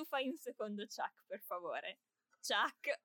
[0.00, 2.00] tu fai un secondo Chuck, per favore.
[2.40, 3.00] Chuck.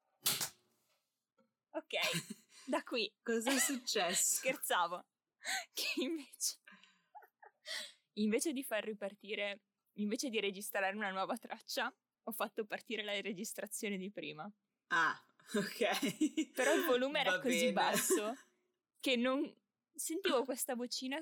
[1.71, 1.93] Ok,
[2.65, 3.13] da qui.
[3.21, 4.37] Cosa è successo?
[4.37, 5.05] Scherzavo.
[5.73, 6.59] Che invece...
[8.13, 9.63] Invece di far ripartire...
[9.97, 14.49] Invece di registrare una nuova traccia, ho fatto partire la registrazione di prima.
[14.87, 15.17] Ah,
[15.53, 16.51] ok.
[16.51, 17.71] Però il volume era Va così bene.
[17.71, 18.35] basso
[18.99, 19.41] che non
[19.93, 21.17] sentivo questa vocina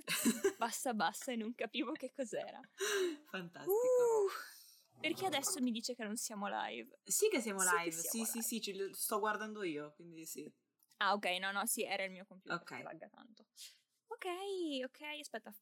[0.58, 2.60] bassa bassa e non capivo che cos'era.
[3.30, 3.72] Fantastico.
[3.72, 4.53] Uh,
[5.10, 7.00] perché adesso mi dice che non siamo live.
[7.04, 8.42] Sì che siamo Sì live, siamo sì, sì, live.
[8.48, 10.50] sì, ci- lo sto guardando io, quindi sì.
[10.98, 12.78] Ah, ok, no, no, sì, era il mio computer Ok.
[12.78, 13.46] che lagga tanto.
[14.08, 14.26] Ok,
[14.86, 15.54] ok, aspetta.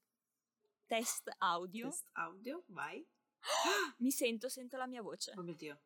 [0.85, 1.90] Test audio.
[1.90, 3.04] Test audio, vai.
[3.98, 5.34] Mi sento, sento la mia voce.
[5.35, 5.82] Oh mio Dio.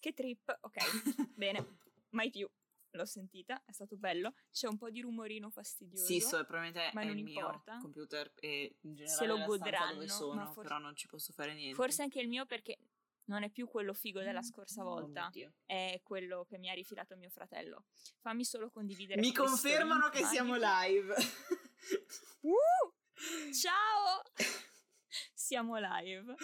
[0.00, 0.58] Che trip.
[0.62, 0.76] Ok,
[1.36, 1.78] bene.
[2.10, 2.48] Mai più.
[2.94, 4.34] L'ho sentita, è stato bello.
[4.50, 6.04] C'è un po' di rumorino fastidioso.
[6.04, 7.78] Sì, so, probabilmente Ma è non il mio importa.
[7.78, 11.54] computer e in generale Se lo godranno, dove sono, forse- però non ci posso fare
[11.54, 11.74] niente.
[11.74, 12.78] Forse anche il mio perché
[13.24, 15.28] non è più quello figo della scorsa Oh mio volta.
[15.32, 15.52] Dio.
[15.64, 17.84] è quello che mi ha rifilato mio fratello.
[18.20, 21.14] Fammi solo condividere Mi confermano che siamo live.
[22.42, 22.52] Uh!
[23.54, 24.22] Ciao!
[25.42, 26.36] Siamo live.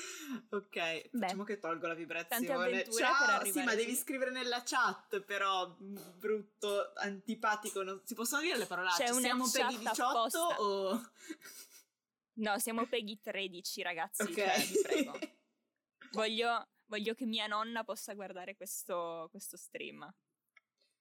[0.51, 2.85] ok, facciamo che tolgo la vibrazione.
[2.91, 8.43] Ciao, per sì, ma devi scrivere nella chat, però mm, brutto, antipatico, non si possono
[8.43, 9.05] dire le parolacce.
[9.05, 10.61] C'è una Siamo Peggy chat 18 apposta.
[10.61, 11.11] o
[12.39, 14.23] No, siamo Peggy 13, ragazzi.
[14.23, 14.35] Ok.
[14.35, 15.19] cioè, vi prego.
[16.13, 20.13] Voglio, voglio che mia nonna possa guardare questo, questo stream.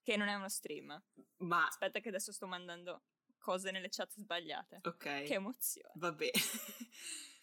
[0.04, 1.04] Che non è uno stream.
[1.38, 3.06] ma Aspetta, che adesso sto mandando
[3.40, 4.82] cose nelle chat sbagliate.
[4.84, 5.24] ok.
[5.24, 5.94] Che emozione.
[5.96, 6.32] Va bene.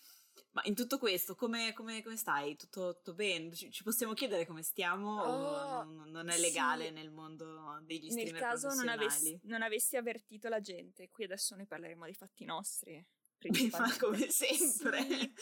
[0.55, 2.57] Ma in tutto questo, come, come- come stai?
[2.57, 3.53] Tutto, tutto bene?
[3.53, 6.93] Ci, ci possiamo chiedere come stiamo Oh, non, non è legale sì.
[6.93, 11.57] nel mondo degli Nel streamer caso non avessi, non avessi avvertito la gente, qui adesso
[11.57, 12.95] ne parleremo dei fatti nostri.
[13.45, 13.99] Ma principalmente.
[13.99, 15.03] come sempre.
[15.03, 15.35] Sì,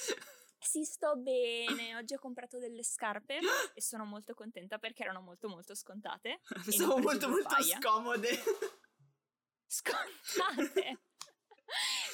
[0.59, 1.95] sì, sto bene.
[1.97, 3.39] Oggi ho comprato delle scarpe
[3.75, 6.41] e sono molto contenta perché erano molto molto scontate.
[6.89, 7.79] Ho molto molto paia.
[7.79, 8.31] scomode.
[9.67, 11.01] Scontate!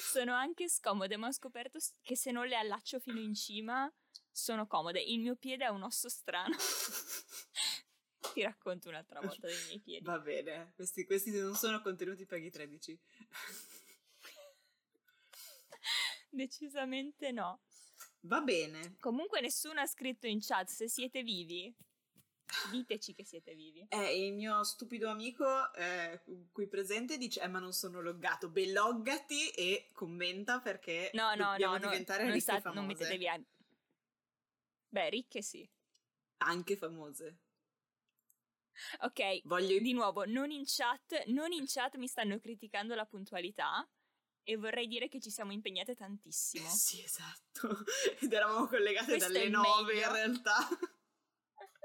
[0.09, 3.91] Sono anche scomode, ma ho scoperto che se non le allaccio fino in cima
[4.31, 4.99] sono comode.
[5.01, 6.55] Il mio piede ha un osso strano.
[8.33, 10.05] Ti racconto un'altra volta dei miei piedi.
[10.05, 12.99] Va bene, questi, questi non sono contenuti Peggy 13.
[16.29, 17.61] Decisamente no.
[18.21, 18.97] Va bene.
[18.99, 21.73] Comunque nessuno ha scritto in chat se siete vivi.
[22.71, 23.85] Diteci che siete vivi.
[23.89, 26.21] Eh, il mio stupido amico eh,
[26.51, 28.49] qui presente dice: Eh, ma non sono loggato.
[28.49, 32.79] Beh, loggati e commenta perché No, no, dobbiamo no, no, diventare non, ricche sta- famose.
[32.79, 33.41] non mettete via.
[34.89, 35.69] Beh, ricche sì.
[36.37, 37.39] Anche famose.
[39.01, 43.85] Ok, Voglio di nuovo, non in chat, non in chat mi stanno criticando la puntualità
[44.43, 46.67] e vorrei dire che ci siamo impegnate tantissimo.
[46.69, 47.83] Sì, esatto.
[48.21, 50.05] Ed eravamo collegate Questo dalle il 9 meglio.
[50.07, 50.67] in realtà.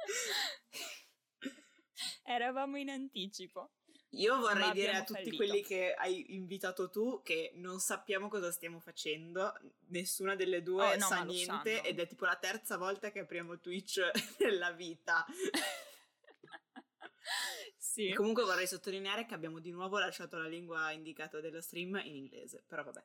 [2.24, 3.72] Eravamo in anticipo.
[4.10, 5.36] Io vorrei dire a tutti fallito.
[5.36, 9.52] quelli che hai invitato tu che non sappiamo cosa stiamo facendo,
[9.88, 13.58] nessuna delle due Oh, no, sa niente ed è tipo la terza volta che apriamo
[13.58, 14.00] Twitch
[14.38, 15.26] nella vita.
[17.76, 18.08] sì.
[18.08, 22.14] E comunque vorrei sottolineare che abbiamo di nuovo lasciato la lingua indicata dello stream in
[22.14, 23.04] inglese, però vabbè,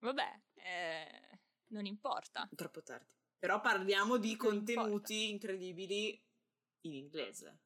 [0.00, 1.38] Vabbè, eh,
[1.68, 2.46] non importa.
[2.54, 3.14] troppo tardi.
[3.40, 6.10] Però parliamo di contenuti incredibili
[6.82, 7.60] in inglese,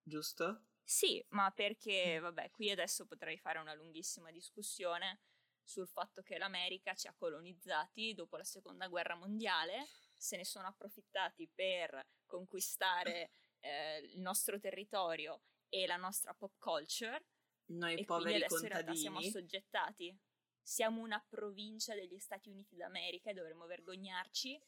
[0.00, 0.66] giusto?
[0.84, 5.20] Sì, ma perché, vabbè, qui adesso potrei fare una lunghissima discussione
[5.64, 9.84] sul fatto che l'America ci ha colonizzati dopo la seconda guerra mondiale,
[10.16, 17.24] se ne sono approfittati per conquistare eh, il nostro territorio e la nostra pop culture
[17.66, 19.38] Noi e poveri adesso in realtà siamo contadini.
[19.38, 20.18] assoggettati.
[20.62, 24.60] Siamo una provincia degli Stati Uniti d'America e dovremmo vergognarci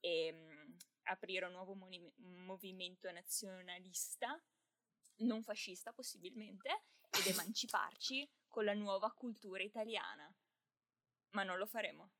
[0.00, 0.72] e mm,
[1.04, 4.40] aprire un nuovo moni- movimento nazionalista,
[5.18, 10.32] non fascista possibilmente, ed emanciparci con la nuova cultura italiana.
[11.32, 12.10] Ma non lo faremo,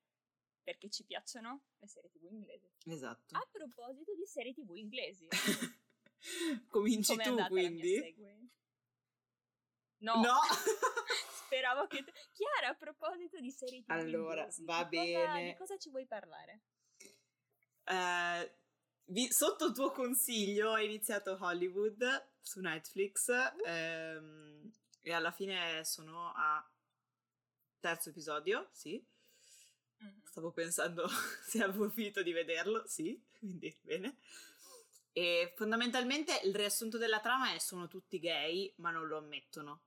[0.63, 2.71] perché ci piacciono le serie tv inglesi.
[2.87, 3.35] Esatto.
[3.37, 5.27] A proposito di serie tv inglesi,
[6.69, 8.15] Cominci tu quindi?
[10.03, 10.37] No, No!
[11.45, 12.05] speravo che...
[12.05, 15.51] tu- Chiara, a proposito di serie tv Allora, inglesi, va di cosa- bene.
[15.53, 16.61] Di cosa ci vuoi parlare?
[17.91, 18.51] Eh,
[19.07, 23.29] vi- sotto il tuo consiglio ho iniziato Hollywood su Netflix
[23.67, 24.71] ehm,
[25.03, 26.65] e alla fine sono a
[27.81, 29.03] terzo episodio, sì.
[29.99, 30.21] Mhm.
[30.25, 31.07] Stavo pensando
[31.47, 34.17] se avevo finito di vederlo, sì, quindi bene.
[35.13, 39.83] E fondamentalmente il riassunto della trama è sono tutti gay, ma non lo ammettono.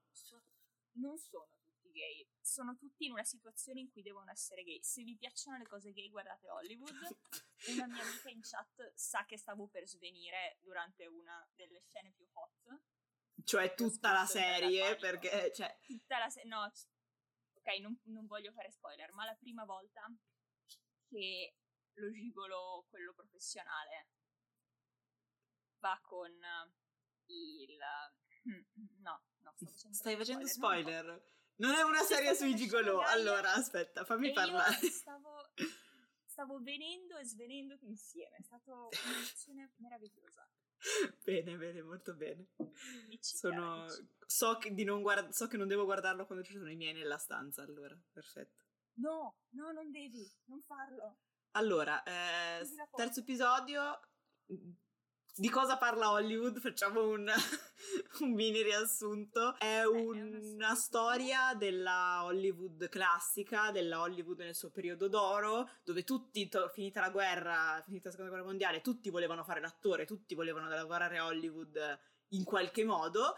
[0.94, 2.28] Non sono tutti gay.
[2.44, 4.82] Sono tutti in una situazione in cui devono essere gay.
[4.84, 7.18] Se vi piacciono le cose gay, guardate Hollywood.
[7.70, 12.28] Una mia amica in chat sa che stavo per svenire durante una delle scene più
[12.34, 12.82] hot.
[13.46, 15.52] Cioè tutta la serie, perché...
[15.54, 15.80] Cioè...
[15.86, 20.06] Tutta la serie, no, ok, non, non voglio fare spoiler, ma la prima volta
[21.08, 21.56] che
[21.94, 24.10] lo gigolo, quello professionale,
[25.80, 26.32] va con
[27.28, 27.78] il...
[29.00, 31.32] No, no, sto facendo Stai facendo spoiler.
[31.56, 33.02] Non, è una serie sui gigolo.
[33.02, 34.76] Allora, aspetta, fammi parlare.
[34.90, 35.52] Stavo,
[36.26, 38.38] stavo venendo e svenendo insieme.
[38.38, 40.48] È stata un'emozione meravigliosa.
[41.24, 42.48] Bene, bene, molto bene.
[43.20, 43.86] Sono...
[44.26, 45.30] so, che di non guard...
[45.30, 48.64] so che non devo guardarlo quando ci sono i miei nella stanza, allora, perfetto.
[48.96, 51.18] No, no, non devi, non farlo.
[51.52, 54.00] Allora, eh, terzo episodio,
[55.36, 56.60] di cosa parla Hollywood?
[56.60, 57.28] Facciamo un,
[58.22, 59.56] un mini riassunto.
[59.58, 66.70] È una storia della Hollywood classica, della Hollywood nel suo periodo d'oro, dove tutti, to-
[66.70, 71.18] finita la guerra, finita la seconda guerra mondiale, tutti volevano fare l'attore, tutti volevano lavorare
[71.18, 73.36] a Hollywood in qualche modo.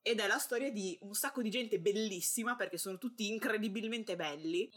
[0.00, 4.70] Ed è la storia di un sacco di gente bellissima perché sono tutti incredibilmente belli.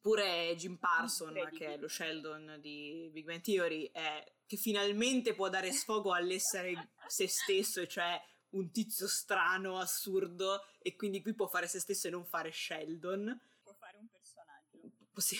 [0.00, 5.48] Pure Jim Parson, che è lo Sheldon di Big Bang Theory, è che finalmente può
[5.48, 8.20] dare sfogo all'essere se stesso, cioè
[8.50, 13.40] un tizio strano, assurdo, e quindi qui può fare se stesso e non fare Sheldon.
[13.62, 14.90] Può fare un personaggio.
[15.14, 15.36] Sì.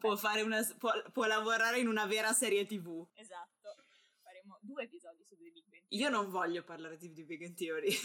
[0.00, 3.06] può, fare una, può, può, lavorare in una vera serie tv.
[3.14, 3.84] Esatto.
[4.22, 6.02] Faremo due episodi su The Big Bang Theory.
[6.02, 7.96] Io non voglio parlare di The Big Bang Theory.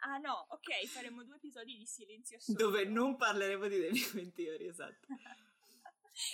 [0.00, 2.64] Ah no, ok, faremo due episodi di silenzio assoluto.
[2.64, 5.06] Dove non parleremo di The Big Bang Theory, esatto.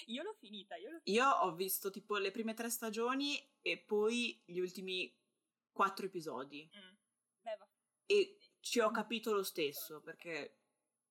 [0.07, 1.25] io l'ho finita, io l'ho finita.
[1.25, 5.15] Io ho visto tipo le prime tre stagioni e poi gli ultimi
[5.71, 6.69] quattro episodi.
[6.77, 6.95] Mm.
[7.41, 7.59] Beh.
[8.07, 10.61] E ci ho capito lo stesso, perché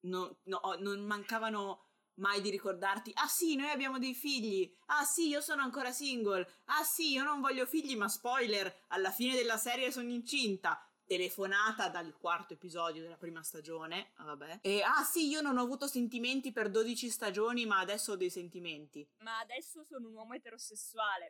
[0.02, 5.30] non, no, non mancavano mai di ricordarti, ah sì, noi abbiamo dei figli, ah sì,
[5.30, 9.58] io sono ancora single, ah sì, io non voglio figli, ma spoiler, alla fine della
[9.58, 14.60] serie sono incinta, telefonata dal quarto episodio della prima stagione, ah, vabbè.
[14.64, 18.32] E ah sì, io non ho avuto sentimenti per 12 stagioni, ma adesso ho dei
[18.32, 19.08] sentimenti.
[19.20, 21.28] Ma adesso sono un uomo eterosessuale.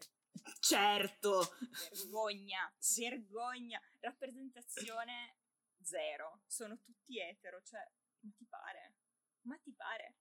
[0.59, 1.53] Certo.
[1.91, 3.81] Vergogna, vergogna.
[3.99, 5.35] Rappresentazione
[5.81, 6.39] zero.
[6.47, 7.85] Sono tutti etero, cioè,
[8.21, 8.93] ma ti pare?
[9.41, 10.15] Ma ti pare?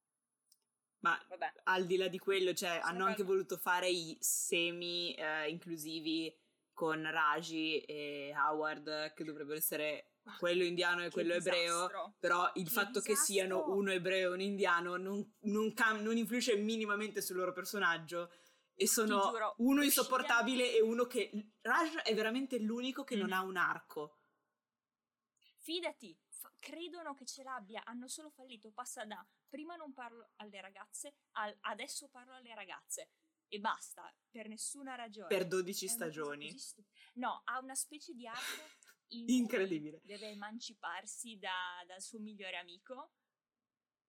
[0.99, 1.53] Ma Vabbè.
[1.65, 6.37] al di là di quello, cioè, hanno anche voluto fare i semi eh, inclusivi
[6.83, 11.85] con Raji e Howard che dovrebbero essere quello indiano e quello disastro.
[11.85, 13.15] ebreo, però il che fatto disastro.
[13.15, 17.53] che siano uno ebreo e un indiano non, non, cam- non, influisce minimamente sul loro
[17.53, 18.33] personaggio
[18.75, 21.53] e sono giuro, uno insopportabile e uno che...
[21.61, 23.21] Raj è veramente l'unico che mm.
[23.21, 24.19] non ha un arco.
[25.59, 30.61] Fidati, f- credono che ce l'abbia, hanno solo fallito, passa da prima non parlo alle
[30.61, 33.11] ragazze, al adesso parlo alle ragazze
[33.53, 35.29] e basta, per nessuna ragione.
[35.29, 36.57] Per 12 stagioni.
[37.15, 38.41] No, ha una specie di arco
[39.13, 40.01] in incredibile.
[40.03, 43.13] Deve emanciparsi da, dal suo migliore amico.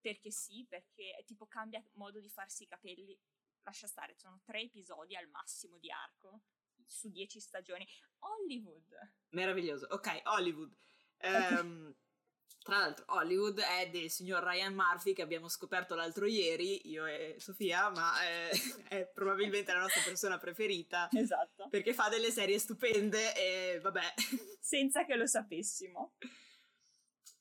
[0.00, 3.18] Perché sì, perché tipo cambia modo di farsi i capelli.
[3.64, 6.44] Lascia stare, sono tre episodi al massimo di arco
[6.86, 7.86] su 10 stagioni.
[8.20, 9.14] Hollywood.
[9.30, 9.86] Meraviglioso.
[9.90, 10.74] Ok, Hollywood.
[11.20, 11.94] Um,
[12.64, 17.36] Tra l'altro, Hollywood è del signor Ryan Murphy che abbiamo scoperto l'altro ieri, io e
[17.36, 18.48] Sofia, ma è,
[18.88, 21.10] è probabilmente la nostra persona preferita.
[21.12, 21.68] Esatto.
[21.68, 24.14] Perché fa delle serie stupende e vabbè.
[24.58, 26.14] Senza che lo sapessimo.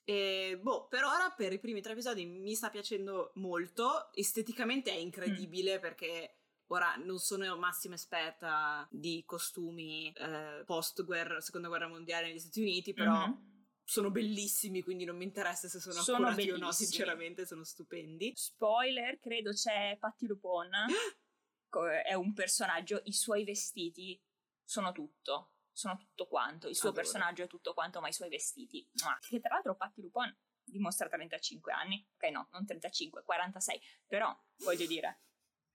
[0.03, 4.11] E, boh, per ora, per i primi tre episodi mi sta piacendo molto.
[4.13, 5.79] Esteticamente è incredibile mm.
[5.79, 6.35] perché
[6.67, 12.91] ora non sono massima esperta di costumi eh, post-guerra, seconda guerra mondiale negli Stati Uniti,
[12.91, 13.25] però.
[13.25, 13.51] Mm-hmm
[13.93, 16.61] sono bellissimi, quindi non mi interessa se sono, sono accurati bellissimi.
[16.61, 18.33] o no, sinceramente sono stupendi.
[18.35, 20.71] Spoiler, credo c'è Patti Lupon,
[22.03, 24.19] è un personaggio, i suoi vestiti
[24.63, 27.03] sono tutto, sono tutto quanto, il suo Adoro.
[27.03, 28.89] personaggio è tutto quanto, ma i suoi vestiti,
[29.27, 34.87] che tra l'altro Patti Lupon dimostra 35 anni, ok no, non 35, 46, però voglio
[34.87, 35.21] dire,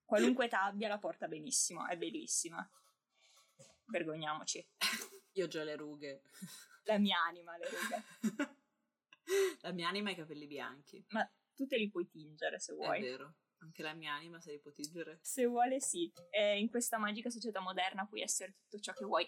[0.05, 2.69] qualunque età abbia la porta benissimo, è bellissima,
[3.87, 4.67] vergogniamoci.
[5.35, 6.23] Io ho già le rughe.
[6.89, 8.05] La mia anima, le rughe.
[9.61, 11.05] la mia anima ha i capelli bianchi.
[11.11, 12.99] Ma tu te li puoi tingere se vuoi.
[12.99, 13.35] È vero.
[13.59, 15.19] Anche la mia anima se li può tingere.
[15.21, 16.11] Se vuole sì.
[16.31, 19.27] E in questa magica società moderna puoi essere tutto ciò che vuoi.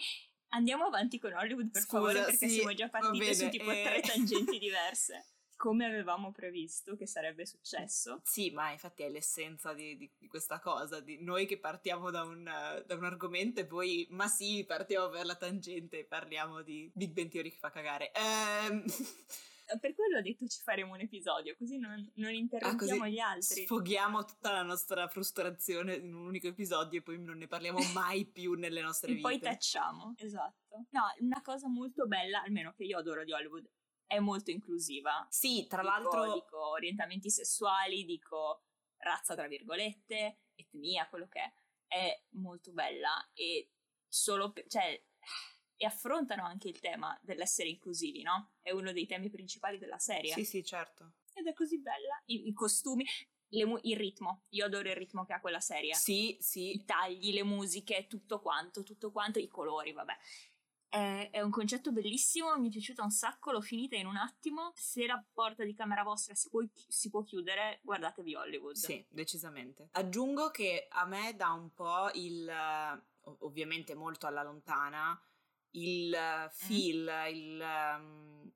[0.52, 3.82] Andiamo avanti con Hollywood per Scusa, favore perché sì, siamo già partite su tipo eh...
[3.84, 5.26] tre tangenti diverse
[5.60, 8.22] come avevamo previsto che sarebbe successo.
[8.24, 12.22] Sì, ma infatti è l'essenza di, di, di questa cosa, di noi che partiamo da
[12.22, 16.90] un, da un, argomento e poi, ma sì, partiamo per la tangente e parliamo di
[16.94, 18.10] Big Bang Theory che fa cagare.
[18.12, 18.84] Ehm...
[19.80, 23.64] per quello ho detto ci faremo un episodio, così non, non interrompiamo Ah, gli altri.
[23.64, 28.24] Sfoghiamo tutta la nostra frustrazione in un unico episodio e poi non ne parliamo mai
[28.24, 29.28] più nelle nostre E vite.
[29.28, 30.86] poi tacciamo, esatto.
[30.88, 33.68] No, una cosa molto bella, almeno che io adoro di Hollywood,
[34.10, 35.24] è molto inclusiva.
[35.30, 38.64] Sì, tra Dico- l'altro Dico orientamenti sessuali, dico
[38.96, 41.52] razza tra virgolette, etnia, quello che è.
[41.86, 43.70] È molto bella e
[44.08, 45.00] solo per, cioè,
[45.76, 48.54] e affrontano anche il tema dell'essere inclusivi, no?
[48.60, 50.32] È uno dei temi principali della serie.
[50.32, 51.12] Sì, sì, certo.
[51.32, 52.20] Ed è così bella.
[52.26, 53.06] I, i costumi,
[53.64, 54.42] mu- il ritmo.
[54.50, 55.94] Io adoro il ritmo che ha quella serie.
[55.94, 56.74] Sì, sì.
[56.74, 60.16] I tagli, le musiche, tutto quanto, tutto quanto, i colori, vabbè.
[60.90, 64.72] È, è un concetto bellissimo, mi è piaciuta un sacco, l'ho finita in un attimo.
[64.74, 68.74] Se la porta di camera vostra si può, si può chiudere, guardatevi Hollywood.
[68.74, 69.88] Sì, decisamente.
[69.92, 75.18] Aggiungo che a me dà un po' il, ov- ovviamente molto alla lontana,
[75.74, 78.52] il feel, il, ehm,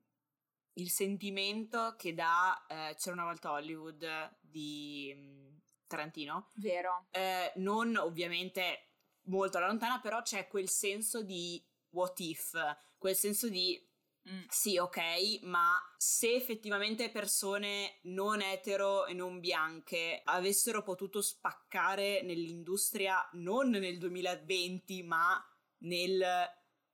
[0.73, 6.49] il sentimento che dà eh, C'era una volta Hollywood di mm, Tarantino.
[6.55, 7.07] Vero.
[7.11, 8.89] Eh, non ovviamente
[9.27, 11.63] molto alla lontana, però c'è quel senso di
[11.95, 12.51] what if,
[12.97, 13.81] quel senso di
[14.27, 14.45] Mm.
[14.47, 23.17] sì, ok, ma se effettivamente persone non etero e non bianche avessero potuto spaccare nell'industria
[23.33, 25.39] non nel 2020, ma
[25.83, 26.25] nel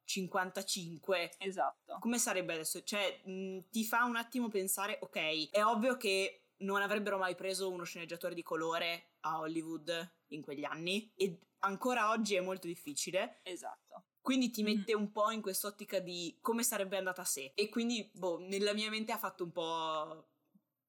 [0.03, 1.97] 55, Esatto.
[1.99, 2.83] come sarebbe adesso?
[2.83, 7.71] Cioè, mh, ti fa un attimo pensare, ok, è ovvio che non avrebbero mai preso
[7.71, 13.39] uno sceneggiatore di colore a Hollywood in quegli anni e ancora oggi è molto difficile.
[13.43, 13.80] Esatto.
[14.21, 14.69] Quindi ti Mhm.
[14.69, 17.51] mette un po' in quest'ottica di come sarebbe andata se.
[17.55, 20.27] E quindi, boh, nella mia mente ha fatto un po'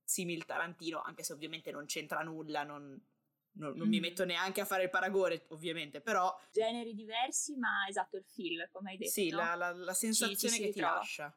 [0.05, 3.01] simil Tarantino, anche se ovviamente non c'entra nulla, non,
[3.53, 4.03] non- non mi Mhm.
[4.03, 8.91] metto neanche a fare il paragone, ovviamente, però Generi diversi, ma esatto, il feel, come
[8.91, 9.11] hai detto.
[9.11, 10.95] sì, la, la- la sensazione si che ti ritrova.
[10.97, 11.37] lascia.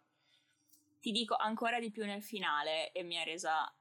[0.99, 3.71] Ti dico ancora di più nel finale e mi ha resa...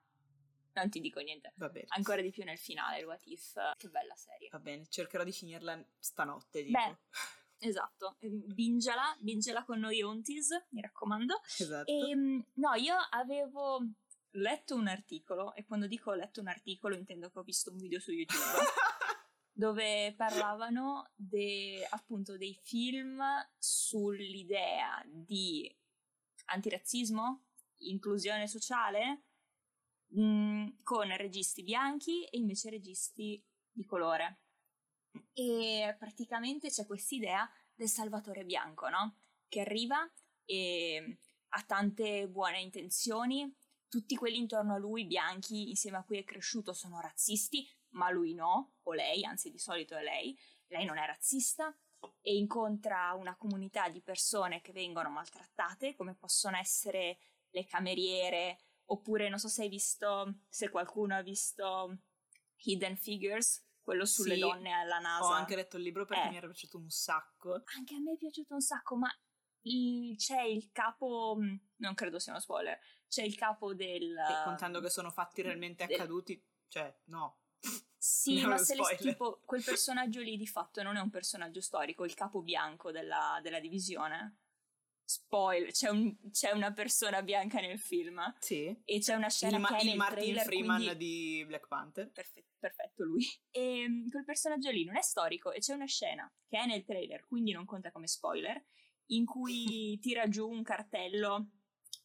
[0.74, 1.52] Non ti dico niente.
[1.56, 3.54] Va bene, Ancora di più nel finale, il What If.
[3.76, 4.48] Che bella serie.
[4.50, 6.78] va bene, cercherò di finirla stanotte, dico.
[6.78, 6.96] Beh,
[7.68, 8.16] esatto.
[8.20, 11.40] Eh, Bingela, bingela con noi Ontis, mi raccomando.
[11.58, 11.90] esatto.
[11.90, 13.80] E, no, io avevo
[14.32, 17.78] letto un articolo, e quando dico ho letto un articolo intendo che ho visto un
[17.78, 18.34] video su YouTube,
[19.52, 23.22] dove parlavano de- appunto dei film
[23.58, 25.72] sull'idea di
[26.46, 27.44] antirazzismo,
[27.78, 29.24] inclusione sociale,
[30.08, 34.43] mh, con registi bianchi e invece registi di colore.
[35.32, 39.16] E praticamente c'è quest'idea del Salvatore Bianco, no?
[39.48, 40.10] Che arriva
[40.44, 41.18] e
[41.48, 43.52] ha tante buone intenzioni,
[43.88, 48.34] tutti quelli intorno a lui bianchi insieme a cui è cresciuto sono razzisti, ma lui
[48.34, 50.36] no, o lei, anzi di solito è lei,
[50.68, 51.76] lei non è razzista
[52.20, 57.18] e incontra una comunità di persone che vengono maltrattate, come possono essere
[57.50, 61.98] le cameriere, oppure non so se hai visto, se qualcuno ha visto
[62.56, 65.26] Hidden Figures, quello sulle Sì, donne alla NASA.
[65.26, 66.30] Ho anche letto il libro perché Eh.
[66.30, 67.62] mi era piaciuto un sacco.
[67.76, 69.08] Anche a me è piaciuto un sacco, ma
[69.62, 74.16] il- c'è il capo, mh, non credo sia uno spoiler, c'è il capo del...
[74.16, 77.40] E contando che sono fatti realmente del- accaduti, cioè, no.
[77.96, 81.60] Sì, Non ma se le, tipo, quel personaggio lì di fatto non è un personaggio
[81.60, 84.38] storico, il capo bianco della, della divisione.
[85.06, 88.74] Spoiler, c'è, un- c'è una persona bianca nel film Sì.
[88.84, 92.10] e c'è una scena Il, ma- il Martin trailer, Freeman quindi- di Black Panther.
[92.10, 93.22] Perfe- perfetto lui.
[93.50, 96.84] E mm, quel personaggio lì non è storico e c'è una scena che è nel
[96.84, 98.62] trailer, quindi non conta come spoiler,
[99.08, 101.50] in cui tira giù un cartello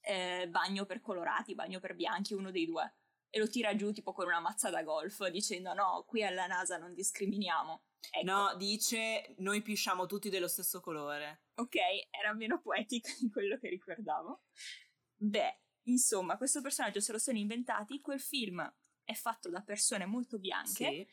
[0.01, 2.95] eh, bagno per colorati, bagno per bianchi, uno dei due.
[3.31, 6.77] E lo tira giù tipo con una mazza da golf dicendo no, qui alla NASA
[6.77, 7.83] non discriminiamo.
[8.11, 11.43] Ecco, No, dice noi pisciamo tutti dello stesso colore.
[11.55, 11.75] ok,
[12.09, 14.43] era meno poetico di quello che ricordavo.
[15.15, 18.61] Beh, insomma, questo personaggio se lo sono inventati, quel film
[19.03, 20.71] è fatto da persone molto bianche.
[20.71, 21.07] Sì.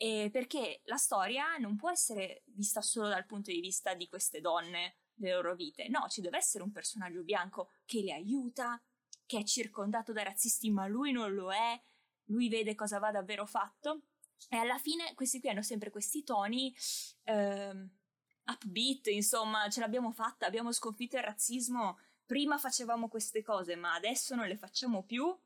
[0.00, 4.40] E perché la storia non può essere vista solo dal punto di vista di queste
[4.40, 5.88] donne, delle loro vite.
[5.88, 8.80] No, ci deve essere un personaggio bianco che le aiuta,
[9.26, 11.80] che è circondato da razzisti, ma lui non lo è,
[12.26, 14.02] lui vede cosa va davvero fatto.
[14.48, 16.74] E alla fine questi qui hanno sempre questi toni
[17.24, 17.90] ehm,
[18.46, 24.34] upbeat, insomma, ce l'abbiamo fatta, abbiamo sconfitto il razzismo, prima facevamo queste cose, ma adesso
[24.34, 25.36] non le facciamo più.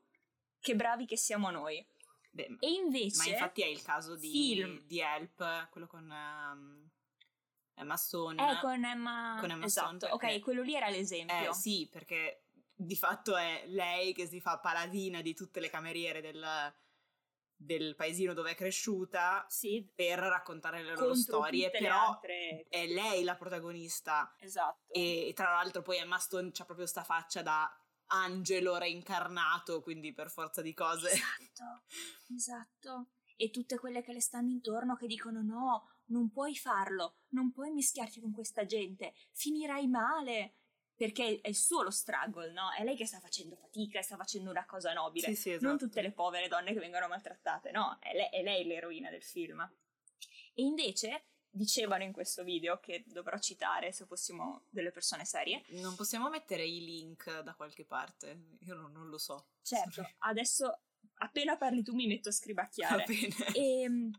[0.59, 1.85] Che bravi che siamo noi.
[2.31, 3.17] Beh, E invece...
[3.17, 4.81] ma infatti è il caso di, film.
[4.85, 6.89] di Help, quello con ehm,
[7.75, 8.41] Emma Stone.
[8.51, 9.35] Eh, con Emma...
[9.41, 11.51] Con Emma esatto, Stone, perché- ok, quello lì era l'esempio.
[11.51, 16.21] Eh, sì, perché di fatto è lei che si fa paladina di tutte le cameriere
[16.21, 16.73] del,
[17.65, 22.65] del paesino dove è cresciuta Sì, per raccontare le loro storie, però altre...
[22.69, 24.91] è lei la protagonista Esatto.
[24.91, 27.71] e tra l'altro poi Emma Stone c'ha proprio sta faccia da
[28.07, 31.11] angelo reincarnato, quindi per forza di cose.
[31.11, 31.83] Esatto,
[32.33, 33.07] esatto.
[33.35, 37.71] E tutte quelle che le stanno intorno che dicono no, non puoi farlo, non puoi
[37.71, 40.57] mischiarti con questa gente, finirai male.
[40.95, 42.71] Perché è il suo lo struggle, no?
[42.71, 45.27] È lei che sta facendo fatica e sta facendo una cosa nobile.
[45.27, 45.67] Sì, sì, esatto.
[45.67, 47.97] Non tutte le povere donne che vengono maltrattate, no?
[47.99, 49.59] È lei, è lei l'eroina del film.
[50.53, 55.63] E invece dicevano in questo video, che dovrò citare se fossimo delle persone serie.
[55.69, 58.57] Non possiamo mettere i link da qualche parte?
[58.61, 59.49] Io non, non lo so.
[59.61, 60.79] Certo, adesso
[61.17, 63.05] appena parli tu mi metto a scribacchiare.
[63.53, 64.11] E, ehm,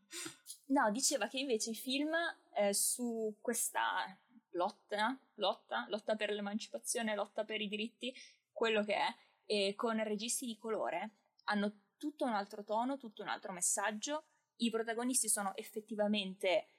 [0.67, 2.13] no, diceva che invece i film
[2.55, 4.17] eh, su questa
[4.55, 8.15] lotta, lotta, lotta per l'emancipazione, lotta per i diritti,
[8.53, 13.29] quello che è, e con registi di colore, hanno tutto un altro tono, tutto un
[13.29, 14.27] altro messaggio.
[14.57, 16.71] I protagonisti sono effettivamente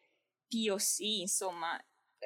[0.47, 1.79] POC, insomma,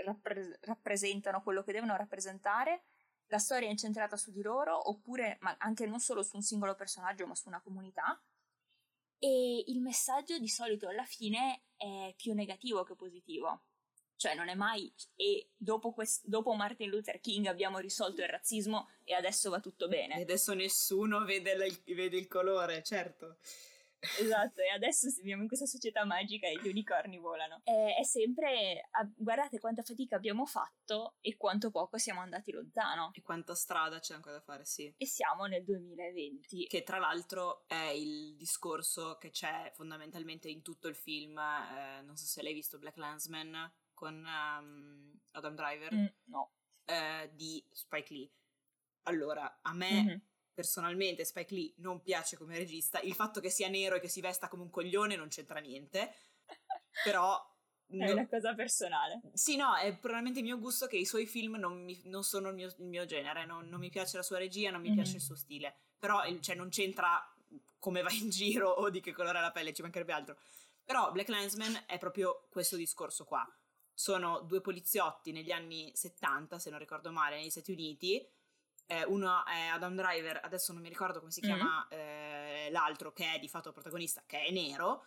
[0.04, 2.84] rappre- rappresentano quello che devono rappresentare.
[3.28, 6.76] La storia è incentrata su di loro, oppure ma anche non solo su un singolo
[6.76, 8.22] personaggio, ma su una comunità.
[9.18, 13.69] E il messaggio di solito alla fine è più negativo che positivo.
[14.20, 18.90] Cioè non è mai e dopo, quest- dopo Martin Luther King abbiamo risolto il razzismo
[19.06, 20.18] e adesso va tutto bene.
[20.18, 23.38] E adesso nessuno vede, la- vede il colore, certo.
[24.20, 27.62] Esatto, e adesso viviamo in questa società magica e gli unicorni volano.
[27.64, 33.12] È, è sempre, guardate quanta fatica abbiamo fatto e quanto poco siamo andati lontano.
[33.14, 34.94] E quanta strada c'è ancora da fare, sì.
[34.98, 36.68] E siamo nel 2020.
[36.68, 42.18] Che tra l'altro è il discorso che c'è fondamentalmente in tutto il film, eh, non
[42.18, 46.52] so se l'hai visto, Black Landsman con um, Adam Driver, Mm, no.
[46.86, 48.30] eh, di Spike Lee.
[49.04, 50.22] Allora, a me Mhm.
[50.54, 54.22] personalmente Spike Lee non piace come regista, il fatto che sia nero e che si
[54.22, 56.14] vesta come un coglione non c'entra niente,
[57.04, 57.38] però...
[57.88, 59.20] È no- una cosa personale.
[59.34, 62.50] Sì, no, è probabilmente il mio gusto che i suoi film non, mi- non sono
[62.50, 64.96] il mio, il mio genere, non, non mi piace la sua regia, non mi Mhm.
[64.96, 67.20] piace il suo stile, però cioè, non c'entra
[67.80, 70.38] come va in giro o di che colore ha la pelle, ci mancherebbe altro.
[70.84, 73.48] Però Black Landsman è proprio questo discorso qua.
[74.00, 78.26] Sono due poliziotti negli anni 70, se non ricordo male, negli Stati Uniti.
[78.86, 81.46] Eh, uno è Adam Driver, adesso non mi ricordo come si Mhm.
[81.48, 85.06] chiama eh, l'altro, che è di fatto protagonista, che è nero.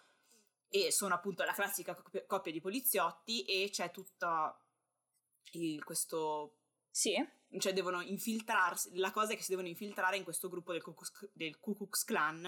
[0.69, 1.95] E sono appunto la classica
[2.27, 4.55] coppia- di poliziotti e c'è tutta
[5.53, 6.59] il- questo
[6.90, 7.14] Sì,
[7.59, 10.93] cioè devono infiltrarsi, la cosa è che si devono infiltrare in questo gruppo del Ku
[10.93, 12.45] Klux, del Ku Klux Klan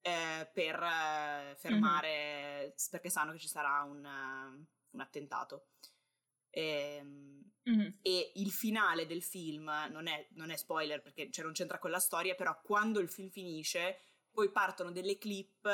[0.00, 5.68] eh, per eh, fermare, perché sanno che ci sarà un, un attentato.
[6.50, 7.98] Ehm, Mhm.
[8.02, 11.90] e il finale del film non è, non è spoiler perché cioè, non c'entra con
[11.92, 14.00] la storia, però quando il film finisce
[14.32, 15.68] poi partono delle clip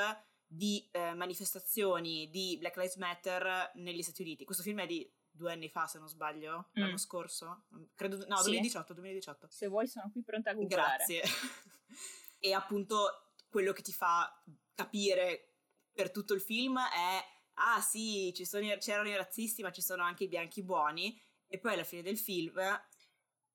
[0.46, 4.44] di eh, manifestazioni di Black Lives Matter negli Stati Uniti.
[4.44, 6.80] Questo film è di due anni fa, se non sbaglio, Mm.
[6.82, 8.42] l'anno scorso, credo, no, Sì.
[8.50, 9.46] 2018, 2018.
[9.48, 11.04] se vuoi sono qui pronta a googlare.
[11.06, 11.22] Grazie.
[12.38, 14.30] e appunto quello che ti fa
[14.74, 15.54] capire
[15.92, 17.24] per tutto il film è
[17.58, 21.20] ah sì, ci sono c'erano i razzisti, ma ci sono anche i bianchi buoni.
[21.46, 22.60] E poi alla fine del film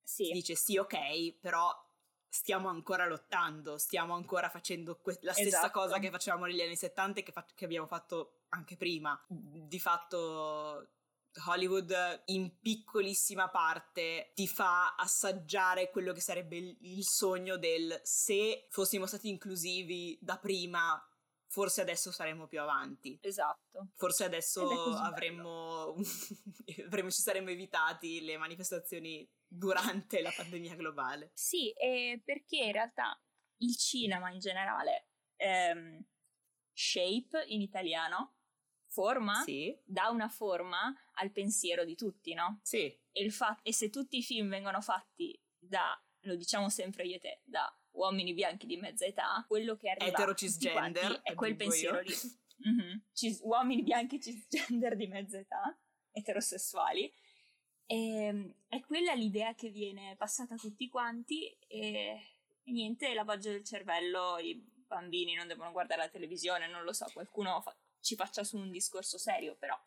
[0.02, 0.24] Sì.
[0.26, 1.70] si dice sì, ok, però
[2.28, 5.78] stiamo ancora lottando, stiamo ancora facendo que- la stessa Esatto.
[5.80, 9.18] cosa che facevamo negli anni 70 e che, fa- che abbiamo fatto anche prima.
[9.28, 10.88] Di fatto
[11.46, 19.06] Hollywood in piccolissima parte ti fa assaggiare quello che sarebbe il sogno del se fossimo
[19.06, 21.00] stati inclusivi da prima,
[21.54, 23.16] forse adesso saremmo più avanti.
[23.22, 23.90] Esatto.
[23.94, 25.94] Forse adesso avremmo,
[26.84, 31.30] avremmo- ci saremmo evitati le manifestazioni durante la pandemia globale.
[31.32, 33.16] Sì, e perché in realtà
[33.58, 36.04] il cinema in generale, ehm,
[36.72, 38.34] shape in italiano,
[38.88, 42.58] forma, Sì, dà una forma al pensiero di tutti, no?
[42.64, 47.04] sì, E, il fa- e se tutti i film vengono fatti da, lo diciamo sempre
[47.06, 51.34] io e te, da uomini bianchi di mezza età, quello che arriva Etero cisgender, è
[51.34, 52.02] quel pensiero io.
[52.02, 52.14] lì.
[52.56, 53.02] Mhm.
[53.12, 55.76] Cis- uomini bianchi cisgender di mezza età,
[56.12, 57.12] eterosessuali.
[57.86, 62.20] E, è quella l'idea che viene passata a tutti quanti e,
[62.62, 64.54] e niente, lavaggio del cervello, i
[64.86, 68.70] bambini non devono guardare la televisione, non lo so, qualcuno fa- ci faccia su un
[68.70, 69.78] discorso serio, però,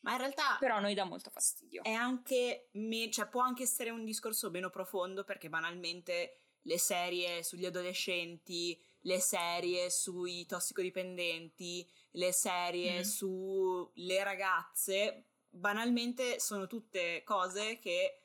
[0.00, 1.82] ma in realtà però a noi dà molto fastidio.
[1.82, 7.42] è anche, me- cioè può anche essere un discorso meno profondo perché banalmente le serie
[7.42, 13.04] sugli adolescenti, le serie sui tossicodipendenti, le serie Mhm.
[13.04, 18.22] sulle ragazze, banalmente sono tutte cose che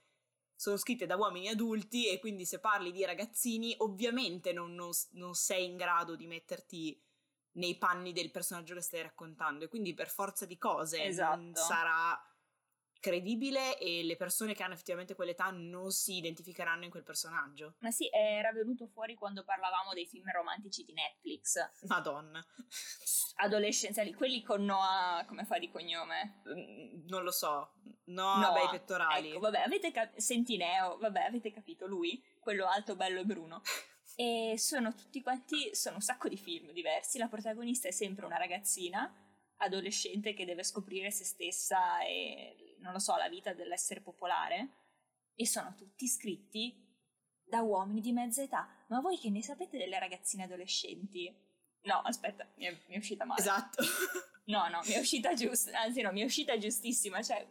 [0.55, 5.33] sono scritte da uomini adulti e quindi se parli di ragazzini ovviamente non, non- non
[5.35, 7.01] sei in grado di metterti
[7.55, 11.59] nei panni del personaggio che stai raccontando e quindi per forza di cose non Esatto.
[11.61, 12.32] sarà
[13.03, 17.75] credibile e le persone che hanno effettivamente quell'età non si identificheranno in quel personaggio.
[17.79, 21.57] Ma sì, era venuto fuori quando parlavamo dei film romantici di Netflix.
[21.87, 22.41] Madonna.
[23.35, 26.41] Adolescenziali, quelli con Noah, come fa di cognome?
[26.47, 27.73] Mm, non lo so.
[28.05, 29.31] Noah, Noah bei pettorali.
[29.31, 33.61] Ecco, vabbè, avete capito, Sentineo, vabbè, avete capito lui, quello alto, bello e bruno.
[34.15, 38.37] E sono tutti quanti, sono un sacco di film diversi, la protagonista è sempre una
[38.37, 39.11] ragazzina
[39.63, 44.69] adolescente che deve scoprire se stessa e, non lo so, la vita dell'essere popolare.
[45.35, 46.83] E sono tutti scritti
[47.43, 48.67] da uomini di mezza età.
[48.87, 51.33] Ma voi che ne sapete delle ragazzine adolescenti?
[51.83, 53.41] No, aspetta, mi è, mi è uscita male.
[53.41, 53.83] Esatto.
[54.45, 57.45] no, no, mi è uscita giusta, anzi no, mi è uscita giustissima, cioè...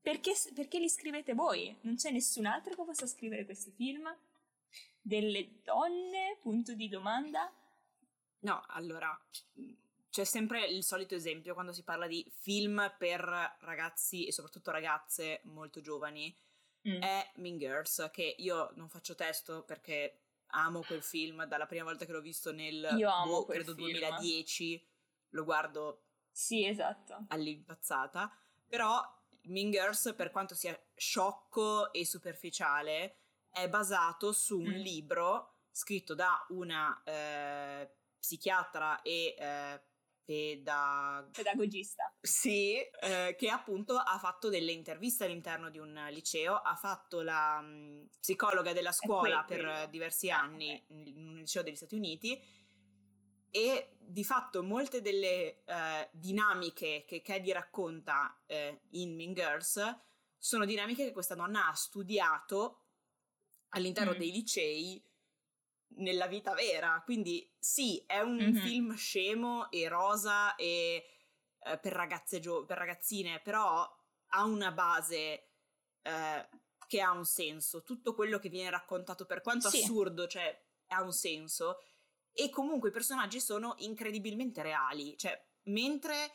[0.00, 1.76] Perché, perché li scrivete voi?
[1.82, 4.12] Non c'è nessun altro che possa scrivere questi film?
[5.00, 6.38] Delle donne?
[6.40, 7.52] Punto di domanda?
[8.40, 9.16] No, allora,
[10.12, 13.22] c'è sempre il solito esempio quando si parla di film per
[13.60, 16.38] ragazzi e soprattutto ragazze molto giovani.
[16.86, 17.00] Mm.
[17.00, 22.04] È Mean Girls, che io non faccio testo perché amo quel film dalla prima volta
[22.04, 22.86] che l'ho visto nel
[23.24, 23.88] boh, credo film.
[23.88, 24.86] 2010.
[25.30, 27.24] Lo guardo sì, esatto.
[27.28, 28.30] all'impazzata.
[28.66, 29.00] Però
[29.44, 34.82] Mean Girls, per quanto sia sciocco e superficiale, è basato su un mm.
[34.82, 39.82] libro scritto da una eh, psichiatra e eh,
[40.24, 41.28] peda...
[41.32, 42.12] pedagogista.
[42.20, 47.58] Sì, eh, che appunto ha fatto delle interviste all'interno di un liceo, ha fatto la
[47.60, 49.86] um, psicologa della scuola per quello.
[49.86, 51.12] diversi ah, anni okay.
[51.12, 52.40] in un liceo degli Stati Uniti
[53.50, 59.80] e di fatto molte delle uh, dinamiche che Caddy racconta uh, in Mean Girls
[60.38, 62.78] sono dinamiche che questa donna ha studiato
[63.68, 64.18] all'interno mm.
[64.18, 65.04] dei licei
[65.96, 67.00] nella vita vera.
[67.04, 68.56] Quindi sì, è un mm-hmm.
[68.56, 71.04] film scemo e rosa e
[71.64, 73.88] eh, per ragazze gio- per ragazzine, però
[74.34, 75.48] ha una base
[76.02, 76.48] eh,
[76.86, 77.82] che ha un senso.
[77.82, 79.82] Tutto quello che viene raccontato, per quanto sì.
[79.82, 81.78] assurdo, cioè ha un senso.
[82.32, 85.16] E comunque i personaggi sono incredibilmente reali.
[85.16, 86.32] Cioè, mentre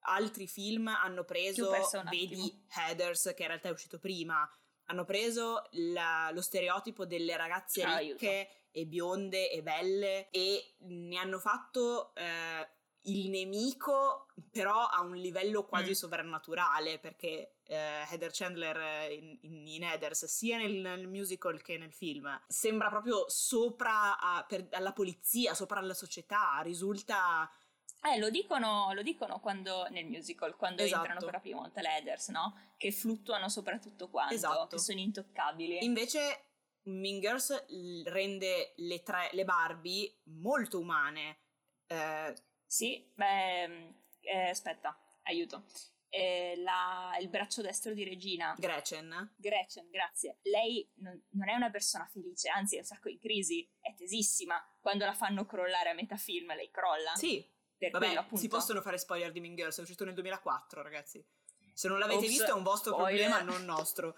[0.00, 1.70] altri film hanno preso,
[2.10, 4.48] vedi Headers, che in realtà è uscito prima,
[4.86, 8.54] hanno preso la, lo stereotipo delle ragazze ricche Aiuto.
[8.76, 12.68] E bionde e belle e ne hanno fatto eh,
[13.04, 15.94] il nemico però a un livello quasi mm.
[15.94, 21.92] sovrannaturale perché eh, Heather Chandler in, in, in Heathers sia nel, nel, musical che nel
[21.92, 27.50] film sembra proprio sopra a, per, alla polizia, sopra alla società, risulta
[28.02, 31.00] eh, lo dicono, lo dicono quando, nel musical, quando esatto.
[31.00, 32.54] entrano per la prima volta le headers, no?
[32.76, 34.76] Che fluttuano sopra tutto quanto, esatto.
[34.76, 35.84] che sono intoccabili.
[35.84, 36.45] Invece
[36.86, 37.64] Mean Girls
[38.04, 41.38] rende le, tre, le Barbie molto umane.
[41.86, 42.34] Eh,
[42.66, 45.64] sì, beh, eh, aspetta, aiuto.
[46.08, 48.54] Eh, la, il braccio destro di Regina.
[48.58, 49.34] Gretchen.
[49.36, 50.38] Gretchen, grazie.
[50.42, 54.62] Lei non, non, è una persona felice, anzi è un sacco in crisi, è tesissima.
[54.80, 57.14] Quando la fanno crollare a metà film, lei crolla.
[57.16, 57.44] Sì,
[57.76, 58.40] per Vabbè, quello, appunto.
[58.40, 61.24] si possono fare spoiler di Mean Girls, è uscito nel 2004, ragazzi.
[61.74, 63.28] Se non l'avete Ops, visto è un vostro spoiler.
[63.28, 64.16] problema, non nostro.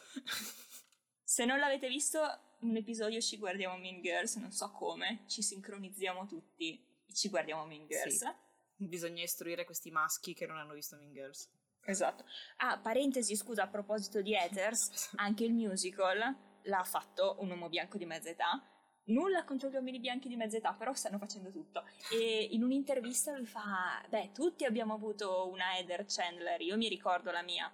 [1.24, 2.20] Se non l'avete visto,
[2.60, 7.64] un episodio ci guardiamo Mean Girls, non so come, ci sincronizziamo tutti e ci guardiamo
[7.66, 8.18] Mean Girls.
[8.18, 8.86] Sì.
[8.86, 11.50] Bisogna istruire questi maschi che non hanno visto Mean Girls.
[11.84, 12.24] Esatto.
[12.58, 17.96] Ah, parentesi, scusa, a proposito di Ethers, anche il musical l'ha fatto un uomo bianco
[17.96, 18.62] di mezza età
[19.08, 21.84] nulla contro gli uomini bianchi di mezza età, però stanno facendo tutto.
[22.12, 27.30] E in un'intervista lui fa: Beh, tutti abbiamo avuto una Heather Chandler, io mi ricordo
[27.30, 27.70] la mia.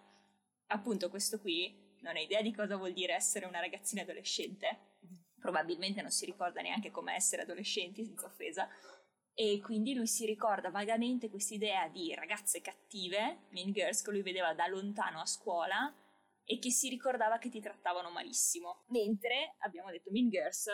[0.68, 4.92] Appunto, questo qui non ha idea di cosa vuol dire essere una ragazzina adolescente.
[5.40, 8.68] Probabilmente non si ricorda neanche come essere adolescenti, senza offesa.
[9.32, 14.54] E quindi lui si ricorda vagamente quest'idea di ragazze cattive, Mean Girls, che lui vedeva
[14.54, 15.92] da lontano a scuola
[16.44, 18.84] e che si ricordava che ti trattavano malissimo.
[18.88, 20.68] Mentre abbiamo detto Mean Girls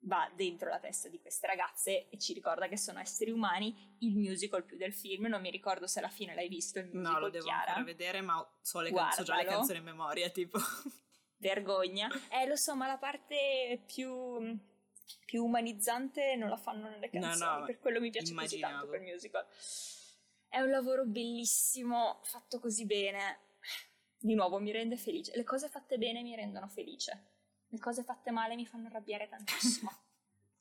[0.00, 4.16] va dentro la testa di queste ragazze e ci ricorda che sono esseri umani, il
[4.16, 7.18] musical più del film, non mi ricordo se alla fine l'hai visto il musical No,
[7.18, 7.66] lo devo Chiara.
[7.68, 10.58] ancora vedere, ma so, le can- so già le canzoni in memoria, tipo.
[11.38, 12.08] Vergogna.
[12.30, 14.58] Eh, lo so, ma la parte più,
[15.24, 18.72] più umanizzante non la fanno nelle canzoni, no, no, per quello mi piace immaginavo.
[18.72, 19.46] così tanto quel musical.
[20.48, 23.40] È un lavoro bellissimo, fatto così bene.
[24.18, 25.32] Di nuovo, mi rende felice.
[25.36, 27.34] Le cose fatte bene mi rendono felice
[27.76, 29.92] le cose fatte male mi fanno arrabbiare tantissimo.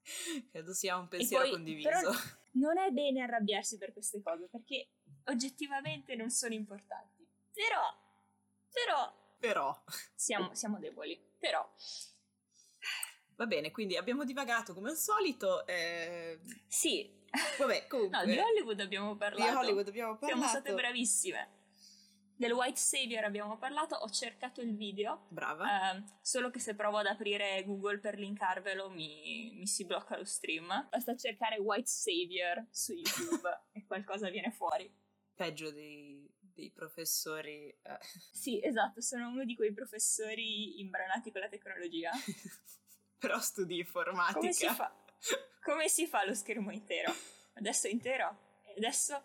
[0.51, 1.89] Credo sia un pensiero poi, condiviso.
[2.56, 4.88] Non è bene arrabbiarsi per queste cose perché
[5.25, 7.28] oggettivamente non sono importanti.
[7.51, 7.82] Però,
[8.71, 9.84] però, però,
[10.15, 11.19] siamo, siamo deboli.
[11.38, 11.69] Però.
[13.36, 15.67] Va bene, quindi abbiamo divagato come al solito.
[15.67, 16.39] Eh...
[16.65, 17.23] Sì.
[17.58, 18.19] Vabbè, comunque.
[18.23, 19.51] No, di Hollywood abbiamo parlato.
[19.51, 20.41] Di Hollywood abbiamo parlato.
[20.41, 21.49] Siamo state bravissime.
[22.38, 25.26] Del White Savior abbiamo parlato, ho cercato il video.
[25.30, 25.95] Brava.
[25.95, 30.26] Eh, solo che se provo ad aprire Google per linkarvelo mi, mi si blocca lo
[30.26, 30.88] stream.
[30.89, 34.91] Basta cercare White Savior su YouTube e qualcosa viene fuori.
[35.34, 37.67] Peggio dei, dei professori.
[37.69, 38.00] Eh.
[38.32, 42.12] Sì, esatto, sono uno di quei professori imbranati con la tecnologia.
[43.17, 44.39] Però studi informatica.
[44.39, 44.95] Come si fa?
[45.63, 47.13] Come si fa lo schermo intero?
[47.54, 48.43] Adesso intero?
[48.76, 49.24] E adesso,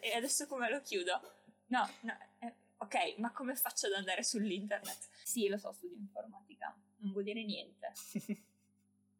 [0.00, 1.20] e adesso come lo chiudo?
[1.66, 5.08] No, no, eh, ok, ma come faccio ad andare sull'internet?
[5.22, 7.92] Sì, lo so, studio informatica, non vuol dire niente.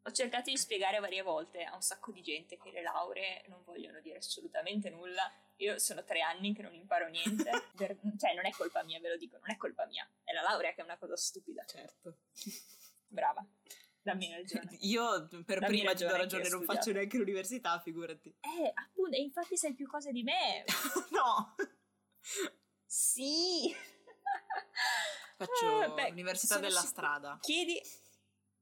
[0.07, 3.63] Ho cercato di spiegare varie volte a un sacco di gente che le lauree non
[3.63, 5.31] vogliono dire assolutamente nulla.
[5.57, 7.49] Io sono tre anni che non imparo niente.
[7.75, 10.07] per, cioè, non è colpa mia, ve lo dico, non è colpa mia.
[10.23, 11.65] È la laurea che è una cosa stupida.
[11.65, 12.19] Certo.
[13.07, 13.43] Brava.
[13.99, 14.77] Dammi ragione.
[14.85, 18.29] Io per Dammi prima ti do ragione, non faccio neanche l'università, figurati.
[18.41, 20.65] Eh, appunto, e infatti sai più cose di me.
[21.09, 21.55] no!
[22.85, 23.73] Sì!
[25.37, 26.87] Faccio eh, beh, l'università della si...
[26.87, 27.37] strada.
[27.41, 27.81] Chiedi...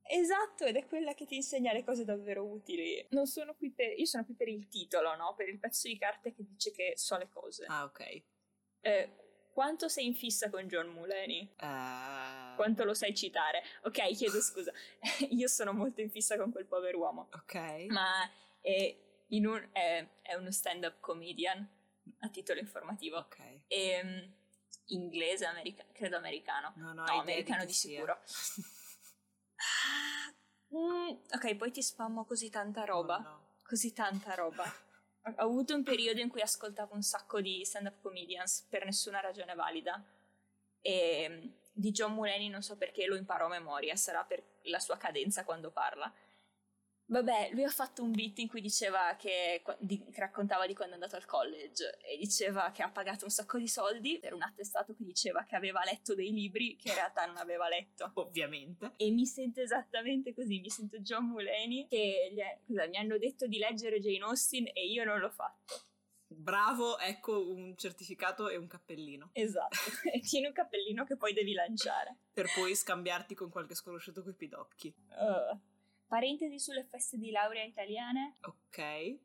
[0.06, 3.06] Esatto, ed è quella che ti insegna le cose davvero utili.
[3.12, 3.98] Non sono qui per...
[3.98, 5.34] Io sono qui per il titolo, no?
[5.36, 7.66] Per il pezzo di carte che dice che so le cose.
[7.68, 8.22] Ah, ok.
[8.82, 9.16] Eh,
[9.54, 11.54] quanto sei in fissa con John Mulaney?
[11.60, 12.56] Uh...
[12.56, 13.64] Quanto lo sai citare?
[13.84, 14.74] Ok, chiedo scusa.
[15.30, 17.30] Io sono molto in fissa con quel povero uomo.
[17.32, 17.86] Ok.
[17.88, 18.98] Ma è,
[19.30, 21.66] un, è, è uno stand-up comedian
[22.20, 23.18] a titolo informativo.
[23.18, 23.62] Ok.
[23.68, 24.34] E, um,
[24.88, 26.74] inglese, america- credo americano.
[26.76, 28.20] No, no, no americano di, sicuro.
[30.76, 33.18] mm, ok, poi ti spammo così tanta roba.
[33.20, 33.42] No, no.
[33.64, 34.64] Così tanta roba.
[35.26, 39.56] Ho avuto un periodo in cui ascoltavo un sacco di stand-up comedians per nessuna ragione
[39.56, 40.04] valida.
[40.82, 44.98] E di John Mulaney non so perché lo imparo a memoria, sarà per la sua
[44.98, 46.14] cadenza quando parla.
[47.06, 50.94] Vabbè, lui ha fatto un beat in cui diceva che, di, che, raccontava di quando
[50.94, 54.42] è andato al college e diceva che ha pagato un sacco di soldi per un
[54.42, 58.12] attestato che diceva che aveva letto dei libri che in realtà non aveva letto.
[58.16, 58.94] Ovviamente.
[58.98, 63.48] E mi sento esattamente così, mi sento John Mulaney che è, cosa, mi hanno detto
[63.48, 65.82] di leggere Jane Austen e io non l'ho fatto.
[66.36, 69.30] Bravo, ecco un certificato e un cappellino.
[69.34, 69.78] Esatto,
[70.12, 72.18] e tieni un cappellino che poi devi lanciare.
[72.34, 74.94] Per poi scambiarti con qualche sconosciuto coi pidocchi.
[75.10, 75.72] Uh.
[76.14, 78.36] Parentesi sulle feste di laurea italiane.
[78.42, 79.18] Ok.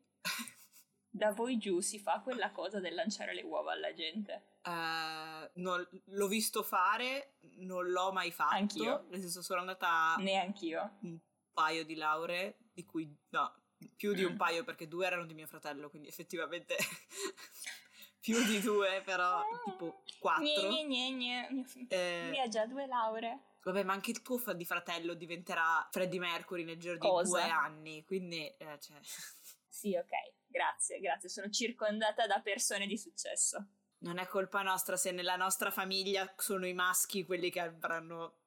[1.07, 4.55] da voi giù si fa quella cosa del lanciare le uova alla gente?
[4.63, 8.55] Uh, non, l'ho visto fare, non l'ho mai fatto.
[8.55, 9.05] Anch'io.
[9.11, 10.15] Nel senso, sono andata.
[10.17, 10.97] Neanch'io.
[11.01, 11.19] Un
[11.53, 13.15] paio di lauree, di cui.
[13.29, 13.53] No,
[13.95, 14.37] più di un mm.
[14.41, 16.75] paio perché due erano di mio fratello, quindi effettivamente.
[18.19, 19.45] più di due, però ah.
[19.63, 20.43] tipo quattro.
[20.43, 21.65] Gne, gne, gne.
[21.87, 23.48] Eh, Mi ha già due lauree.
[23.71, 27.29] Vabbè, ma anche il tuo di fratello diventerà Freddie Mercury nel giro di Cosa?
[27.29, 28.47] due anni, quindi...
[28.57, 28.99] Eh, cioè...
[29.79, 30.09] Sì, ok,
[30.47, 31.29] grazie, grazie.
[31.29, 33.65] Sono circondata da persone di successo.
[33.99, 38.39] Non è colpa nostra se nella nostra famiglia sono i maschi quelli che avranno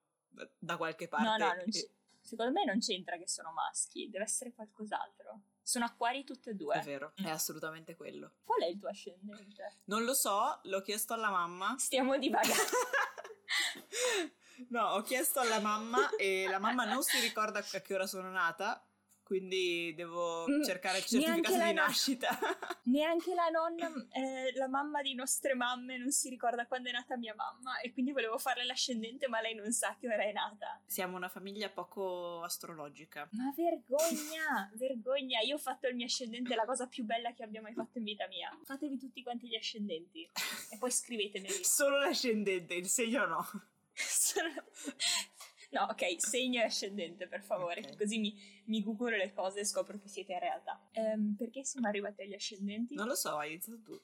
[0.58, 1.42] da qualche parte...
[1.42, 1.88] No, no, c-
[2.20, 5.40] secondo me non c'entra che sono maschi, deve essere qualcos'altro.
[5.62, 6.74] Sono acquari tutte e due.
[6.74, 8.32] È vero, è assolutamente quello.
[8.44, 9.76] Qual è il tuo ascendente?
[9.84, 11.76] Non lo so, l'ho chiesto alla mamma.
[11.78, 12.62] Stiamo divagando.
[14.68, 18.30] No, ho chiesto alla mamma e la mamma non si ricorda a che ora sono
[18.30, 18.84] nata,
[19.32, 22.28] quindi devo mm, cercare il certificato di nascita.
[22.84, 27.16] neanche la nonna, eh, la mamma di nostre mamme non si ricorda quando è nata
[27.16, 30.82] mia mamma e quindi volevo farle l'ascendente ma lei non sa che ora è nata.
[30.84, 33.26] Siamo una famiglia poco astrologica.
[33.32, 37.62] Ma vergogna, vergogna, io ho fatto il mio ascendente, la cosa più bella che abbia
[37.62, 38.50] mai fatto in vita mia.
[38.64, 40.30] Fatevi tutti quanti gli ascendenti
[40.70, 41.48] e poi scrivetemi.
[41.64, 43.46] Solo l'ascendente, il segno no.
[45.72, 47.96] no, ok, segno ascendente per favore, okay.
[47.96, 48.34] così mi,
[48.66, 50.80] mi googolo le cose e scopro che siete in realtà.
[50.94, 52.94] Um, perché siamo arrivati agli ascendenti?
[52.94, 54.00] Non lo so, hai iniziato tu.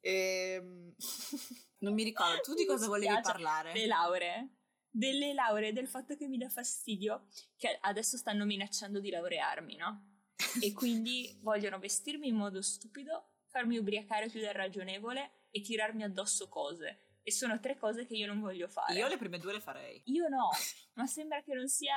[0.00, 0.94] Ehm...
[1.78, 3.72] non mi ricordo, tu di cosa volevi parlare?
[3.72, 4.48] Le lauree.
[4.90, 10.14] Delle lauree, del fatto che mi dà fastidio che adesso stanno minacciando di laurearmi, no?
[10.60, 16.48] e quindi vogliono vestirmi in modo stupido, farmi ubriacare più del ragionevole e tirarmi addosso
[16.48, 18.94] cose e sono tre cose che io non voglio fare.
[18.94, 20.00] Io le prime due le farei.
[20.06, 20.50] Io no,
[20.94, 21.96] ma sembra che non sia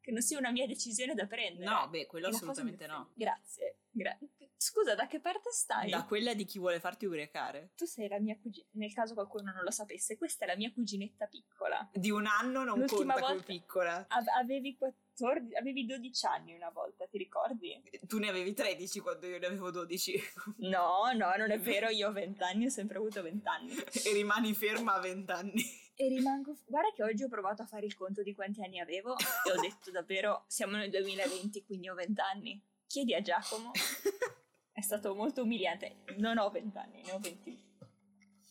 [0.00, 1.68] che non sia una mia decisione da prendere.
[1.68, 3.10] No, beh, quello assolutamente no.
[3.14, 3.80] Grazie.
[3.90, 4.16] Gra-
[4.56, 5.90] Scusa, da che parte stai?
[5.90, 7.72] Da quella di chi vuole farti ubriacare.
[7.74, 10.72] Tu sei la mia cugina, nel caso qualcuno non lo sapesse, questa è la mia
[10.72, 11.88] cuginetta piccola.
[11.92, 14.06] Di un anno non L'ultima conta come piccola.
[14.38, 17.82] Avevi 14, avevi 12 anni una volta, ti ricordi?
[18.06, 20.20] Tu ne avevi 13 quando io ne avevo 12.
[20.58, 23.72] no, no, non è vero, io ho 20 anni, ho sempre avuto 20 anni.
[23.74, 25.62] e rimani ferma a 20 anni.
[25.94, 26.56] E rimango...
[26.64, 29.60] Guarda che oggi ho provato a fare il conto di quanti anni avevo e ho
[29.60, 32.62] detto davvero, siamo nel 2020, quindi ho 20 anni.
[32.86, 33.70] Chiedi a Giacomo.
[34.72, 36.04] È stato molto umiliante.
[36.16, 37.68] Non ho 20 anni, ne ho 20.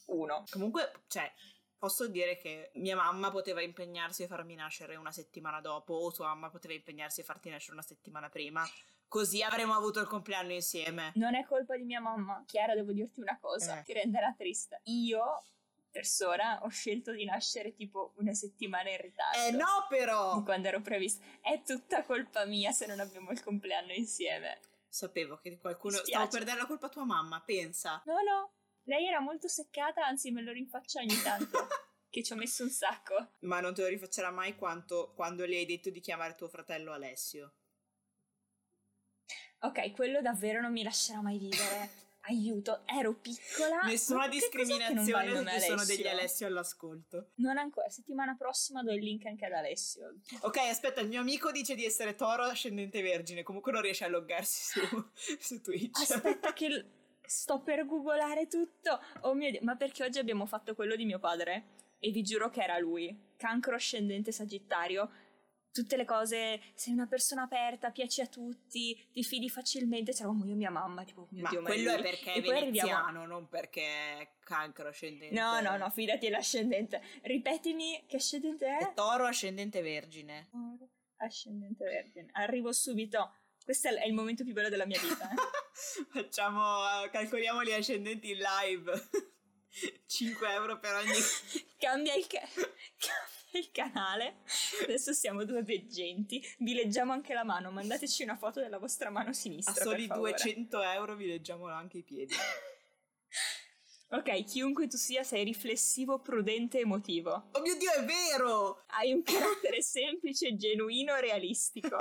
[0.08, 0.44] Uno.
[0.52, 1.32] Comunque, cioè,
[1.80, 6.28] posso dire che mia mamma poteva impegnarsi a farmi nascere una settimana dopo, o tua
[6.28, 8.64] mamma poteva impegnarsi a farti nascere una settimana prima.
[9.08, 11.14] Così avremmo avuto il compleanno insieme.
[11.16, 12.44] Non è colpa di mia mamma.
[12.46, 13.84] Chiara, devo dirti una cosa, Eh.
[13.84, 14.82] ti renderà triste.
[14.84, 15.44] Io,
[15.90, 19.40] persona, ho scelto di nascere tipo una settimana in ritardo.
[19.40, 20.38] Eh no, però!
[20.38, 21.26] Di quando ero prevista.
[21.42, 24.60] È tutta colpa mia se non abbiamo il compleanno insieme.
[24.88, 25.98] Sapevo che qualcuno...
[25.98, 28.02] Stavo per dare la colpa a tua mamma, pensa.
[28.06, 28.52] No, no.
[28.84, 31.68] Lei era molto seccata, anzi me lo rinfaccia ogni tanto.
[32.10, 33.34] che ci ho messo un sacco.
[33.40, 36.92] Ma non te lo rifaccerà mai quanto quando le hai detto di chiamare tuo fratello
[36.92, 37.54] Alessio.
[39.62, 42.08] Ok, quello davvero non mi lascerà mai vivere.
[42.22, 43.82] Aiuto, ero piccola.
[43.84, 47.32] Nessuna discriminazione se ci sono degli Alessio all'ascolto.
[47.36, 50.16] Non ancora, settimana prossima do il link anche ad Alessio.
[50.42, 54.10] Ok, aspetta, il mio amico dice di essere toro ascendente vergine, comunque non riesce a
[54.10, 56.02] loggarsi su, su Twitch.
[56.02, 56.86] Aspetta che
[57.30, 59.00] sto per googolare tutto.
[59.22, 61.78] Oh mio Dio, ma perché oggi abbiamo fatto quello di mio padre?
[62.00, 63.34] E vi giuro che era lui.
[63.38, 65.10] Cancro ascendente sagittario.
[65.72, 70.12] Tutte le cose, sei una persona aperta, piaci a tutti, ti fidi facilmente.
[70.12, 72.60] C'eravamo io e mia mamma, tipo, mio Ma Dio, ma quello è perché è arriviamo-
[72.60, 75.40] veneziano, non perché è cancro ascendente.
[75.40, 77.00] No, no, no, fidati è l'ascendente.
[77.22, 78.78] Ripetimi che ascendente è?
[78.90, 80.50] È toro ascendente vergine.
[81.18, 82.30] Ascendente vergine.
[82.32, 83.34] Arrivo subito.
[83.70, 85.30] Questo è il momento più bello della mia vita.
[85.30, 85.36] eh.
[86.12, 89.10] Facciamo, eh, calcoliamo gli ascendenti in live.
[90.08, 91.14] 5 euro per ogni...
[91.78, 94.38] Cambia il, ca- cambia il canale.
[94.82, 96.44] Adesso siamo due veggenti.
[96.58, 97.70] Vi leggiamo anche la mano.
[97.70, 99.84] Mandateci una foto della vostra mano A sinistra.
[99.84, 100.32] soli per favore.
[100.32, 102.34] 200 euro vi leggiamo anche i piedi.
[104.10, 107.50] Ok, chiunque tu sia, sei riflessivo, prudente e emotivo.
[107.52, 108.84] Oh mio Dio, è vero!
[108.88, 111.98] Hai un carattere semplice, genuino e realistico.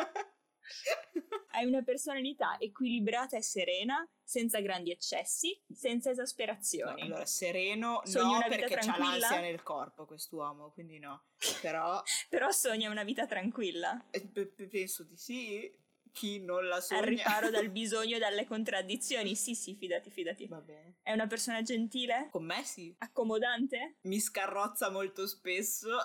[1.50, 7.00] Hai una personalità equilibrata e serena, senza grandi eccessi, senza No, esasperazioni.
[7.02, 9.08] allora, sereno Sogni no, perché c'ha tranquilla?
[9.18, 11.24] l'ansia nel corpo quest'uomo, quindi no.
[11.60, 15.86] Però Però sogna una vita tranquilla, eh, pe- pe- penso di sì.
[16.10, 17.00] Chi non la sogna...
[17.00, 19.36] al riparo dal bisogno e dalle contraddizioni.
[19.36, 20.46] Sì, sì, fidati, fidati.
[20.46, 20.96] Va bene.
[21.02, 22.28] È una persona gentile?
[22.30, 22.94] Con me sì.
[22.98, 23.98] Accomodante?
[24.02, 25.98] Mi scarrozza molto spesso,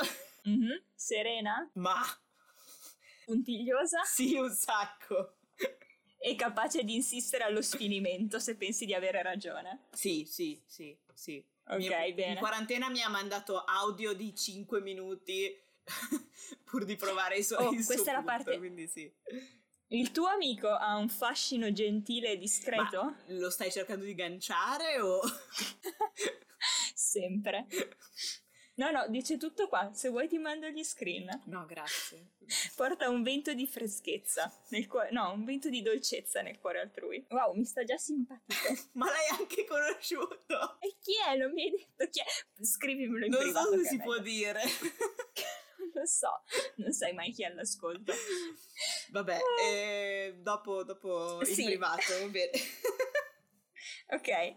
[0.44, 0.84] Mhm.
[0.94, 1.70] Serena?
[1.76, 1.96] ma
[3.26, 4.02] Puntigliosa?
[4.04, 5.38] sì un sacco.
[6.18, 9.88] E capace di insistere allo sfinimento se pensi di avere ragione.
[9.92, 11.44] Sì, sì, sì, sì.
[11.66, 12.32] Ok, Mi- bene.
[12.34, 15.62] In quarantena mi ha mandato audio di 5 minuti
[16.64, 19.12] pur di provare i suoi Oh, questa è la punto, parte- quindi sì.
[19.88, 23.04] Il tuo amico ha un fascino gentile e discreto?
[23.04, 25.20] Ma lo stai cercando di ganciare o...
[26.96, 27.68] Sempre.
[28.76, 29.92] No, no, dice tutto qua.
[29.94, 31.44] Se vuoi ti mando gli screen.
[31.46, 32.32] No, grazie.
[32.76, 37.24] Porta un vento di freschezza nel cuore, no, un vento di dolcezza nel cuore altrui.
[37.30, 38.74] Wow, mi sta già simpatico.
[38.94, 40.78] Ma l'hai anche conosciuto?
[40.80, 41.36] E chi è?
[41.36, 42.64] Non mi hai detto chi è?
[42.64, 43.72] Scrivimelo in Non privato.
[43.74, 44.62] so se si può dire.
[45.84, 46.44] Non lo so,
[46.78, 48.14] non sai mai chi è all'ascolto.
[49.10, 51.66] Vabbè, eh, dopo, dopo in Sì.
[51.66, 52.52] privato, va bene.
[54.08, 54.56] Ok,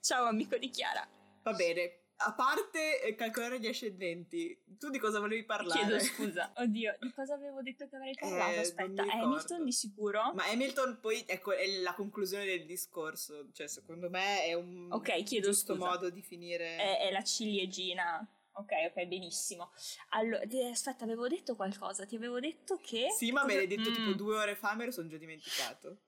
[0.00, 1.06] ciao amico di Chiara.
[1.42, 2.03] Va bene.
[2.16, 5.80] A parte eh, calcolare gli ascendenti, tu di cosa volevi parlare?
[5.80, 6.52] Chiedo scusa.
[6.56, 8.52] Oddio, di cosa avevo detto che avrei parlato?
[8.52, 9.02] Eh, Aspetta.
[9.02, 10.32] Hamilton di sicuro?
[10.32, 15.22] Ma Hamilton poi ecco, è la conclusione del discorso, cioè secondo me è un Ok,
[15.24, 15.86] chiedo giusto scusa.
[15.88, 16.76] modo di finire.
[16.76, 18.26] È, è la ciliegina.
[18.56, 19.72] Ok, ok, benissimo.
[20.10, 22.06] Allora, ti- aspetta, avevo detto qualcosa.
[22.06, 23.08] Ti avevo detto che.
[23.10, 23.94] Sì, ma me l'hai detto Mm.
[23.94, 25.98] tipo due ore fa, me lo sono già dimenticato.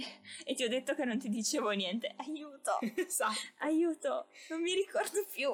[0.44, 2.14] E ti ho detto che non ti dicevo niente.
[2.16, 3.34] Aiuto, esatto.
[3.58, 5.50] aiuto, non mi ricordo più.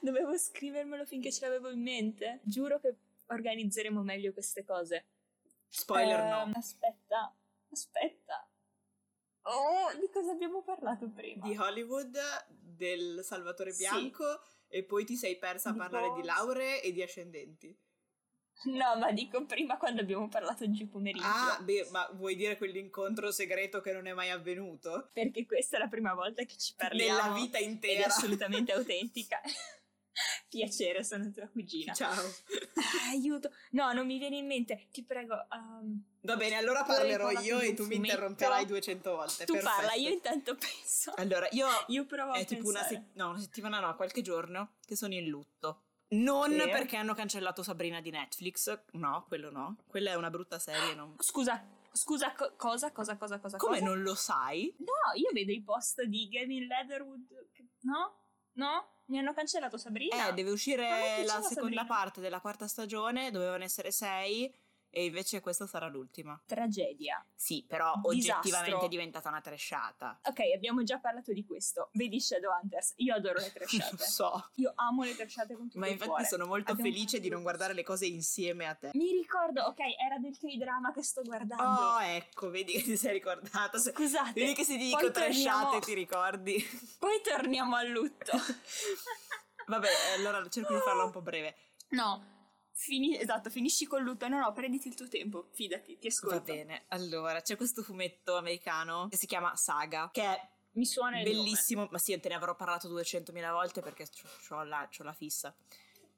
[0.00, 2.40] Dovevo scrivermelo finché ce l'avevo in mente.
[2.44, 2.94] Giuro che
[3.26, 5.06] organizzeremo meglio queste cose.
[5.68, 6.50] Spoiler Ehm, no.
[6.54, 7.34] Aspetta,
[7.70, 8.48] aspetta.
[9.46, 11.44] Oh, di cosa abbiamo parlato prima?
[11.46, 12.16] Di Hollywood,
[12.48, 13.78] del Salvatore Sì.
[13.82, 16.26] Bianco e poi ti sei persa a Di parlare di Bones.
[16.26, 17.76] lauree e di ascendenti.
[18.64, 21.24] No, ma dico prima quando abbiamo parlato oggi pomeriggio.
[21.26, 25.10] Ah, beh, ma vuoi dire quell'incontro segreto che non è mai avvenuto?
[25.12, 27.20] Perché questa è la prima volta che ci parliamo.
[27.22, 28.06] Nella vita Ed è intera.
[28.06, 29.40] assolutamente autentica.
[30.48, 31.92] Piacere, sono tua cugina.
[31.92, 32.22] Ciao.
[32.22, 33.50] Ah, aiuto.
[33.72, 34.86] No, non mi viene in mente.
[34.92, 35.34] Ti prego.
[35.50, 39.44] um, Va bene, allora parlerò io e tu mi interromperai 200 volte.
[39.44, 39.74] tu perfetto.
[39.74, 41.12] parla, io intanto penso.
[41.16, 43.08] Allora, io Io provo a è tipo una, pensare.
[43.12, 45.82] se- no, una settimana, no, qualche giorno che sono in lutto.
[46.22, 46.68] Non Sì.
[46.68, 49.76] perché hanno cancellato Sabrina di Netflix, no, quello no.
[49.86, 50.94] Quella è una brutta serie.
[50.94, 51.14] Non...
[51.18, 51.62] Scusa,
[51.92, 53.56] scusa, co- cosa, cosa, cosa, cosa?
[53.56, 53.90] Come cosa?
[53.90, 54.74] non lo sai?
[54.78, 57.26] No, io vedo i post di Gavin Leatherwood.
[57.80, 58.18] No?
[58.52, 58.88] No?
[59.06, 60.28] Mi hanno cancellato Sabrina?
[60.28, 61.84] Eh, deve uscire la seconda Sabrina.
[61.86, 64.50] parte della quarta stagione, dovevano essere sei,
[64.96, 66.40] E invece questa sarà l'ultima.
[66.46, 67.24] Tragedia.
[67.34, 68.10] Sì, però Disastro.
[68.38, 70.20] oggettivamente è diventata una trashata.
[70.22, 71.90] Ok, abbiamo già parlato di questo.
[71.94, 72.92] Vedi Shadowhunters.
[72.98, 73.96] Io adoro le Lo trashate.
[74.04, 74.50] so.
[74.54, 76.24] Io amo le trashate con tutto Ma infatti cuore.
[76.26, 78.90] sono molto Abbiamo felice di non guardare le cose insieme a te.
[78.94, 81.62] Mi ricordo, ok, era del K-drama che sto guardando.
[81.64, 83.76] Oh, ecco, vedi che ti sei ricordata.
[83.78, 84.32] Scusate.
[84.40, 86.64] Vedi che se ti dico trashate torniamo- ti ricordi.
[87.00, 88.30] Poi torniamo al lutto.
[89.66, 89.88] Vabbè,
[90.18, 91.56] allora cerco di farla un po' breve.
[91.88, 92.32] no.
[92.84, 94.28] Fini- esatto, finisci col lutto.
[94.28, 95.48] No, no, prenditi il tuo tempo.
[95.52, 96.36] Fidati, ti ascolto.
[96.36, 101.20] Va bene, allora c'è questo fumetto americano che si chiama Saga, che è Mi suona
[101.20, 101.36] il nome.
[101.36, 104.06] bellissimo, ma sì, te ne avrò parlato 200.000 volte perché
[104.50, 105.54] ho la, c'ho la fissa.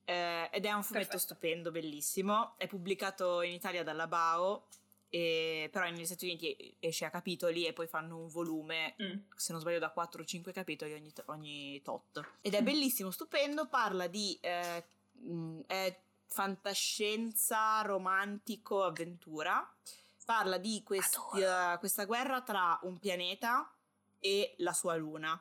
[0.05, 1.19] Eh, ed è un fumetto Perfetto.
[1.19, 2.55] stupendo, bellissimo.
[2.59, 4.67] È pubblicato in Italia dalla Bao,
[5.09, 9.19] e- però negli Stati Uniti esce a capitoli e poi fanno un volume, Mm.
[9.37, 12.25] se non sbaglio, da 4 o 5 capitoli ogni, ogni tot.
[12.41, 14.37] Ed è bellissimo, stupendo, parla di...
[14.41, 14.85] eh,
[15.21, 19.69] mm, è fantascienza, romantico, avventura.
[20.25, 21.79] Parla di questi- Adoro.
[21.79, 23.73] questa guerra tra un pianeta
[24.19, 25.41] e la sua luna.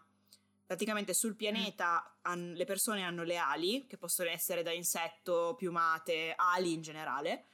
[0.66, 6.34] Praticamente sul pianeta han- le persone hanno le ali, che possono essere da insetto, piumate,
[6.36, 7.46] ali in generale,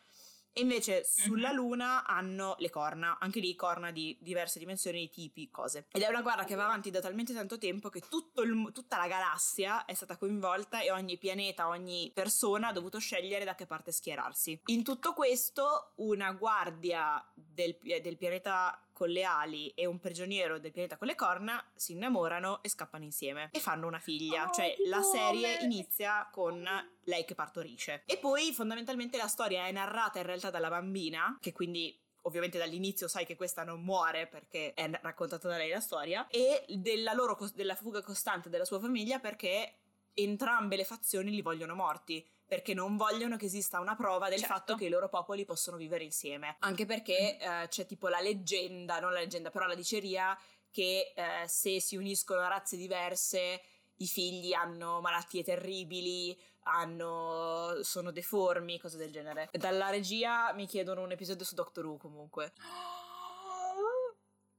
[0.54, 1.56] e invece sulla Mhm.
[1.56, 5.88] luna hanno le corna, anche lì corna di diverse dimensioni, tipi, cose.
[5.92, 8.98] Ed è una guerra che va avanti da talmente tanto tempo che tutto il tutta
[8.98, 13.66] la galassia è stata coinvolta e ogni pianeta, ogni persona ha dovuto scegliere da che
[13.66, 14.60] parte schierarsi.
[14.66, 20.60] In tutto questo, una guardia del, pi- del pianeta con le ali e un prigioniero
[20.60, 24.48] del pianeta con le corna si innamorano e scappano insieme e fanno una figlia.
[24.48, 26.64] Oh, cioè la serie inizia con
[27.06, 28.04] lei che partorisce.
[28.06, 33.08] E poi fondamentalmente la storia è narrata in realtà dalla bambina, che quindi ovviamente dall'inizio
[33.08, 37.36] sai che questa non muore perché è raccontata da lei la storia, e della loro
[37.56, 39.78] della fuga costante della sua famiglia perché
[40.14, 42.24] entrambe le fazioni li vogliono morti.
[42.52, 44.54] Perché non vogliono che esista una prova del Certo.
[44.54, 46.58] fatto che i loro popoli possono vivere insieme.
[46.60, 50.38] Anche perché eh, c'è tipo la leggenda, non la leggenda, però la diceria
[50.70, 53.62] che eh, se si uniscono a razze diverse
[53.96, 59.48] i figli hanno malattie terribili, hanno, sono deformi, cose del genere.
[59.54, 62.52] Dalla regia mi chiedono un episodio su Doctor Who comunque.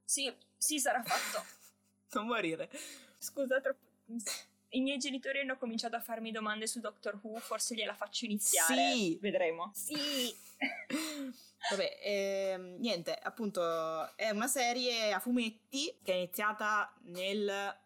[0.03, 1.45] Sì, sì, sarà fatto.
[2.17, 2.71] non morire.
[3.19, 3.81] Scusa, troppo.
[4.75, 8.93] I miei genitori hanno cominciato a farmi domande su Doctor Who, forse gliela faccio iniziare.
[8.93, 9.19] Sì.
[9.21, 9.71] Vedremo.
[9.75, 10.35] Sì.
[11.71, 17.81] Vabbè, ehm, niente, appunto è una serie a fumetti che è iniziata nel...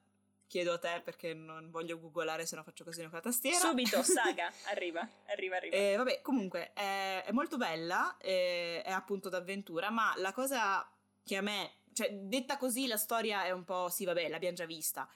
[0.49, 3.59] Chiedo a te perché non voglio googolare se no faccio casino con la tastiera.
[3.59, 5.75] Subito, saga, arriva, arriva, arriva.
[5.75, 10.89] Eh, vabbè, comunque è, è molto bella, eh, è appunto d'avventura, ma la cosa
[11.25, 14.67] che a me, cioè detta così la storia è un po', sì vabbè, l'abbiamo già
[14.67, 15.09] vista.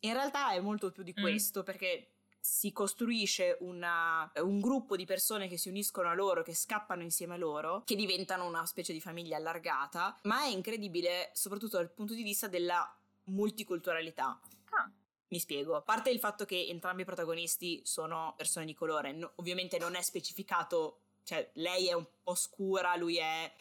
[0.00, 1.20] In realtà è molto più di Mm.
[1.20, 6.54] questo perché si costruisce una- un gruppo di persone che si uniscono a loro, che
[6.54, 11.76] scappano insieme a loro, che diventano una specie di famiglia allargata, ma è incredibile soprattutto
[11.76, 14.38] dal punto di vista della multiculturalità.
[14.70, 14.90] Ah.
[15.30, 15.76] Mi spiego.
[15.76, 19.94] A parte il fatto che entrambi i protagonisti sono persone di colore, no- ovviamente non
[19.94, 23.52] è specificato, cioè lei è un po' scura, lui è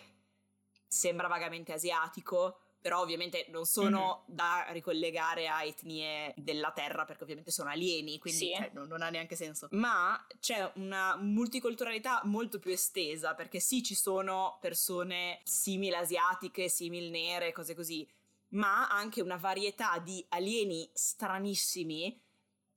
[0.88, 7.52] sembra vagamente asiatico, però ovviamente non sono da ricollegare a etnie della Terra perché ovviamente
[7.52, 8.54] sono alieni, quindi Sì.
[8.56, 9.68] cioè, non, non ha neanche senso.
[9.72, 17.10] Ma c'è una multiculturalità molto più estesa perché sì, ci sono persone simili asiatiche, simili
[17.10, 18.08] nere, cose così,
[18.52, 22.18] ma anche una varietà di alieni stranissimi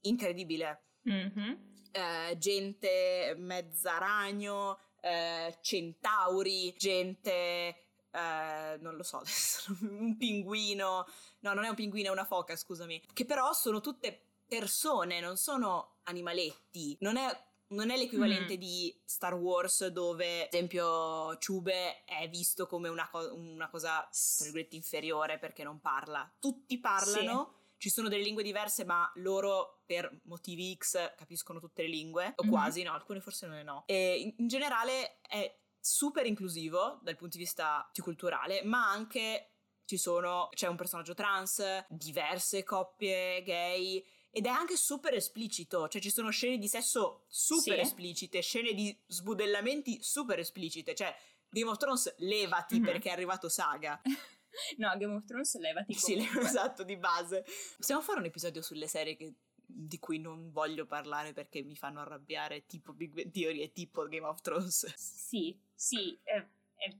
[0.01, 0.87] incredibile.
[1.03, 1.69] Mhm.
[1.93, 11.07] Eh, gente mezza ragno, eh, centauri, gente, eh, non lo so, adesso, un pinguino,
[11.41, 15.37] no, non è un pinguino, è una foca, scusami, che però sono tutte persone, non
[15.37, 18.59] sono animaletti, non è, non è l'equivalente Mm.
[18.61, 24.45] di Star Wars dove, ad esempio, Ciube è visto come una, co- una cosa, tra
[24.45, 26.29] virgolette, inferiore perché non parla.
[26.41, 27.55] Tutti parlano.
[27.77, 32.43] Ci sono delle lingue diverse, ma loro per motivi X capiscono tutte le lingue, o
[32.45, 32.51] Mhm.
[32.51, 33.85] quasi, no, alcune forse non le no.
[33.87, 39.55] E in, in generale è super inclusivo dal punto di vista multiculturale, ma anche
[39.85, 46.01] ci sono, c'è un personaggio trans, diverse coppie gay, ed è anche super esplicito, cioè
[46.01, 47.81] ci sono scene di sesso super Sì.
[47.81, 51.13] esplicite, scene di sbudellamenti super esplicite, cioè
[51.49, 52.85] Game of Thrones levati Mhm.
[52.85, 54.01] perché è arrivato Saga.
[54.79, 56.41] No, Game of Thrones levati Sì, comunque.
[56.43, 57.45] esatto, di base.
[57.77, 62.01] Possiamo fare un episodio sulle serie che- di cui non voglio parlare perché mi fanno
[62.01, 64.93] arrabbiare, tipo Big Bang Theory e tipo Game of Thrones.
[64.97, 66.19] Sì, sì.
[66.25, 66.47] eh,
[66.81, 66.97] eh,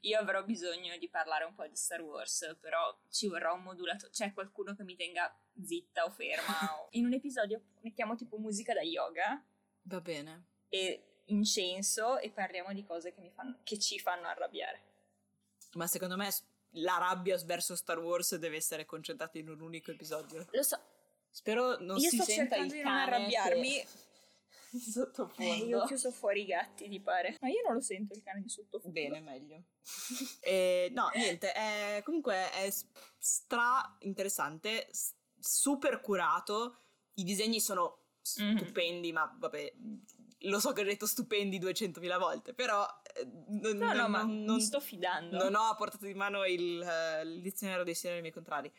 [0.00, 4.10] Io avrò bisogno di parlare un po' di Star Wars, però ci vorrà un modulatore.
[4.12, 6.78] C'è qualcuno che mi tenga zitta o ferma.
[6.80, 9.42] o- In un episodio mettiamo tipo musica da yoga
[9.82, 10.44] Va bene.
[10.68, 14.82] e incenso e parliamo di cose che, mi fanno, che ci fanno arrabbiare.
[15.74, 16.28] Ma secondo me
[16.76, 20.46] la rabbia verso Star Wars deve essere concentrata in un unico episodio.
[20.50, 20.78] Lo so.
[21.30, 23.68] Spero non Io si sto senta cercando il di non cane arrabbiarmi.
[23.70, 23.86] che-
[24.90, 25.42] sottofondo.
[25.52, 27.36] Eh, io ho chiuso fuori i gatti, ti pare.
[27.40, 28.92] Ma io non lo sento il cane di sottofondo.
[28.92, 29.62] Bene, meglio.
[30.40, 32.70] Eh, no, niente, è- comunque è
[33.18, 34.88] stra interessante,
[35.38, 36.78] super curato,
[37.14, 37.98] i disegni sono
[38.38, 38.56] Mhm.
[38.56, 39.72] stupendi, ma vabbè,
[40.46, 44.22] lo so che ho detto stupendi 200.000 volte, però eh, non, No, no, non- ma
[44.22, 45.36] non- mi sto fidando.
[45.36, 48.72] non ho a portata di mano il, eh, il dizionario dei sinonimi contrari.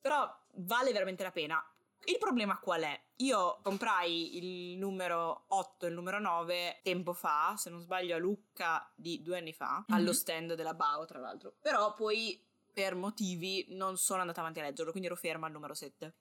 [0.00, 1.70] Però vale veramente la pena.
[2.08, 3.00] Il problema qual è?
[3.16, 8.18] Io comprai il numero 8 e il numero 9 tempo fa, se non sbaglio a
[8.18, 9.94] Lucca di due anni fa, Mhm.
[9.96, 11.54] allo stand della Bao tra l'altro.
[11.60, 12.40] Però poi
[12.72, 16.14] per motivi non sono andata avanti a leggerlo, quindi ero ferma al numero 7.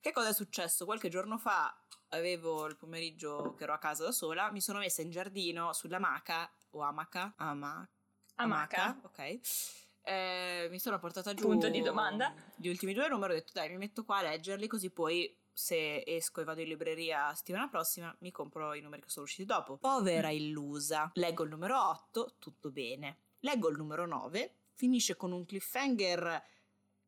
[0.00, 0.84] Che cosa è successo?
[0.84, 1.74] Qualche giorno fa
[2.08, 5.98] avevo il pomeriggio che ero a casa da sola, mi sono messa in giardino sulla
[5.98, 7.88] maca o amaca, ama-
[8.36, 8.98] Amaca.
[9.02, 9.40] ok.
[10.08, 12.32] Eh, mi sono portata giù Punto di domanda.
[12.56, 16.02] gli ultimi due numeri, ho detto dai mi metto qua a leggerli così poi se
[16.06, 19.76] esco e vado in libreria settimana prossima mi compro i numeri che sono usciti dopo.
[19.76, 23.18] Povera illusa, leggo il numero 8, tutto bene.
[23.40, 26.42] Leggo il numero 9, finisce con un cliffhanger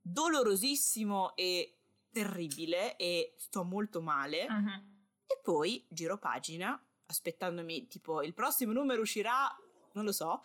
[0.02, 1.76] dolorosissimo e
[2.12, 4.46] terribile e sto molto male.
[4.46, 4.98] Mhm.
[5.26, 9.48] E poi giro pagina, aspettandomi tipo il prossimo numero uscirà,
[9.92, 10.42] non lo so.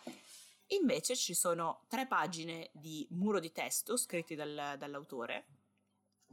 [0.68, 5.46] Invece ci sono tre pagine di muro di testo scritti dal- dall'autore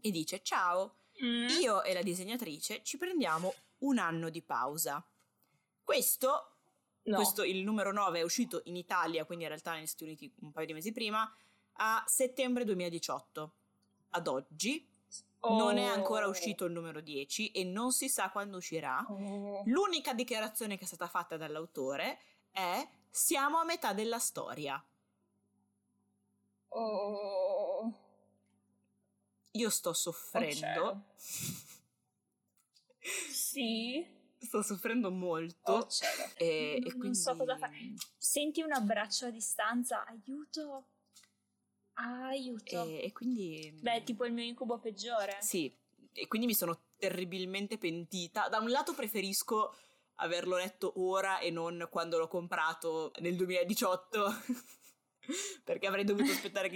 [0.01, 1.47] e dice ciao, Mm.
[1.61, 5.05] io e la disegnatrice ci prendiamo un anno di pausa.
[5.83, 6.55] Questo,
[7.03, 7.15] No.
[7.17, 10.51] questo, il numero 9 è uscito in Italia, quindi in realtà negli Stati Uniti un
[10.51, 11.31] paio di mesi prima,
[11.73, 13.53] a settembre 2018.
[14.11, 14.89] Ad oggi
[15.41, 16.29] non è ancora Oh.
[16.29, 19.05] uscito il numero 10 e non si sa quando uscirà.
[19.07, 19.61] Oh.
[19.65, 22.19] L'unica dichiarazione che è stata fatta dall'autore
[22.51, 24.83] è siamo a metà della storia.
[26.69, 27.93] Oh.
[29.51, 30.55] Io sto Oh, soffrendo.
[30.55, 31.03] cielo.
[32.99, 34.03] Sì.
[34.39, 35.71] sto soffrendo molto.
[35.73, 35.87] Oh,
[36.37, 37.75] e, e Non quindi so cosa fare.
[38.17, 40.03] Senti un abbraccio a distanza.
[40.05, 40.87] Aiuto.
[41.93, 42.83] Aiuto.
[42.83, 45.37] E, e quindi Beh, tipo il mio incubo peggiore.
[45.39, 45.71] Sì,
[46.13, 48.49] e quindi mi sono terribilmente pentita.
[48.49, 49.75] Da un lato preferisco
[50.15, 54.35] averlo letto ora e non quando l'ho comprato nel 2018,
[55.63, 56.69] perché avrei dovuto aspettare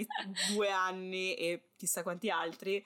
[0.52, 2.76] due anni e chissà quanti altri.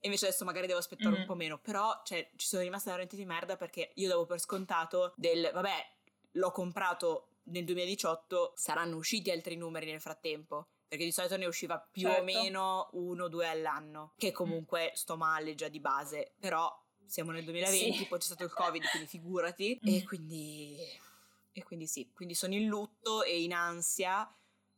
[0.00, 1.26] E invece adesso magari devo aspettare un Mhm.
[1.26, 1.58] po' meno.
[1.58, 5.86] Però, cioè, ci sono rimasta veramente di merda perché io davo per scontato del, vabbè,
[6.32, 10.68] l'ho comprato nel 2018, saranno usciti altri numeri nel frattempo.
[10.86, 12.24] Perché di solito ne usciva più o Certo.
[12.24, 14.14] meno uno o due all'anno.
[14.16, 16.32] Che comunque sto male già di base.
[16.38, 16.72] Però
[17.08, 18.06] siamo nel 2020, Sì.
[18.06, 19.80] poi c'è stato il Covid, quindi figurati.
[19.88, 19.94] Mm.
[19.94, 20.76] E quindi.
[21.52, 24.32] E quindi sì, quindi sono in lutto e in ansia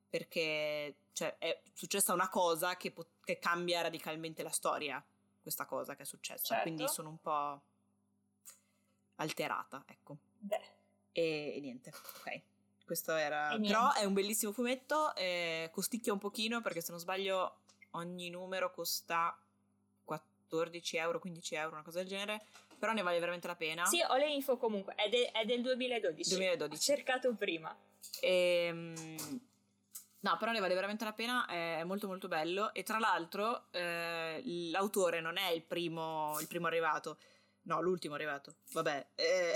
[0.09, 5.05] perché cioè, è successa una cosa che, po- che cambia radicalmente la storia,
[5.43, 6.55] questa cosa che è successa.
[6.55, 6.63] Certo.
[6.63, 7.61] Quindi sono un po'
[9.17, 10.17] alterata, ecco.
[10.39, 10.61] Beh.
[11.13, 12.41] E, e niente, ok.
[12.85, 13.49] Questo era...
[13.51, 13.69] E niente.
[13.69, 17.59] Però è un bellissimo fumetto, eh, costicchia un pochino perché se non sbaglio
[17.91, 19.37] ogni numero costa
[20.55, 22.43] 14 euro, 15 euro, una cosa del genere,
[22.79, 23.85] però ne vale veramente la pena.
[23.87, 24.95] Sì, ho le info comunque.
[24.97, 26.29] È, de- è del 2012.
[26.31, 26.75] 2012.
[26.75, 27.75] Ho cercato prima.
[28.21, 29.41] Ehm,
[30.21, 34.43] no, però ne vale veramente la pena, è molto molto bello e tra l'altro eh,
[34.71, 37.19] l'autore non è il primo, il primo arrivato,
[37.63, 39.55] no, l'ultimo arrivato, vabbè, eh,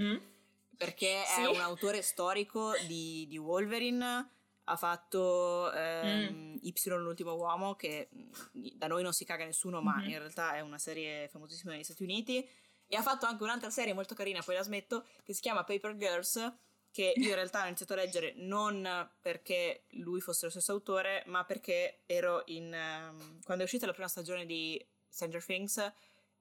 [0.00, 0.16] Mm?
[0.78, 1.42] perché Sì.
[1.42, 4.30] è un autore storico di, di Wolverine,
[4.64, 10.00] ha fatto ehm, Y l'ultimo uomo che mh, da noi non si caga nessuno, ma
[10.02, 10.10] Mhm.
[10.10, 12.46] in realtà è una serie famosissima negli Stati Uniti
[12.86, 15.96] e ha fatto anche un'altra serie molto carina, poi la smetto, che si chiama Paper
[15.96, 16.52] Girls,
[16.90, 21.22] che io in realtà ho iniziato a leggere non perché lui fosse lo stesso autore,
[21.26, 22.72] ma perché ero in...
[22.72, 25.92] ehm, quando è uscita la prima stagione di Stranger Things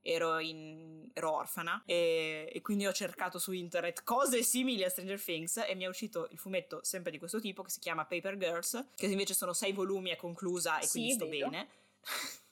[0.01, 5.21] ero, in, ero orfana e, e quindi ho cercato su internet cose simili a Stranger
[5.21, 8.37] Things e mi è uscito il fumetto sempre di questo tipo che si chiama Paper
[8.37, 11.49] Girls, che invece sono sei volumi, è conclusa e Sì, quindi sto vedo.
[11.49, 11.69] bene.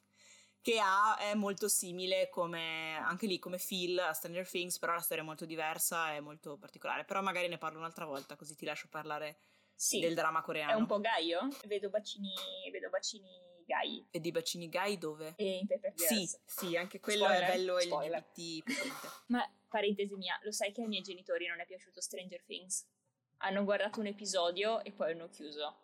[0.62, 5.00] che ha, è molto simile come anche lì come Phil a Stranger Things, però la
[5.00, 7.06] storia è molto diversa e molto particolare.
[7.06, 9.38] Però magari ne parlo un'altra volta, così ti lascio parlare
[9.80, 10.00] Sì.
[10.02, 10.78] del dramma È coreano.
[10.78, 11.48] un po' gaio.
[11.66, 12.34] Vedo bacini,
[12.70, 13.30] vedo bacini
[13.66, 14.06] gai.
[14.12, 15.36] E di bacini gay dove?
[15.38, 16.42] E in Paper Sì, Girls.
[16.46, 18.20] sì, anche quello Spoiler, è bello spoiler.
[18.20, 18.64] LGBT.
[19.28, 22.86] Ma parentesi mia, lo sai che ai miei genitori non è piaciuto Stranger Things?
[23.38, 25.78] Hanno guardato un episodio e poi hanno chiuso.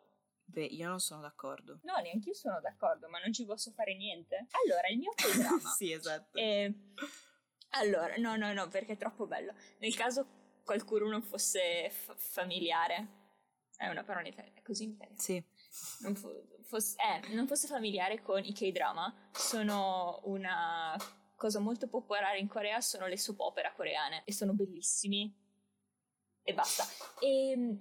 [0.44, 1.80] Beh, io non sono d'accordo.
[1.84, 4.48] No, neanche io sono d'accordo, ma non ci posso fare niente.
[4.66, 5.70] Allora, il mio programma.
[5.78, 6.38] sì, esatto.
[6.38, 6.74] Eh,
[7.70, 9.54] allora, no, no, no, perché è troppo bello.
[9.80, 10.28] Nel caso
[10.66, 13.24] qualcuno non fosse f- familiare.
[13.78, 15.20] È una parola in italiano, è così in italiano.
[15.20, 15.44] Sì.
[16.00, 20.96] Non, fo- fosse, eh, non fosse familiare con i K-drama, sono una
[21.36, 25.34] cosa molto popolare in Corea, sono le soap opera coreane e sono bellissimi.
[26.44, 26.86] E basta.
[27.20, 27.76] E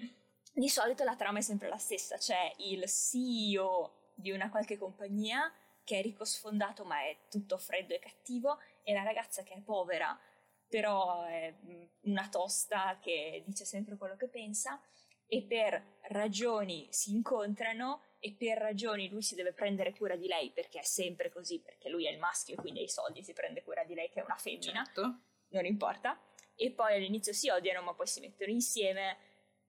[0.52, 5.52] di solito la trama è sempre la stessa, c'è il CEO di una qualche compagnia
[5.82, 9.60] che è ricco sfondato ma è tutto freddo e cattivo e la ragazza che è
[9.60, 10.18] povera
[10.66, 11.54] però è
[12.02, 14.80] una tosta che dice sempre quello che pensa
[15.26, 20.50] e per ragioni si incontrano e per ragioni lui si deve prendere cura di lei
[20.50, 23.32] perché è sempre così, perché lui è il maschio e quindi ha i soldi, si
[23.32, 25.18] prende cura di lei che è una femmina, Certo.
[25.48, 26.18] non importa.
[26.56, 29.18] E poi all'inizio si odiano ma poi si mettono insieme.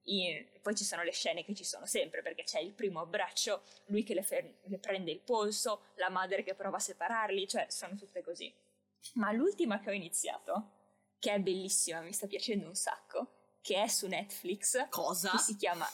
[0.08, 3.62] In- poi ci sono le scene che ci sono sempre perché c'è il primo abbraccio,
[3.86, 7.66] lui che le, fer- le prende il polso, la madre che prova a separarli, cioè
[7.70, 8.54] sono tutte così.
[9.14, 10.70] Ma l'ultima che ho iniziato,
[11.18, 13.35] che è bellissima, mi sta piacendo un sacco,
[13.66, 15.32] che è su Netflix, Cosa?
[15.32, 15.84] che si chiama...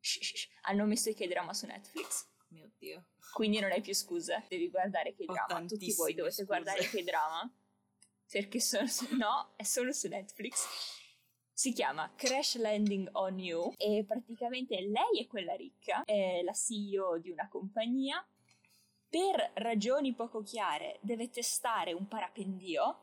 [0.00, 0.48] Shh, shh, shh.
[0.62, 3.08] Hanno messo i K-drama su Netflix, Mio Dio.
[3.34, 5.66] quindi non hai più scuse, devi guardare K-drama.
[5.66, 6.44] Tutti voi dovete scuse.
[6.46, 7.52] guardare K-drama,
[8.30, 10.64] perché sono su- no, è solo su Netflix.
[11.52, 17.18] Si chiama Crash Landing on You e praticamente lei è quella ricca, è la CEO
[17.18, 18.26] di una compagnia.
[19.10, 22.98] Per ragioni poco chiare deve testare un parapendio,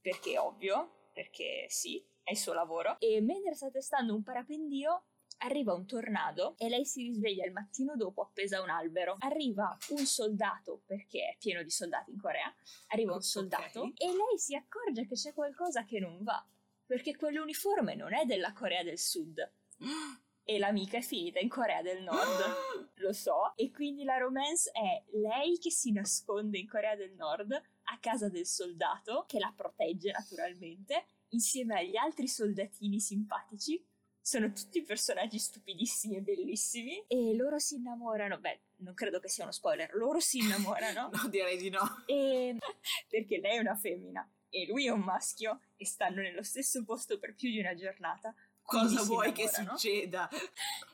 [0.00, 2.96] perché è ovvio, perché sì, è il suo lavoro.
[2.98, 5.04] E mentre sta testando un parapendio
[5.42, 9.16] arriva un tornado e lei si risveglia il mattino dopo appesa a un albero.
[9.20, 12.52] Arriva un soldato, perché è pieno di soldati in Corea,
[12.88, 16.44] arriva un soldato e lei si accorge che c'è qualcosa che non va,
[16.86, 19.52] perché quell'uniforme non è della Corea del Sud
[20.44, 22.90] e l'amica è finita in Corea del Nord.
[23.02, 27.52] Lo so, e quindi la romance è lei che si nasconde in Corea del Nord
[27.52, 33.84] a casa del soldato, che la protegge naturalmente, insieme agli altri soldatini simpatici.
[34.20, 37.04] Sono tutti personaggi stupidissimi e bellissimi.
[37.08, 38.38] E loro si innamorano.
[38.38, 39.92] Beh, non credo che sia uno spoiler.
[39.94, 41.10] Loro si innamorano.
[41.22, 42.04] No, direi di no.
[42.06, 42.56] e...
[43.08, 47.18] perché lei è una femmina e lui è un maschio e stanno nello stesso posto
[47.18, 48.34] per più di una giornata.
[48.62, 50.28] Cosa vuoi che succeda?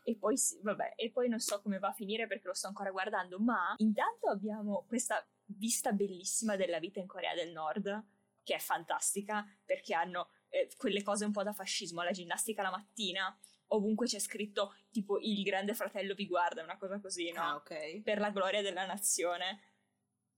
[0.05, 2.91] E poi, vabbè, e poi non so come va a finire perché lo sto ancora
[2.91, 8.05] guardando, ma intanto abbiamo questa vista bellissima della vita in Corea del Nord,
[8.49, 12.70] che è fantastica, perché hanno eh, quelle cose un po' da fascismo, la ginnastica la
[12.70, 13.38] mattina,
[13.68, 17.42] ovunque c'è scritto tipo il grande fratello vi guarda, una cosa così, no?
[17.42, 18.01] Ah, ok.
[18.01, 19.61] Per la gloria della nazione.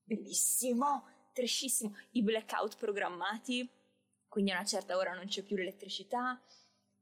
[0.03, 1.97] Bellissimo, trashissimo.
[2.11, 3.71] I blackout programmati,
[4.27, 6.43] quindi a una certa ora non c'è più l'elettricità,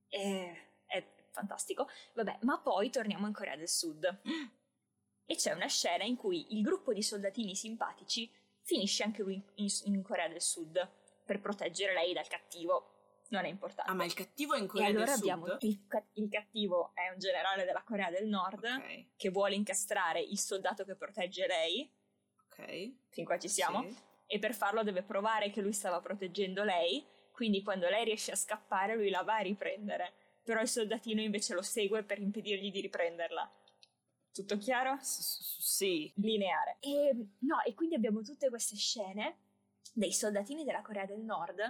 [0.09, 0.55] è,
[0.85, 1.89] è fantastico.
[2.17, 4.21] Vabbè, ma poi torniamo in Corea del Sud.
[5.25, 8.31] E c'è una scena in cui il gruppo di soldatini simpatici
[8.61, 10.97] finisce anche lui in, in Corea del Sud
[11.29, 12.95] per proteggere lei dal cattivo.
[13.29, 13.91] Non è importante.
[13.91, 17.11] Ah, ma il cattivo è in e Corea allora del abbiamo il, il cattivo è
[17.13, 21.93] un generale della Corea del Nord Ok, che vuole incastrare il soldato che protegge lei.
[22.47, 22.93] ok.
[23.11, 23.83] Fin qua ci siamo.
[23.83, 23.95] Sì.
[24.31, 27.05] E per farlo deve provare che lui stava proteggendo lei.
[27.31, 30.13] Quindi quando lei riesce a scappare, lui la va a riprendere.
[30.43, 33.53] Però il soldatino invece lo segue per impedirgli di riprenderla.
[34.33, 34.97] Tutto chiaro?
[35.03, 36.11] S- sì.
[36.17, 36.79] lineare.
[36.81, 39.37] E, no, e quindi abbiamo tutte queste scene
[39.99, 41.61] dei soldatini della Corea del Nord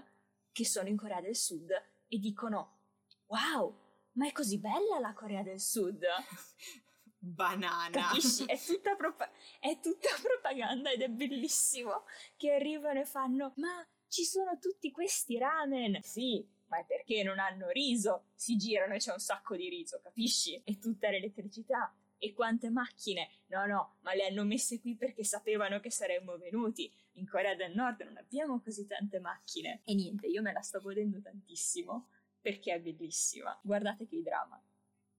[0.53, 1.71] che sono in Corea del Sud
[2.07, 2.81] e dicono:
[3.27, 6.05] Wow, ma è così bella la Corea del Sud?
[7.21, 7.91] Banana.
[7.91, 8.45] Capisci?
[8.45, 12.05] È tutta, propa- è tutta propaganda ed è bellissimo
[12.37, 16.01] che arrivano e fanno: Ma ci sono tutti questi ramen?
[16.03, 16.57] Sì.
[16.69, 18.27] Ma è perché non hanno riso?
[18.35, 20.61] Si girano e c'è un sacco di riso, capisci?
[20.65, 21.91] E tutta l'elettricità.
[22.19, 23.31] E quante macchine?
[23.47, 26.93] No, no, ma le hanno messe qui perché sapevano che saremmo venuti.
[27.13, 29.83] In Corea del Nord non abbiamo così tante macchine.
[29.85, 32.09] E niente, io me la sto godendo tantissimo
[32.41, 33.57] perché è bellissima.
[33.63, 34.61] Guardate che drama.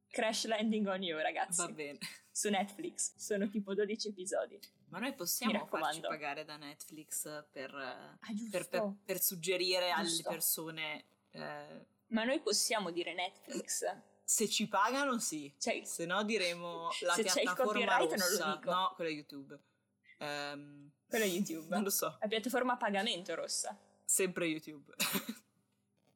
[0.08, 1.62] Crash Landing on You, ragazzi.
[1.62, 2.00] Va bene.
[2.32, 3.16] Su Netflix.
[3.18, 4.60] Sono tipo 12 episodi.
[4.90, 10.08] Ma noi possiamo farci pagare da Netflix per, eh, Ah, per, per- per suggerire alle
[10.08, 10.30] Giusto.
[10.30, 13.84] persone eh, Ma noi possiamo dire Netflix.
[14.30, 17.66] Se ci pagano sì, Cioè, se no diremo la Se c'è il piattaforma
[17.98, 18.54] copyright non lo rossa.
[18.54, 18.70] dico.
[18.70, 19.60] No, quella è YouTube.
[20.20, 21.68] Ehm, quello è YouTube.
[21.70, 23.76] non lo so, La piattaforma a pagamento rossa.
[24.06, 24.94] sempre YouTube.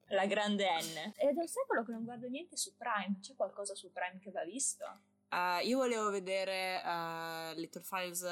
[0.09, 1.14] La grande N.
[1.16, 3.18] È un secolo che non guardo niente su Prime.
[3.20, 4.86] C'è qualcosa su Prime che va visto?
[5.30, 8.24] Eh, io volevo vedere eh, Little, Fires,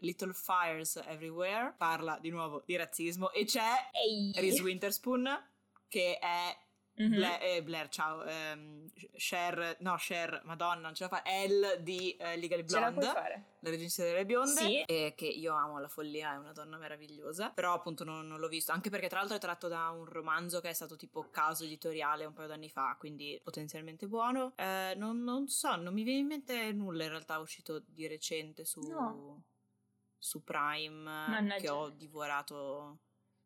[0.00, 4.32] Little Fires Everywhere, parla di nuovo di razzismo e c'è Ehi!
[4.34, 5.48] Reese Witherspoon
[5.88, 6.54] che è
[7.00, 7.14] Mm-hmm.
[7.14, 8.22] Blair, eh, Blair, ciao.
[8.24, 11.24] Ehm, Cher, no, Cher, madonna, non ce la fa.
[11.24, 13.12] Elle di eh, Legally Blonde.
[13.60, 14.60] La regista delle bionde.
[14.60, 14.82] Sì.
[14.82, 17.50] E che io amo la follia, è una donna meravigliosa.
[17.50, 18.72] Però appunto non, non, l'ho visto.
[18.72, 22.26] Anche perché tra l'altro è tratto da un romanzo che è stato tipo caso editoriale
[22.26, 24.52] un paio d'anni fa, quindi potenzialmente buono.
[24.56, 28.64] Eh, non, non, so, non mi viene in mente nulla in realtà uscito di recente
[28.64, 29.44] su, no.
[30.18, 31.60] su Prime Mannaggia.
[31.60, 32.98] che ho divorato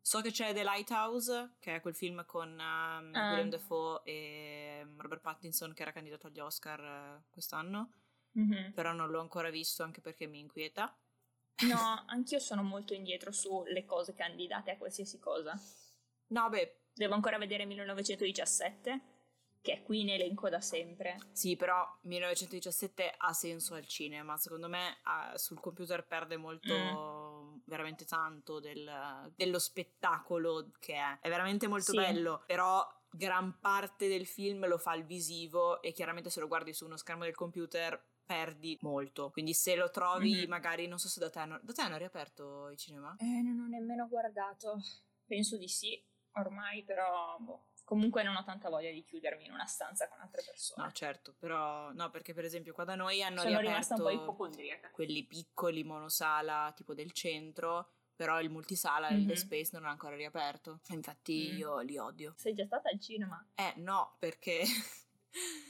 [0.07, 3.31] So che c'è The Lighthouse, che è quel film con um, ah.
[3.31, 7.91] William Defoe e um, Robert Pattinson che era candidato agli Oscar uh, quest'anno,
[8.39, 8.71] mm-hmm.
[8.71, 10.97] però non l'ho ancora visto anche perché mi inquieta.
[11.67, 15.59] No, anch'io sono molto indietro sulle cose candidate a qualsiasi cosa.
[16.27, 16.83] No, beh...
[16.93, 19.01] Devo ancora vedere 1917,
[19.61, 21.17] che è qui in elenco da sempre.
[21.33, 26.73] Sì, però 1917 ha senso al cinema, secondo me uh, sul computer perde molto...
[26.73, 27.26] Mm
[27.67, 31.19] veramente tanto del, dello spettacolo che è.
[31.21, 31.97] È veramente molto sì.
[31.97, 36.73] bello, però gran parte del film lo fa al visivo e chiaramente se lo guardi
[36.73, 39.31] su uno schermo del computer perdi molto.
[39.31, 40.49] Quindi se lo trovi mm-hmm.
[40.49, 43.15] magari, non so se da te, hanno, da te hanno riaperto i cinema?
[43.19, 44.79] Eh, non ho nemmeno guardato.
[45.25, 46.01] Penso di sì,
[46.33, 47.66] ormai, però boh.
[47.87, 50.85] Comunque non ho tanta voglia di chiudermi in una stanza con altre persone.
[50.85, 54.09] No, certo, però no, perché per esempio qua da noi hanno Sono riaperto un po'
[54.09, 54.91] ipocondriaca.
[54.91, 59.29] quelli piccoli monosala tipo del centro, però il multisala, mm-hmm.
[59.29, 60.81] il Space non ha ancora riaperto.
[60.89, 61.57] Infatti mm.
[61.57, 62.33] io li odio.
[62.35, 63.41] Sei già stata al cinema?
[63.55, 64.63] Eh, no, perché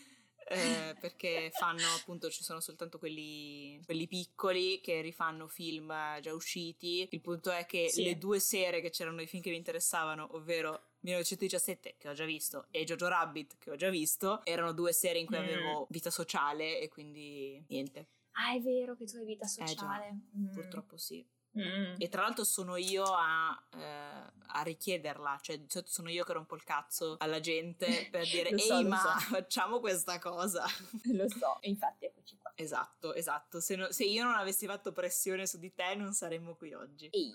[0.49, 7.07] eh, perché fanno appunto ci sono soltanto quelli, quelli, piccoli che rifanno film già usciti.
[7.11, 8.03] Il punto è che sì.
[8.03, 12.25] le due sere che c'erano i film che mi interessavano, ovvero 1917 che ho già
[12.25, 15.41] visto e Jojo Rabbit che ho già visto, erano due serie in cui mm.
[15.41, 18.07] avevo vita sociale e quindi niente.
[18.33, 20.07] Ah, è vero che tu hai vita sociale.
[20.07, 20.51] Eh mm.
[20.51, 21.25] purtroppo sì.
[21.57, 21.95] Mm.
[21.97, 26.33] E tra l'altro sono io a, eh, a, richiederla, cioè di solito sono io che
[26.33, 29.17] rompo il cazzo alla gente per dire ehi so, ma so.
[29.33, 30.65] facciamo questa cosa.
[31.13, 32.51] lo so, e infatti eccoci qua.
[32.55, 36.55] Esatto, esatto, se, no, se, io non avessi fatto pressione su di te non saremmo
[36.55, 37.09] qui oggi.
[37.11, 37.33] Ehi.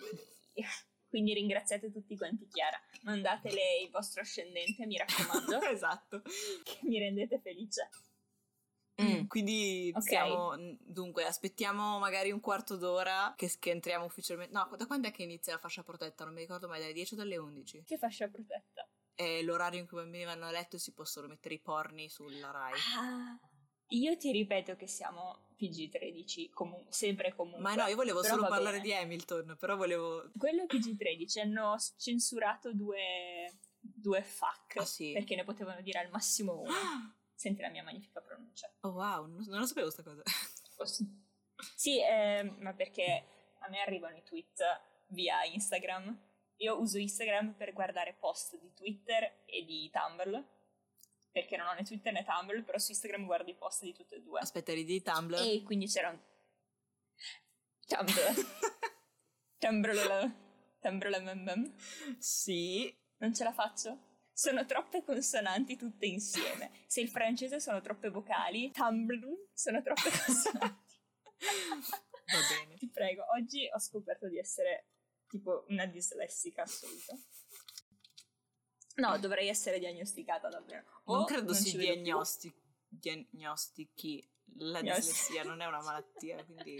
[1.12, 5.60] Quindi ringraziate tutti quanti Chiara, mandatele il vostro ascendente mi raccomando.
[5.68, 6.22] esatto.
[6.22, 7.90] Che mi rendete felice.
[9.02, 10.00] Mm, quindi okay.
[10.00, 14.54] stiamo, dunque, aspettiamo magari un quarto d'ora che, che, entriamo ufficialmente.
[14.54, 16.24] No, da quando è che inizia la fascia protetta?
[16.24, 17.84] Non mi ricordo mai, dalle 10 o dalle 11?
[17.84, 18.88] Che fascia protetta?
[19.14, 22.08] È l'orario in cui i bambini vanno a letto e si possono mettere i porni
[22.08, 22.72] sulla Rai.
[22.96, 23.38] Ah,
[23.92, 27.62] io ti ripeto che siamo PG13, comu- sempre comunque.
[27.62, 28.82] Ma no, io volevo solo parlare bene.
[28.82, 30.30] di Hamilton, però volevo...
[30.36, 35.12] Quello è PG13, hanno censurato due, due fuck, ah, sì?
[35.12, 36.72] perché ne potevano dire al massimo uno.
[37.34, 38.72] Senti la mia magnifica pronuncia.
[38.80, 40.22] Oh wow, non, non lo sapevo questa cosa.
[41.74, 43.24] sì, eh, ma perché
[43.58, 44.62] a me arrivano i tweet
[45.08, 46.16] via Instagram.
[46.58, 50.44] Io uso Instagram per guardare post di Twitter e di Tumblr.
[51.32, 54.16] Perché non ho né Twitter né Tumblr, però su Instagram guardo i post di tutte
[54.16, 54.38] e due.
[54.40, 55.40] Aspetta, eri di Tumblr?
[55.40, 56.18] E quindi c'era un...
[57.86, 58.34] Tumblr.
[59.58, 60.34] Tumblr.
[60.80, 61.72] Tumblr.
[62.18, 62.94] Sì.
[63.16, 64.10] Non ce la faccio?
[64.32, 66.70] sono troppe consonanti tutte insieme.
[66.86, 71.00] Se il francese sono troppe vocali, Tumblr sono troppe consonanti.
[71.38, 72.76] Va bene.
[72.76, 74.86] Ti prego, oggi ho scoperto di essere
[75.28, 77.16] tipo una dislessica assoluta.
[78.96, 80.84] No, dovrei essere diagnosticata davvero.
[81.04, 82.52] O non credo non si diagnosti-
[82.88, 86.78] diagnostichi la dislessia, non è una malattia, quindi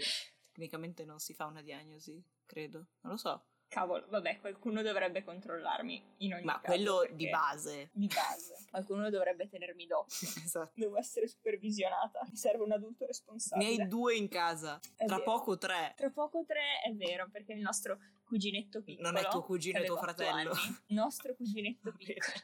[0.51, 2.87] tecnicamente non si fa una diagnosi, credo.
[3.01, 6.67] Non lo so cavolo, vabbè, qualcuno dovrebbe controllarmi in ogni Ma caso.
[6.67, 7.89] Ma quello di base.
[7.91, 8.53] Di base.
[8.69, 10.27] Qualcuno dovrebbe tenermi d'occhio.
[10.45, 10.71] esatto.
[10.75, 12.19] Devo essere supervisionata.
[12.29, 13.75] Mi serve un adulto responsabile.
[13.75, 14.79] Ne hai due in casa.
[14.95, 15.31] È Tra vero.
[15.31, 15.93] poco tre.
[15.97, 17.97] Tra poco tre è vero, perché il nostro
[18.33, 19.11] cuginetto piccolo...
[19.11, 20.51] Non è tuo cugino, è tuo fratello.
[20.51, 22.41] Anni, nostro cuginetto piccolo.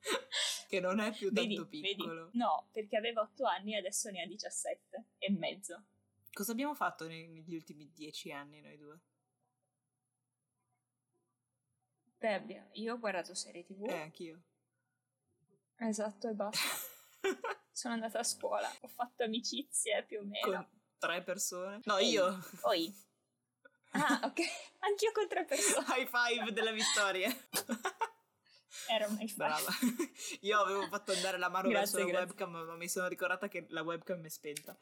[0.68, 2.24] che non è più tanto vedi, piccolo.
[2.24, 2.38] Vedi?
[2.38, 5.84] No, perché aveva otto anni e adesso ne ha 17 e mezzo.
[6.32, 9.00] Cosa abbiamo fatto negli ultimi dieci anni noi due?
[12.18, 13.88] Beh, io ho guardato serie tv.
[13.88, 14.42] Eh, anch'io.
[15.76, 16.58] Esatto, e basta.
[17.70, 20.50] Sono andata a scuola, ho fatto amicizie più o meno.
[20.50, 20.68] Con
[20.98, 21.80] tre persone?
[21.84, 22.40] No, Ehi, io.
[22.60, 22.92] Poi.
[23.92, 24.40] Ah, ok.
[24.80, 25.86] Anch'io con tre persone.
[25.88, 27.28] High five della vittoria.
[28.88, 29.34] Era un high five.
[29.36, 29.70] Brava.
[30.40, 33.66] Io avevo fatto andare la mano grazie, verso la webcam, ma mi sono ricordata che
[33.70, 34.76] la webcam è spenta.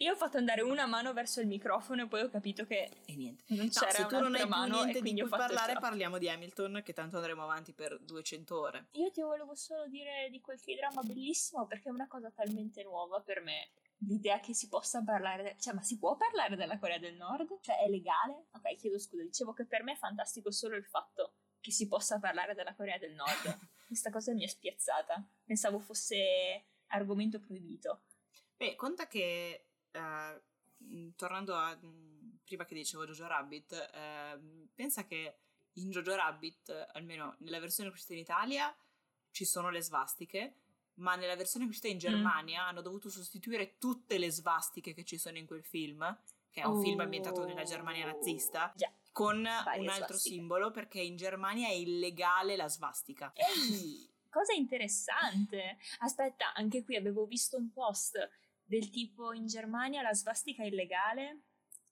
[0.00, 3.16] Io ho fatto andare una mano verso il microfono e poi ho capito che e
[3.16, 3.42] niente.
[3.48, 6.82] non c'era no, se tu non hai mano niente di cui parlare parliamo di Hamilton
[6.84, 8.86] che tanto andremo avanti per 200 ore.
[8.92, 13.20] Io ti volevo solo dire di quel K-drama bellissimo perché è una cosa talmente nuova
[13.20, 13.70] per me.
[14.06, 17.60] L'idea che si possa parlare, de- cioè ma si può parlare della Corea del Nord?
[17.60, 18.46] Cioè è legale?
[18.52, 22.18] Ok, chiedo scusa, dicevo che per me è fantastico solo il fatto che si possa
[22.18, 23.58] parlare della Corea del Nord.
[23.86, 25.26] Questa cosa mi è spiazzata.
[25.44, 28.02] Pensavo fosse argomento proibito.
[28.56, 30.42] Beh, conta che, eh,
[31.16, 31.78] tornando a
[32.44, 35.38] prima che dicevo Jojo Rabbit, eh, pensa che
[35.74, 38.74] in Jojo Rabbit, almeno nella versione uscita in Italia,
[39.30, 40.54] ci sono le svastiche,
[40.98, 41.98] ma nella versione uscita in mm.
[41.98, 42.66] Germania mm.
[42.68, 45.98] hanno dovuto sostituire tutte le svastiche che ci sono in quel film,
[46.50, 46.80] che è un oh.
[46.80, 48.92] film ambientato nella Germania nazista, yeah.
[49.12, 50.34] con Varie un altro svastiche.
[50.34, 53.32] simbolo, perché in Germania è illegale la svastica.
[53.34, 55.78] Ehi, cosa interessante!
[55.98, 58.16] Aspetta, anche qui avevo visto un post
[58.64, 61.44] del tipo in Germania la svastica è illegale,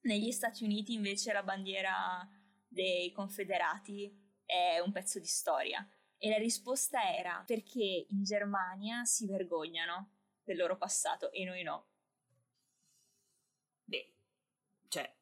[0.02, 2.28] negli Stati Uniti invece la bandiera
[2.68, 5.86] dei confederati è un pezzo di storia.
[6.18, 10.12] E la risposta era perché in Germania si vergognano
[10.42, 11.86] del loro passato e noi no.
[13.84, 14.14] Beh,
[14.88, 15.14] cioè...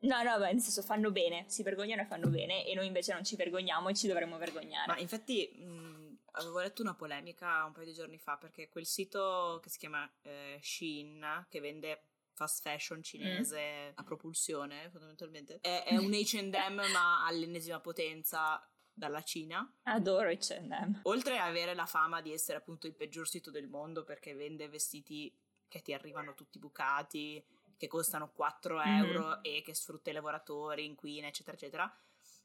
[0.00, 3.12] No, no, beh, nel senso fanno bene, si vergognano e fanno bene e noi invece
[3.12, 4.86] non ci vergogniamo e ci dovremmo vergognare.
[4.86, 9.58] Ma infatti mh, avevo letto una polemica un paio di giorni fa perché quel sito
[9.62, 13.92] che si chiama eh, Shein, che vende fast fashion cinese mm.
[13.94, 18.62] a propulsione fondamentalmente, è, è un H&M ma all'ennesima potenza
[18.96, 19.70] dalla Cina.
[19.82, 21.00] Adoro H&M.
[21.02, 24.68] Oltre ad avere la fama di essere appunto il peggior sito del mondo perché vende
[24.68, 25.32] vestiti
[25.68, 27.44] che ti arrivano tutti bucati,
[27.76, 29.04] che costano 4 mm-hmm.
[29.04, 31.96] euro e che sfrutta i lavoratori, inquina, eccetera, eccetera.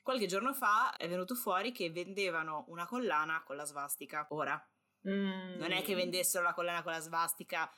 [0.03, 4.27] Qualche giorno fa è venuto fuori che vendevano una collana con la svastica.
[4.31, 4.61] Ora,
[5.07, 5.57] mm.
[5.57, 7.71] non è che vendessero la collana con la svastica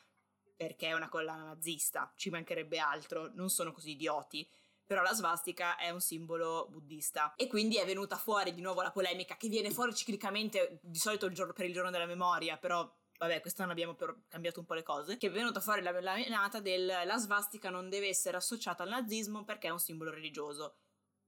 [0.55, 4.47] perché è una collana nazista, ci mancherebbe altro, non sono così idioti
[4.85, 8.91] però la svastica è un simbolo buddista e quindi è venuta fuori di nuovo la
[8.91, 12.89] polemica che viene fuori ciclicamente di solito il giorno, per il giorno della memoria però
[13.17, 13.95] vabbè quest'anno abbiamo
[14.27, 17.69] cambiato un po' le cose che è venuta fuori la, la menata del la svastica
[17.69, 20.77] non deve essere associata al nazismo perché è un simbolo religioso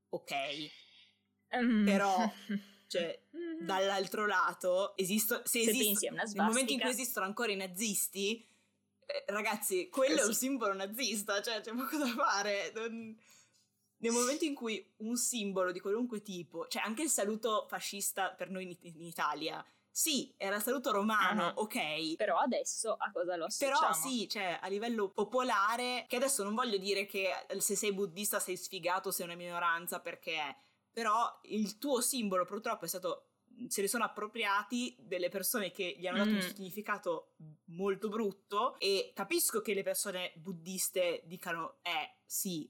[0.10, 0.32] ok
[1.51, 1.86] um.
[1.86, 2.32] però
[2.88, 3.20] cioè
[3.62, 8.45] dall'altro lato esisto, se, se esiste, nel momento in cui esistono ancora i nazisti
[9.06, 10.26] eh, ragazzi quello Così.
[10.26, 13.16] è un simbolo nazista cioè c'è poco da fare non
[14.06, 18.51] nel momento in cui un simbolo di qualunque tipo, cioè anche il saluto fascista per
[18.51, 21.64] noi in, in Italia, sì, era saluto romano, uh-huh.
[21.64, 22.16] ok.
[22.16, 23.80] Però adesso a cosa lo associamo?
[23.80, 28.39] Però sì, cioè a livello popolare, che adesso non voglio dire che se sei buddista
[28.39, 30.56] sei sfigato, sei una minoranza, perché
[30.91, 33.30] però il tuo simbolo purtroppo è stato
[33.70, 36.36] se ne sono appropriati delle persone che gli hanno dato mm.
[36.36, 37.36] un significato
[37.68, 42.70] molto brutto e capisco che le persone buddiste dicano eh sì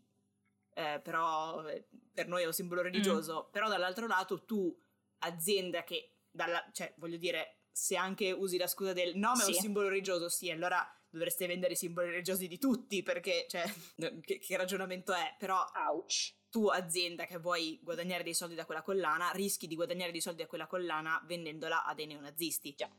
[0.76, 3.51] eh, però eh, per noi è un simbolo religioso, mm.
[3.51, 4.78] però dall'altro lato tu,
[5.19, 9.47] azienda che, dalla, cioè voglio dire, se anche usi la scusa del no ma è
[9.47, 13.63] un simbolo religioso, sì, allora dovreste vendere i simboli religiosi di tutti, perché, cioè,
[14.21, 15.36] che, che ragionamento è?
[15.39, 15.57] Però...
[15.88, 20.21] Ouch tu azienda che vuoi guadagnare dei soldi da quella collana, rischi di guadagnare dei
[20.21, 22.73] soldi da quella collana vendendola a dei neonazisti.
[22.76, 22.89] Già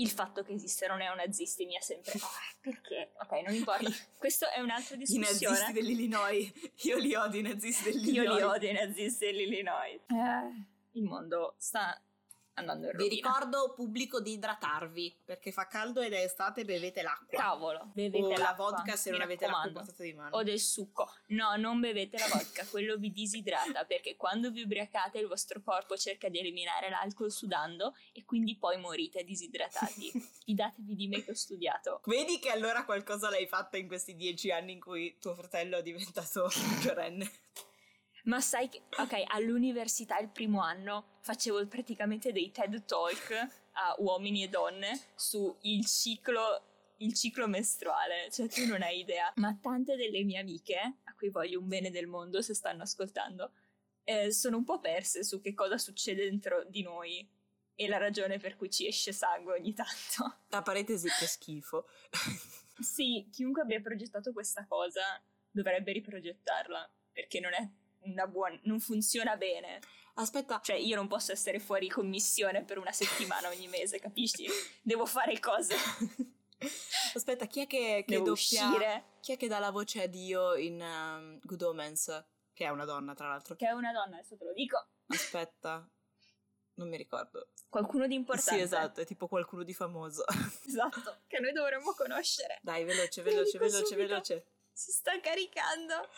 [0.00, 2.12] il fatto che esistano neonazisti mi ha sempre...
[2.20, 3.12] Oh, perché?
[3.18, 3.90] Ok, non importa.
[4.18, 5.26] Questo è un'altra discussione.
[5.26, 6.52] I nazisti dell'Illinois.
[6.82, 8.28] Io li odio i nazisti dell'Illinois.
[8.28, 10.00] Io li odio i nazisti dell'Illinois.
[10.08, 11.98] Eh, il mondo sta
[12.54, 13.08] andando in rovina.
[13.08, 17.38] Vi ricordo pubblico di idratarvi perché fa caldo ed è estate bevete l'acqua.
[17.38, 18.44] Cavolo, bevete o l'acqua.
[18.44, 20.36] la vodka se non avete l'acqua di mano.
[20.36, 21.10] O del succo.
[21.28, 25.96] No, non bevete la vodka, quello vi disidrata perché quando vi ubriacate il vostro corpo
[25.96, 30.10] cerca di eliminare l'alcol sudando e quindi poi morite disidratati.
[30.44, 32.00] Fidatevi di me che ho studiato.
[32.04, 35.82] Vedi che allora qualcosa l'hai fatta in questi dieci anni in cui tuo fratello è
[35.82, 37.30] diventato maggiorenne.
[38.24, 43.30] Ma sai che, ok, all'università il primo anno facevo praticamente dei TED Talk
[43.72, 49.32] a uomini e donne su il ciclo, il ciclo mestruale, cioè tu non hai idea.
[49.36, 53.52] Ma tante delle mie amiche, a cui voglio un bene del mondo se stanno ascoltando,
[54.04, 57.28] eh, sono un po' perse su che cosa succede dentro di noi
[57.74, 60.40] e la ragione per cui ci esce sangue ogni tanto.
[60.48, 61.86] Tra parentesi, che schifo.
[62.78, 67.68] sì, chiunque abbia progettato questa cosa dovrebbe riprogettarla, perché non è
[68.02, 69.80] una buona, non funziona bene.
[70.14, 70.60] Aspetta.
[70.62, 74.46] Cioè, io non posso essere fuori commissione per una settimana ogni mese, capisci?
[74.82, 75.74] Devo fare cose.
[77.14, 78.32] Aspetta, chi è che, che doppia...
[78.32, 79.04] uscire.
[79.20, 82.24] Chi è che dà la voce a Dio in um, Good Omens?
[82.52, 83.56] Che è una donna, tra l'altro.
[83.56, 84.86] Che è una donna, adesso te lo dico.
[85.06, 85.88] Aspetta.
[86.74, 87.48] Non mi ricordo.
[87.68, 88.58] Qualcuno di importante.
[88.58, 90.24] Sì, esatto, è tipo qualcuno di famoso.
[90.66, 92.58] esatto, che noi dovremmo conoscere.
[92.62, 94.06] Dai, veloce, veloce, veloce, subito.
[94.06, 94.46] veloce.
[94.72, 96.08] Si sta caricando.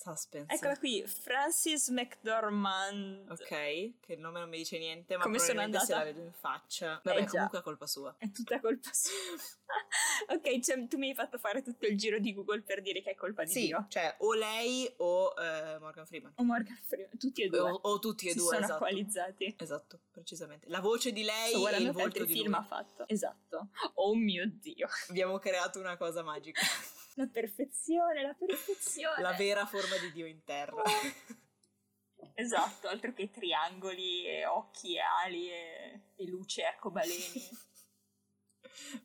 [0.00, 0.54] Suspense.
[0.54, 3.30] Eccola qui, Francis McDormand.
[3.30, 6.16] Ok, che il nome non mi dice niente, ma Come sono probabilmente se la andata?
[6.16, 7.00] vedo in faccia.
[7.02, 8.14] Vabbè, Eh, comunque è colpa sua.
[8.16, 9.12] È tutta colpa sua.
[10.34, 13.10] ok, cioè, tu mi hai fatto fare tutto il giro di Google per dire che
[13.10, 13.86] è colpa di Sì, Dio.
[13.88, 16.32] cioè o lei o eh, Morgan Freeman.
[16.36, 17.58] O Morgan Freeman, tutti e due.
[17.60, 18.84] O, o tutti e si due, sono esatto.
[18.84, 19.54] equalizzati.
[19.58, 20.68] Esatto, precisamente.
[20.68, 22.54] La voce di lei Sto e il volto di film lui.
[22.60, 23.08] ha fatto.
[23.08, 23.68] Esatto.
[23.94, 24.86] Oh mio Dio.
[25.08, 26.60] Abbiamo creato una cosa magica.
[27.18, 29.20] La perfezione, la perfezione.
[29.20, 30.82] La vera forma di Dio in terra.
[32.34, 37.48] Esatto, altro che triangoli e occhi e ali e, e luce arcobaleni.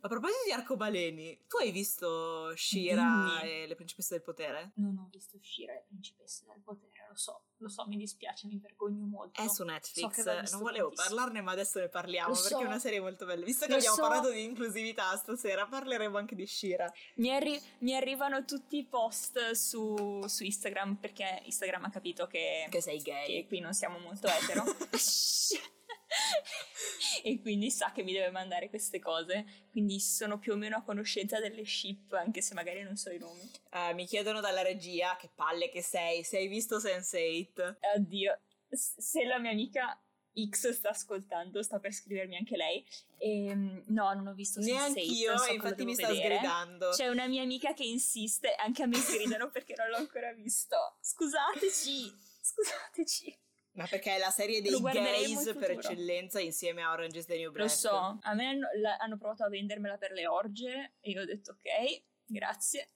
[0.02, 3.02] A proposito di arcobaleni, tu hai visto Shira
[3.40, 3.52] Dimmi.
[3.64, 4.72] e le principesse del potere?
[4.76, 8.58] Non ho visto uscire le principesse del potere, lo so, lo so, mi dispiace, mi
[8.60, 9.42] vergogno molto.
[9.42, 11.16] È su So Netflix, visto non volevo tantissimo.
[11.16, 12.62] parlarne ma adesso ne parliamo Lo perché so.
[12.62, 13.46] è una serie molto bella.
[13.46, 14.02] Visto che Lo abbiamo so.
[14.02, 16.92] parlato di inclusività stasera, parleremo anche di Shira.
[17.16, 22.68] Mi, arri- mi arrivano tutti i post su, su Instagram perché Instagram ha capito che,
[22.70, 23.26] Che sei gay.
[23.26, 24.64] che qui non siamo molto etero.
[27.24, 29.46] e quindi sa che mi deve mandare queste cose.
[29.72, 33.18] Quindi sono più o meno a conoscenza delle ship, anche se magari non so i
[33.18, 33.50] nomi.
[33.72, 37.78] Eh, mi chiedono dalla regia, che palle che sei, se hai visto Sense8.
[37.96, 38.40] Oddio,
[38.70, 39.98] se la mia amica
[40.50, 42.86] X sta ascoltando, sta per scrivermi anche lei.
[43.20, 46.38] Ehm, no, non ho visto Sense8, Neanch'io, non so e infatti mi sta vedere.
[46.38, 46.90] sgridando.
[46.90, 50.98] C'è una mia amica che insiste, anche a me sgridano perché non l'ho ancora visto.
[51.00, 52.12] Scusateci,
[52.42, 53.38] scusateci.
[53.74, 57.36] Ma perché è la serie dei Lo gays per eccellenza insieme a Orange is the
[57.38, 57.72] New Lo Black.
[57.72, 61.26] so, a me hanno, la- hanno provato a vendermela per le orge e io ho
[61.26, 62.90] detto ok, grazie.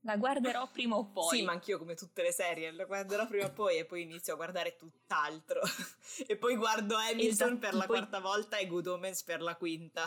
[0.00, 1.36] La guarderò prima o poi.
[1.38, 4.34] Sì, ma anch'io come tutte le serie, la guarderò prima o poi e poi inizio
[4.34, 5.60] a guardare tutt'altro.
[6.26, 9.56] e poi guardo Hamilton Esatto, per la poi- quarta volta e Good Omens per la
[9.56, 10.04] quinta.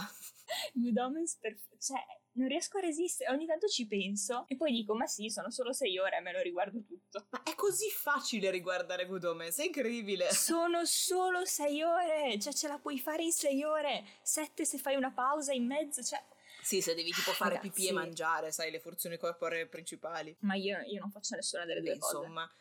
[0.73, 1.55] Good Omens per...
[1.77, 1.99] Cioè,
[2.39, 3.31] non riesco a resistere.
[3.31, 6.31] Ogni tanto ci penso e poi dico, ma sì, sono solo sei ore e me
[6.31, 7.27] lo riguardo tutto.
[7.29, 10.31] Ma è così facile riguardare Good Omens, è incredibile.
[10.31, 14.05] Sono solo sei ore, cioè ce la puoi fare in sei ore.
[14.21, 16.23] Sette se fai una pausa in mezzo, cioè...
[16.61, 17.69] Sì, se devi tipo fare Ragazzi.
[17.71, 20.35] pipì e mangiare, sai, le funzioni corporee principali.
[20.41, 22.15] Ma io, io non faccio nessuna delle Beh, due cose.
[22.17, 22.51] insomma.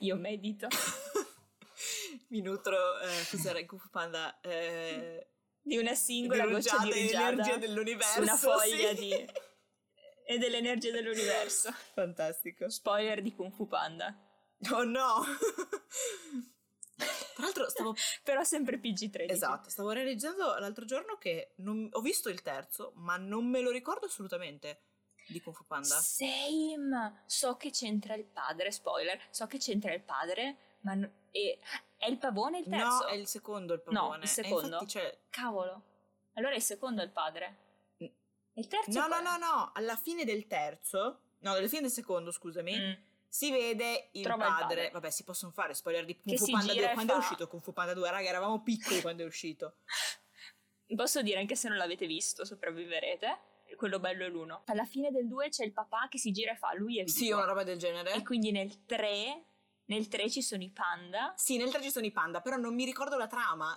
[0.00, 0.68] Io medito.
[2.28, 4.40] Mi nutro, eh, cos'era in Kung Panda?
[4.40, 5.26] Eh,
[5.62, 8.12] Di una singola goccia di rugiada dell'universo.
[8.14, 8.94] su una foglia sì.
[8.96, 9.26] di...
[10.26, 11.70] e dell'energia dell'universo.
[11.92, 12.68] Fantastico.
[12.68, 14.16] Spoiler di Kung Fu Panda.
[14.72, 15.24] Oh no!
[16.96, 19.30] Tra l'altro stavo Però sempre PG-13.
[19.30, 23.70] Esatto, stavo realizzando l'altro giorno che non- ho visto il terzo, ma non me lo
[23.70, 24.82] ricordo assolutamente
[25.28, 25.98] di Kung Fu Panda.
[26.00, 27.22] Same!
[27.26, 30.94] So che c'entra il padre, spoiler, so che c'entra il padre, ma...
[30.94, 31.58] no- e-
[32.00, 32.86] è il pavone il terzo?
[32.86, 34.16] No, è il secondo il No, pavone.
[34.18, 34.66] il E secondo.
[34.66, 35.82] infatti c'è- Cavolo.
[36.34, 37.56] Allora il secondo è il padre.
[38.54, 39.22] Il terzo No, è no, è?
[39.22, 42.92] no, no, alla fine del terzo, no, alla fine del secondo, scusami, Mm.
[43.28, 44.66] si vede il Trova il padre.
[44.76, 44.90] padre.
[44.90, 46.90] Vabbè, si possono fare spoiler di Kung Fu Panda gira 2.
[46.90, 48.10] e Quando è fa- uscito Kung Fu Panda 2?
[48.10, 49.74] Raga, eravamo piccoli quando è uscito.
[50.96, 53.38] Posso dire, anche se non l'avete visto, sopravviverete.
[53.76, 54.62] Quello bello è l'uno.
[54.66, 57.16] Alla fine del 2 c'è il papà che si gira e fa, lui è vivo.
[57.16, 58.12] Sì, una roba del genere.
[58.14, 59.44] E quindi nel 3,
[59.90, 61.34] nel 3 ci sono i panda.
[61.36, 63.74] Sì, nel 3 ci sono i panda, però non mi ricordo la trama.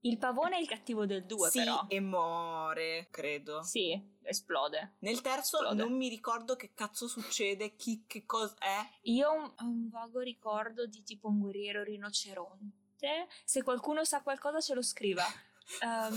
[0.00, 1.86] Il pavone è il cattivo del 2 sì, però.
[1.88, 3.62] e muore, credo.
[3.62, 4.96] Sì, esplode.
[5.00, 5.82] Nel terzo Esplode.
[5.82, 8.86] non mi ricordo che cazzo succede, chi, che cosa è.
[9.04, 13.26] Io ho un, un vago ricordo di tipo un guerriero rinoceronte.
[13.44, 15.24] Se qualcuno sa qualcosa ce lo scriva.
[15.82, 16.14] Ehm,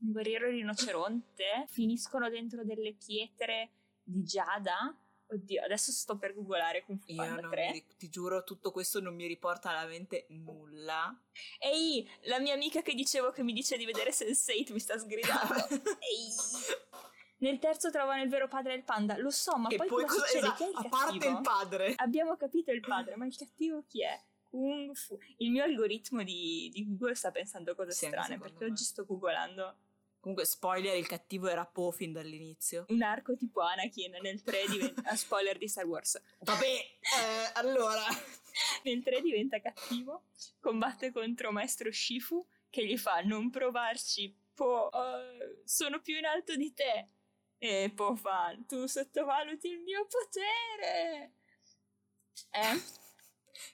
[0.00, 1.64] un guerriero rinoceronte.
[1.68, 3.70] Finiscono dentro delle pietre
[4.02, 4.94] di giada.
[5.32, 7.70] Oddio, adesso sto per googolare Kung Fu Panda non 3.
[7.72, 11.18] mi ti giuro, tutto questo non mi riporta alla mente nulla.
[11.58, 15.54] Ehi, la mia amica che dicevo che mi dice di vedere Sense8 mi sta sgridando.
[16.00, 16.34] Ehi.
[17.38, 19.16] Nel terzo trovano il vero padre del panda.
[19.18, 20.46] Lo so, ma e poi, poi cosa cosa succede?
[20.46, 21.36] esatto, Chi è il a parte cattivo?
[21.36, 21.92] il padre.
[21.96, 24.22] Abbiamo capito il padre, ma il cattivo chi è?
[24.50, 25.18] Kung Fu.
[25.38, 28.70] Il mio algoritmo di, di Google sta pensando cose Sì, strane perché me.
[28.70, 29.76] oggi sto googolando
[30.22, 32.84] Comunque, spoiler, il cattivo era Po fin dall'inizio.
[32.90, 36.22] un arco tipo Anakin nel 3 diventa ah, spoiler di Star Wars.
[36.38, 38.04] Vabbè, eh, allora.
[38.84, 40.26] Nel 3 diventa cattivo,
[40.60, 46.54] combatte contro maestro Shifu che gli fa non provarci, Po, eh, sono più in alto
[46.54, 47.08] di te.
[47.58, 51.32] E Po fa tu sottovaluti il mio potere.
[52.50, 52.80] Eh?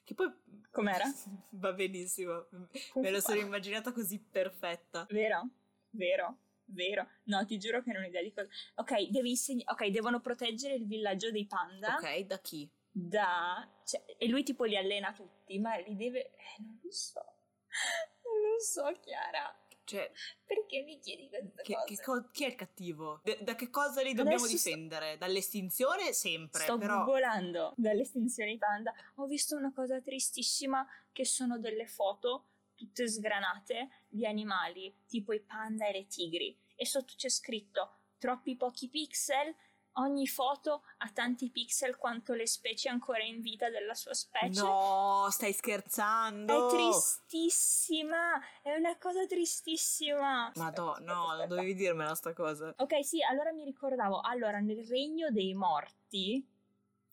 [0.02, 0.32] Che poi
[0.70, 1.04] Com'era?
[1.60, 2.46] va benissimo.
[2.92, 5.06] Kung Me lo sono immaginata così perfetta.
[5.10, 5.48] Vero?
[5.90, 6.38] Vero?
[6.70, 7.08] Vero?
[7.24, 8.48] No, ti giuro che non ho idea di cosa.
[8.76, 12.68] Ok, devi insegn- ok, devono proteggere il villaggio dei panda Ok, da chi?
[12.90, 13.66] da...
[13.84, 16.32] cioè, e lui tipo li allena tutti, ma li deve...
[16.32, 17.20] Eh, non lo so.
[18.28, 19.56] Non lo so, Chiara.
[19.84, 20.10] Cioè,
[20.44, 21.86] Perché mi chiedi queste che- cose?
[21.94, 23.20] che co- chi è il cattivo?
[23.24, 25.16] De- da che cosa li dobbiamo Adesso sto- difendere?
[25.16, 27.04] Dall'estinzione sempre, Sto però...
[27.04, 28.92] volando dall'estinzione di panda.
[29.14, 32.48] Ho visto una cosa tristissima che sono delle foto
[32.78, 36.56] tutte sgranate di animali, tipo i panda e le tigri.
[36.76, 39.54] E sotto c'è scritto troppi pochi pixel,
[39.94, 44.62] ogni foto ha tanti pixel quanto le specie ancora in vita della sua specie.
[44.62, 46.68] No, stai scherzando?
[46.68, 50.46] È tristissima, è una cosa tristissima.
[50.46, 52.72] Aspetta, no, non dovevi dirmela sta cosa.
[52.76, 54.20] Ok, sì, allora mi ricordavo.
[54.20, 56.46] Allora, nel regno dei morti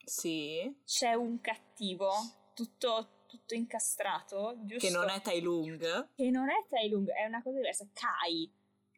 [0.03, 2.11] Sì, c'è un cattivo
[2.53, 4.87] tutto, tutto incastrato, giusto?
[4.87, 6.09] che non è Tai Lung.
[6.15, 7.87] Che non è Tai Lung, è una cosa diversa.
[7.93, 8.51] Kai.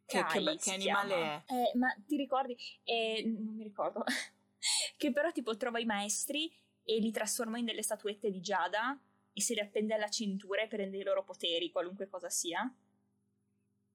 [0.06, 1.44] Che, Kai che che animale chiama.
[1.46, 1.54] è?
[1.54, 2.58] Eh, ma ti ricordi?
[2.84, 4.04] Eh, non mi ricordo.
[4.98, 6.52] che però tipo trova i maestri
[6.84, 8.98] e li trasforma in delle statuette di Giada
[9.34, 12.74] e se li appende alla cintura e prende i loro poteri, qualunque cosa sia.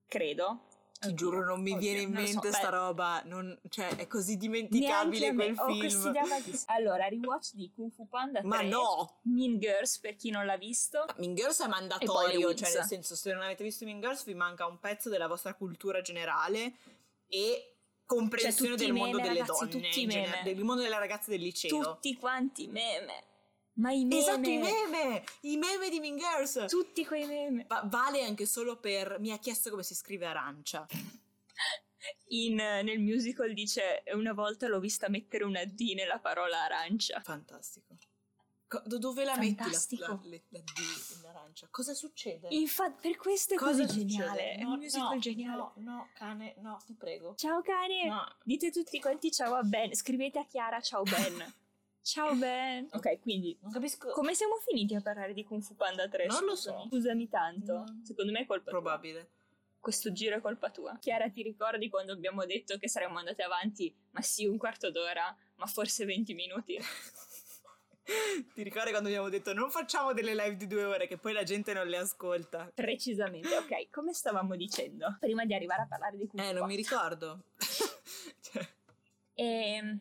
[0.07, 0.67] Credo.
[1.03, 2.23] Ti Oddio, giuro, non mi oddio, viene in lo so.
[2.33, 3.23] mente sta Beh, roba.
[3.25, 6.09] non- cioè, è così dimenticabile me, quel questi film.
[6.11, 8.49] idea vaghi- Allora, rewatch di Kung Fu Panda 3.
[8.49, 9.19] Ma no!
[9.25, 11.05] Mean Girls, per chi non l'ha visto.
[11.17, 14.67] Mean Girls è mandatorio, cioè nel senso se non avete visto Mean Girls vi manca
[14.67, 16.73] un pezzo della vostra cultura generale
[17.27, 17.75] e
[18.07, 20.55] comprensione Cioè, del i mondo meme, delle ragazzi, donne, tutti genere- meme.
[20.55, 21.81] del mondo delle ragazze del liceo.
[21.95, 23.25] Tutti quanti meme.
[23.75, 24.21] Ma i meme.
[24.21, 25.25] Esatto, i meme!
[25.43, 26.67] I meme di Mean Girls!
[26.69, 27.65] Tutti quei meme.
[27.67, 30.87] Va- vale anche solo per mi ha chiesto come si scrive arancia.
[32.29, 37.21] In, nel musical dice una volta l'ho vista mettere una D nella parola arancia.
[37.21, 37.97] Fantastico.
[38.67, 40.05] Co- do- dove la metti la, Fantastico.
[40.25, 40.79] la, la D
[41.21, 41.69] in arancia?
[41.71, 42.49] Cosa succede?
[42.51, 44.55] Infatti, per questo è Cosa così geniale.
[44.55, 45.57] è No, un musical no, geniale.
[45.57, 47.35] No, no, cane, no, ti prego.
[47.37, 48.07] Ciao cane.
[48.07, 48.35] No.
[48.43, 49.95] Dite tutti quanti ciao a Ben.
[49.95, 51.55] Scrivete a Chiara ciao Ben.
[52.03, 52.89] ciao Ben.
[52.93, 54.11] Ok, quindi Non capisco.
[54.11, 56.27] come siamo finiti a parlare di Kung Fu Panda 3?
[56.27, 56.85] Non lo so.
[56.89, 57.73] Scusami tanto.
[57.79, 58.01] No.
[58.05, 58.81] Secondo me è colpa tua.
[58.81, 59.31] Probabile.
[59.81, 60.97] Questo giro è colpa tua.
[61.01, 63.93] Chiara, ti ricordi quando abbiamo detto che saremmo andate avanti?
[64.13, 66.79] Ma sì, un quarto d'ora, ma forse 20 minuti.
[68.55, 71.45] Ti ricordi quando abbiamo detto non facciamo delle live di due ore che poi la
[71.45, 72.69] gente non le ascolta?
[72.75, 73.57] Precisamente.
[73.57, 75.17] Ok, come stavamo dicendo?
[75.21, 76.75] Prima di arrivare a parlare di Kung Fu Eh, non mi Panda.
[76.75, 77.43] ricordo.
[78.43, 78.69] Cioè,
[79.35, 80.01] Ehm, ne-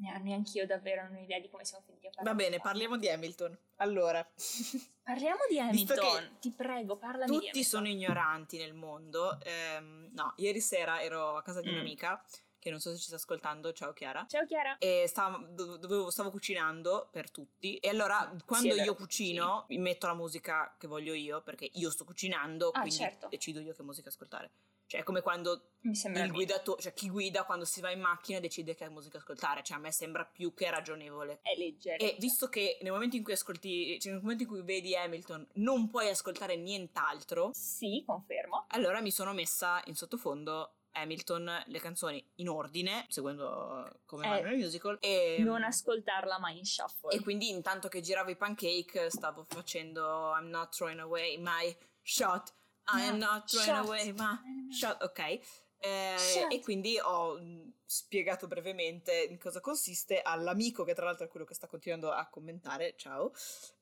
[0.00, 2.36] Neanche io davvero non ho idea di come siamo finiti a parlare.
[2.36, 3.58] Va bene, parliamo di Hamilton.
[3.76, 4.24] Allora,
[5.02, 6.36] Parliamo di Hamilton.
[6.40, 9.38] Ti prego, parlami di tutti sono ignoranti nel mondo.
[9.42, 11.72] Ehm, no, ieri sera ero a casa di Mm.
[11.74, 12.22] un'amica
[12.60, 13.72] che non so se ci sta ascoltando.
[13.72, 14.26] Ciao Chiara.
[14.28, 14.76] Ciao Chiara.
[14.78, 19.78] e stavo, do- dovevo- stavo cucinando per tutti e allora quando vero, io cucino mi
[19.78, 23.28] metto la musica che voglio io perché io sto cucinando Ah, quindi certo.
[23.28, 24.50] decido io che musica ascoltare
[24.88, 28.40] cioè è come quando il il guidatore cioè chi guida quando si va in macchina
[28.40, 32.02] decide che musica ascoltare cioè a me sembra più che ragionevole È leggero.
[32.02, 35.46] e visto che nel momento in cui ascolti cioè nel momento in cui vedi Hamilton
[35.54, 38.64] non puoi ascoltare nient'altro Sì, confermo.
[38.70, 44.48] allora mi sono messa in sottofondo Hamilton le canzoni in ordine seguendo come Eh, vanno
[44.48, 47.14] nel musical e Non ascoltarla mai in shuffle.
[47.14, 52.52] e quindi intanto che giravo i pancake stavo facendo I'm not throwing away my shot.
[52.94, 53.84] I am No, not throwing shot.
[53.86, 55.02] away my shot.
[55.02, 55.40] Ok.
[55.80, 56.52] Eh, Shot.
[56.52, 61.46] E quindi ho mh, spiegato brevemente in cosa consiste all'amico che tra l'altro è quello
[61.46, 62.94] che sta continuando a commentare.
[62.96, 63.32] Ciao.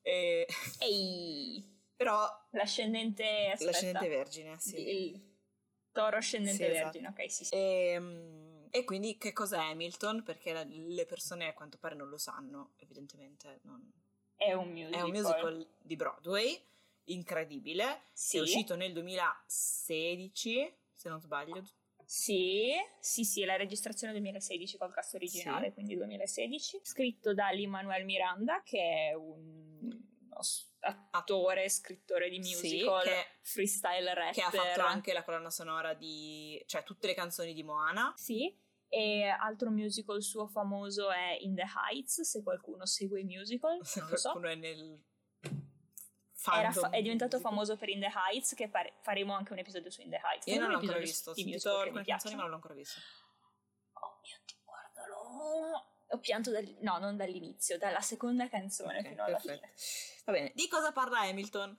[0.01, 0.45] E-
[0.79, 1.63] Ehi,
[1.95, 3.49] però l'ascendente...
[3.51, 3.71] Aspetta.
[3.71, 4.87] l'ascendente vergine, sì.
[4.87, 5.21] Il
[5.91, 6.99] toro ascendente Sì, esatto.
[6.99, 7.55] vergine, ok, sì, sì.
[7.55, 10.21] E, mh, e quindi che cos'è Hamilton?
[10.23, 13.59] Perché la- le persone a quanto pare non lo sanno, evidentemente.
[13.63, 13.91] non-
[14.35, 14.93] È un musical.
[14.93, 16.63] È un musical di Broadway,
[17.07, 18.37] incredibile, Sì.
[18.37, 21.63] è uscito nel 2016, se non sbaglio.
[22.05, 25.73] Sì, sì, sì, la registrazione 2016 col cast originale, Sì.
[25.73, 26.79] quindi 2016.
[26.83, 30.05] Scritto da Lin-Manuel Miranda, che è un
[31.11, 34.33] attore, scrittore di Sì, musical, che, freestyle rapper.
[34.33, 36.61] che ha fatto anche la colonna sonora di...
[36.67, 38.13] cioè tutte le canzoni di Moana.
[38.15, 38.55] Sì,
[38.87, 43.99] e altro musical suo famoso è In the Heights, se qualcuno segue i musical, Se
[44.15, 44.31] so.
[44.31, 45.03] qualcuno è nel...
[46.39, 50.01] Fa- è diventato famoso per In the Heights, che pare- faremo anche un episodio su
[50.01, 50.45] In the Heights.
[50.45, 52.99] Io Faremo non l'ho ancora visto, ho sentito alcune canzoni ma non l'ho ancora visto.
[53.93, 55.85] Oh mio Dio, guardalo!
[56.09, 56.77] Ho pianto dal...
[56.81, 59.67] no, non dall'inizio, dalla seconda canzone Ok, fino alla perfetto.
[59.67, 60.21] fine.
[60.25, 61.77] Va bene, di cosa parla Hamilton?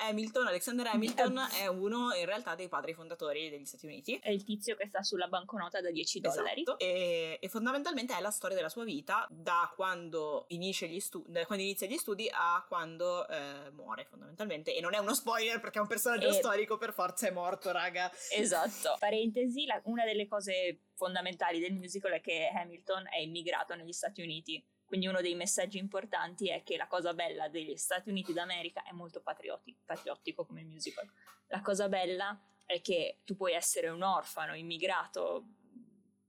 [0.00, 4.16] Hamilton, Alexander Hamilton è uno in realtà dei padri fondatori degli Stati Uniti.
[4.16, 6.62] È il tizio che sta sulla banconota da 10 dollari.
[6.62, 6.78] Esatto.
[6.78, 10.46] E, e fondamentalmente è la storia della sua vita da quando,
[10.98, 14.74] stu- da quando inizia gli studi a quando eh, muore fondamentalmente.
[14.74, 17.70] E non è uno spoiler perché è un personaggio E- storico, per forza è morto,
[17.70, 18.10] raga.
[18.30, 18.96] Esatto.
[18.98, 24.22] Parentesi, la- una delle cose fondamentali del musical è che Hamilton è immigrato negli Stati
[24.22, 28.82] Uniti Quindi uno dei messaggi importanti è che la cosa bella degli Stati Uniti d'America
[28.82, 31.08] è molto patrioti- patriottico come musical.
[31.46, 32.36] La cosa bella
[32.66, 35.44] è che tu puoi essere un orfano, immigrato,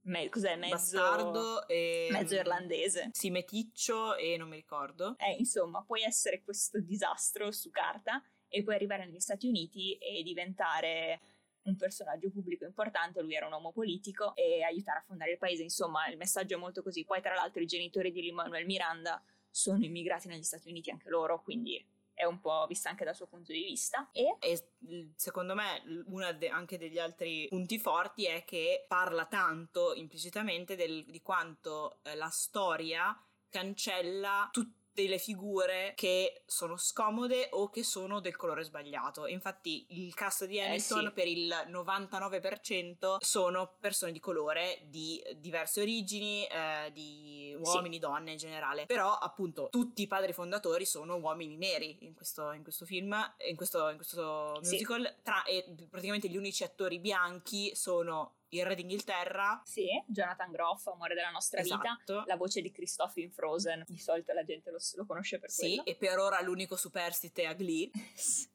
[0.02, 2.06] me- cos'è, mezzo, Bastardo e...
[2.12, 3.08] mezzo irlandese.
[3.10, 5.16] Sì, meticcio e non mi ricordo.
[5.18, 10.22] Eh, insomma, puoi essere questo disastro su carta e puoi arrivare negli Stati Uniti e
[10.22, 11.20] diventare
[11.64, 15.62] un personaggio pubblico importante, lui era un uomo politico e aiutare a fondare il paese,
[15.62, 17.04] insomma il messaggio è molto così.
[17.04, 21.42] Poi tra l'altro i genitori di Lin-Manuel Miranda sono immigrati negli Stati Uniti anche loro,
[21.42, 21.84] quindi
[22.14, 24.08] è un po' vista anche dal suo punto di vista.
[24.12, 24.68] E, e
[25.16, 31.04] secondo me uno de- anche degli altri punti forti è che parla tanto implicitamente del,
[31.06, 33.18] di quanto eh, la storia
[33.48, 39.26] cancella tutti delle figure che sono scomode o che sono del colore sbagliato.
[39.26, 41.12] Infatti il cast di Hamilton eh sì.
[41.12, 48.00] per il 99% sono persone di colore di diverse origini, eh, di uomini, sì.
[48.00, 48.86] donne in generale.
[48.86, 53.14] Però appunto tutti i padri fondatori sono uomini neri in questo, in questo film,
[53.48, 55.22] in questo, in questo musical, sì.
[55.22, 59.60] tra, e praticamente gli unici attori bianchi sono il re d'Inghilterra.
[59.64, 61.88] Sì, Jonathan Groff, amore della nostra esatto.
[61.98, 62.24] vita.
[62.26, 63.84] La voce di Christoph in Frozen.
[63.86, 65.84] Di solito la gente lo, lo conosce per sì, quello.
[65.84, 67.90] e per ora l'unico superstite a Glee.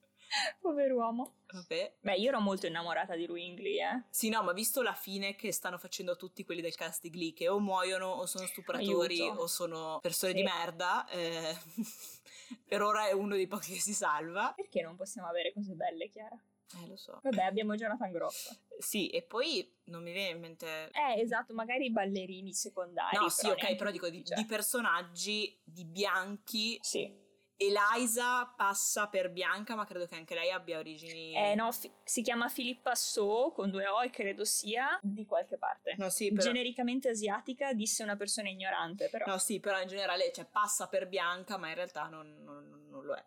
[0.59, 1.35] Pover'uomo.
[1.47, 1.95] Vabbè.
[2.01, 4.03] Beh, io ero molto innamorata di lui in Glee, eh.
[4.09, 7.33] Sì, no, ma visto la fine che stanno facendo tutti quelli del cast di Glee,
[7.33, 9.41] che o muoiono o sono stupratori Aiuto.
[9.41, 10.37] o sono persone Sì.
[10.39, 11.55] di merda, eh,
[12.67, 14.51] per ora è uno dei pochi che si salva.
[14.55, 16.37] Perché non possiamo avere cose belle, Chiara?
[16.75, 17.19] Eh, lo so.
[17.23, 18.57] Vabbè, abbiamo Jonathan Groff.
[18.77, 20.89] Sì, e poi non mi viene in mente...
[20.91, 23.17] Eh, esatto, magari i ballerini secondari.
[23.17, 24.37] No, sì, ok, però dico di, cioè.
[24.37, 26.77] di personaggi, di bianchi.
[26.81, 27.25] Sì.
[27.59, 31.33] Eliza passa per bianca, ma credo che anche lei abbia origini...
[31.35, 35.57] Eh no, fi- si chiama Filippa So con due O e credo sia di qualche
[35.57, 35.95] parte.
[35.97, 36.43] No, sì, però...
[36.43, 39.25] Genericamente asiatica, disse una persona ignorante, però.
[39.25, 43.03] No, sì, però in generale cioè, passa per bianca, ma in realtà non, non- non
[43.03, 43.25] lo è.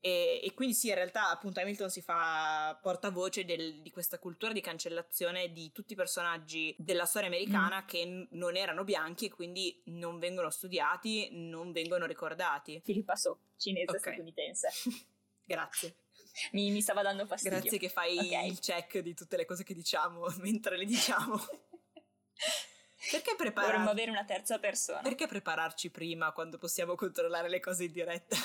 [0.00, 4.52] E, e quindi sì, in realtà appunto Hamilton si fa portavoce del- di questa cultura
[4.52, 9.30] di cancellazione di tutti i personaggi della storia americana che n- non erano bianchi e
[9.30, 12.80] quindi non vengono studiati, non vengono ricordati.
[12.84, 13.98] Filippa So, cinese Ok.
[13.98, 14.68] statunitense.
[15.44, 15.96] Grazie.
[16.52, 17.58] Mi, mi stava dando fastidio.
[17.58, 18.46] Grazie che fai Ok.
[18.46, 21.36] il check di tutte le cose che diciamo mentre le diciamo.
[23.10, 23.88] Perché Dovremmo prepararci?
[23.90, 25.00] avere una terza persona.
[25.00, 28.36] Perché prepararci prima quando possiamo controllare le cose in diretta?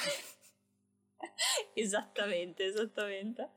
[1.74, 3.52] esattamente, esattamente.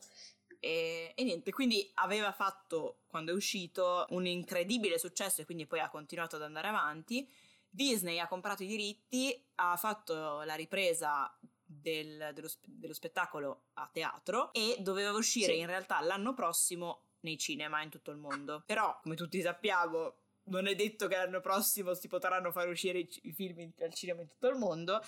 [0.60, 5.80] E, e niente, quindi aveva fatto, quando è uscito, un incredibile successo e quindi poi
[5.80, 7.28] ha continuato ad andare avanti.
[7.68, 11.30] Disney ha comprato i diritti, ha fatto la ripresa
[11.62, 15.58] del- dello, dello spettacolo a teatro e doveva uscire Sì.
[15.58, 18.62] in realtà l'anno prossimo nei cinema in tutto il mondo.
[18.64, 20.14] Però, come tutti sappiamo,
[20.44, 23.92] non è detto che l'anno prossimo si potranno far uscire i, i film in- al
[23.92, 25.02] cinema in tutto il mondo.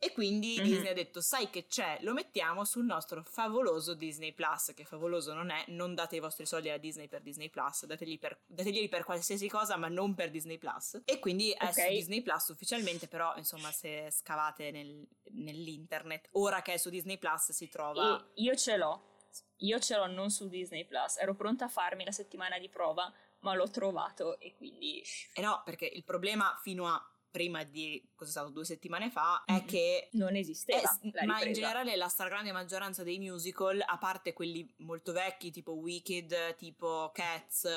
[0.00, 0.62] E quindi Mhm.
[0.64, 1.98] Disney ha detto: Sai che c'è?
[2.02, 4.72] Lo mettiamo sul nostro favoloso Disney Plus.
[4.74, 8.18] Che favoloso non è, non date i vostri soldi a Disney per Disney Plus, dategli
[8.18, 11.02] per, dateglieli per qualsiasi cosa, ma non per Disney Plus.
[11.04, 11.72] E quindi è Ok.
[11.72, 17.18] su Disney Plus ufficialmente, però, insomma, se scavate nel- nell'internet, ora che è su Disney
[17.18, 18.18] Plus si trova.
[18.34, 19.02] E io ce l'ho.
[19.58, 21.16] Io ce l'ho non su Disney Plus.
[21.18, 25.02] Ero pronta a farmi la settimana di prova, ma l'ho trovato e quindi.
[25.34, 27.04] E no, perché il problema fino a
[27.38, 29.64] prima di cos'è stato due settimane fa è Mhm.
[29.66, 30.80] che Non esisteva.
[31.02, 35.72] Eh, ma in generale la stragrande maggioranza dei musical, a parte quelli molto vecchi, tipo
[35.72, 37.68] Wicked, tipo Cats,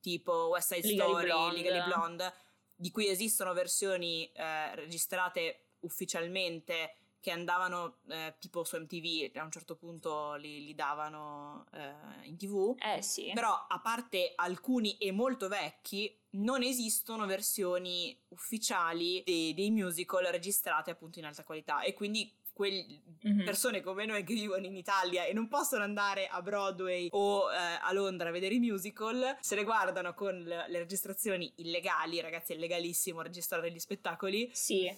[0.00, 1.56] tipo West Side Legally Story, Blonde.
[1.56, 2.32] Legally Blonde,
[2.74, 9.50] di cui esistono versioni eh, registrate ufficialmente che andavano eh, tipo su MTV, a un
[9.50, 12.74] certo punto li, li davano eh, in tv.
[12.78, 13.30] Eh sì.
[13.34, 20.90] Però a parte alcuni e molto vecchi, non esistono versioni ufficiali dei, dei musical registrate
[20.90, 23.44] appunto in alta qualità e quindi quelle Mhm.
[23.44, 27.56] persone come noi che vivono in Italia e non possono andare a Broadway o eh,
[27.56, 32.52] a Londra a vedere i musical, se le guardano con le, le registrazioni illegali, ragazzi
[32.54, 34.90] è legalissimo registrare gli spettacoli, Sì,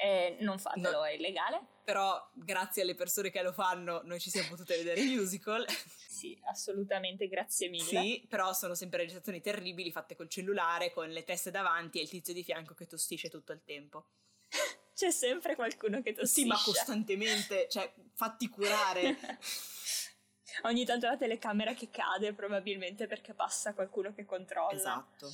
[0.00, 1.04] eh, non fatelo, No.
[1.04, 1.60] è illegale.
[1.84, 5.64] però grazie alle persone che lo fanno noi ci siamo potute vedere i musical.
[6.18, 7.84] Sì, assolutamente, grazie mille.
[7.84, 12.08] Sì, però sono sempre registrazioni terribili fatte col cellulare, con le teste davanti e il
[12.08, 14.06] tizio di fianco che tossisce tutto il tempo.
[14.96, 16.40] C'è sempre qualcuno che tossisce.
[16.40, 19.16] Sì, ma costantemente, cioè, fatti curare.
[20.62, 24.72] Ogni tanto la telecamera che cade, probabilmente perché passa qualcuno che controlla.
[24.76, 25.32] esatto.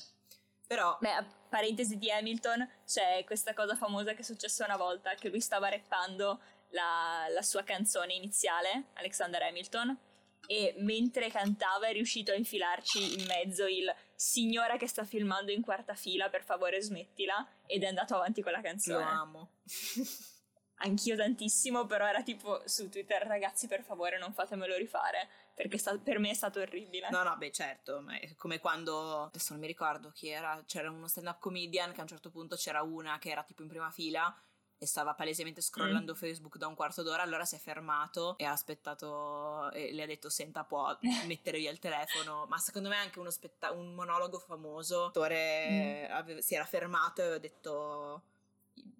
[0.66, 5.14] Però, Beh, a parentesi di Hamilton, c'è questa cosa famosa che è successa una volta,
[5.14, 9.96] che lui stava rappando la, la sua canzone iniziale, Alexander Hamilton,
[10.46, 15.62] e mentre cantava è riuscito a infilarci in mezzo il signora che sta filmando in
[15.62, 19.04] quarta fila, per favore smettila, ed è andato avanti con la canzone.
[19.04, 19.50] Lo amo.
[20.84, 25.98] Anch'io tantissimo, però era tipo su Twitter, ragazzi per favore non fatemelo rifare, perché sta-
[25.98, 27.08] per me è stato orribile.
[27.10, 30.90] No, no, beh, certo, ma è come quando, adesso non mi ricordo chi era, c'era
[30.90, 33.90] uno stand-up comedian che a un certo punto c'era una che era tipo in prima
[33.90, 34.34] fila
[34.76, 36.16] e stava palesemente scrollando mm.
[36.16, 40.06] Facebook da un quarto d'ora, allora si è fermato e ha aspettato e le ha
[40.06, 40.96] detto senta può
[41.26, 46.08] mettere via il telefono, ma secondo me è anche uno spetta- un monologo famoso, l'attore
[46.08, 46.12] mm.
[46.12, 48.22] ave- si era fermato e aveva detto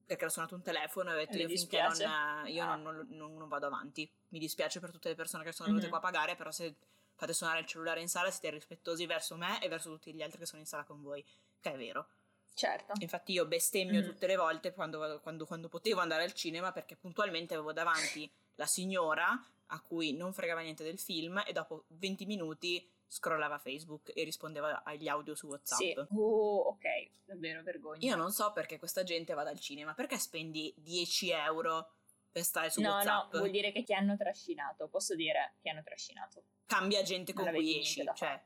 [0.05, 2.77] perché era suonato un telefono e aveva detto io finché non, io ah.
[2.77, 5.99] non, non, non, vado avanti, mi dispiace per tutte le persone che sono venute mm-hmm.
[5.99, 6.75] qua a pagare, però se
[7.15, 10.39] fate suonare il cellulare in sala siete rispettosi verso me e verso tutti gli altri
[10.39, 11.25] che sono in sala con voi,
[11.61, 12.09] che è vero.
[12.55, 12.93] Certo.
[12.99, 14.05] Infatti io bestemmio mm.
[14.05, 18.67] tutte le volte quando, quando, quando, potevo andare al cinema perché puntualmente avevo davanti la
[18.67, 24.25] signora a cui non fregava niente del film e dopo 20 minuti scrollava Facebook e
[24.25, 25.79] rispondeva agli audio su WhatsApp.
[25.79, 25.95] Sì.
[26.17, 28.05] Oh, ok, davvero vergogna.
[28.09, 31.93] Io non so perché questa gente vada al cinema, perché spendi 10 euro
[32.33, 33.33] per stare su no, WhatsApp?
[33.33, 36.43] No, vuol dire che ti hanno trascinato, posso dire che hanno trascinato.
[36.67, 38.43] Cambia gente con cui esci, cioè...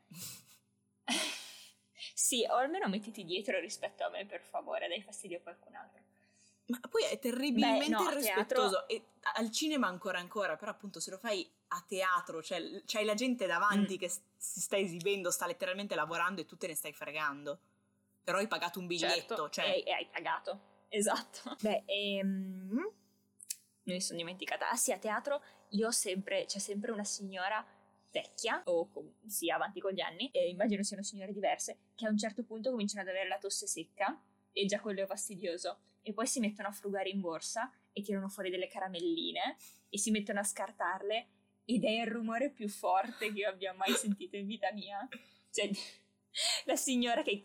[2.14, 6.02] Sì, o almeno mettiti dietro rispetto a me, per favore, dai fastidio a qualcun altro.
[6.66, 8.84] Ma poi è terribilmente Beh, no, irrispettoso.
[8.86, 8.88] Teatro...
[8.88, 9.04] E
[9.34, 13.46] al cinema ancora ancora, però appunto se lo fai a teatro, cioè c'hai la gente
[13.46, 13.98] davanti mm.
[13.98, 17.60] che si sta esibendo, sta letteralmente lavorando e tu te ne stai fregando.
[18.22, 19.64] Però hai pagato un biglietto, certo, cioè...
[19.66, 21.56] E, e, hai pagato, esatto.
[21.60, 22.92] Beh, ehm...
[23.84, 24.70] mi sono dimenticata.
[24.70, 27.64] Ah sì, a teatro io ho sempre, c'è sempre una signora
[28.10, 32.10] vecchia o com- sia avanti con gli anni, e immagino siano signore diverse, che a
[32.10, 34.18] un certo punto cominciano ad avere la tosse secca
[34.52, 35.78] e già quello è fastidioso.
[36.02, 39.56] E poi si mettono a frugare in borsa e tirano fuori delle caramelline
[39.90, 41.26] e si mettono a scartarle
[41.70, 45.06] ed è il rumore più forte che io abbia mai sentito in vita mia.
[45.50, 45.70] Cioè,
[46.64, 47.42] la signora che...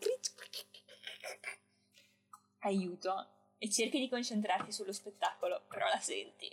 [2.59, 3.27] Aiuto.
[3.57, 6.49] E cerchi di concentrarti sullo spettacolo, però la senti.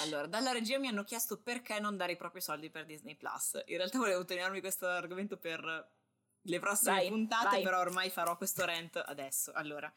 [0.00, 3.62] Allora, dalla regia mi hanno chiesto perché non dare i propri soldi per Disney Plus.
[3.66, 5.92] In realtà volevo tenermi questo argomento per
[6.40, 7.62] le prossime vai, puntate, vai.
[7.62, 9.52] però ormai farò questo rant adesso.
[9.52, 9.92] Allora,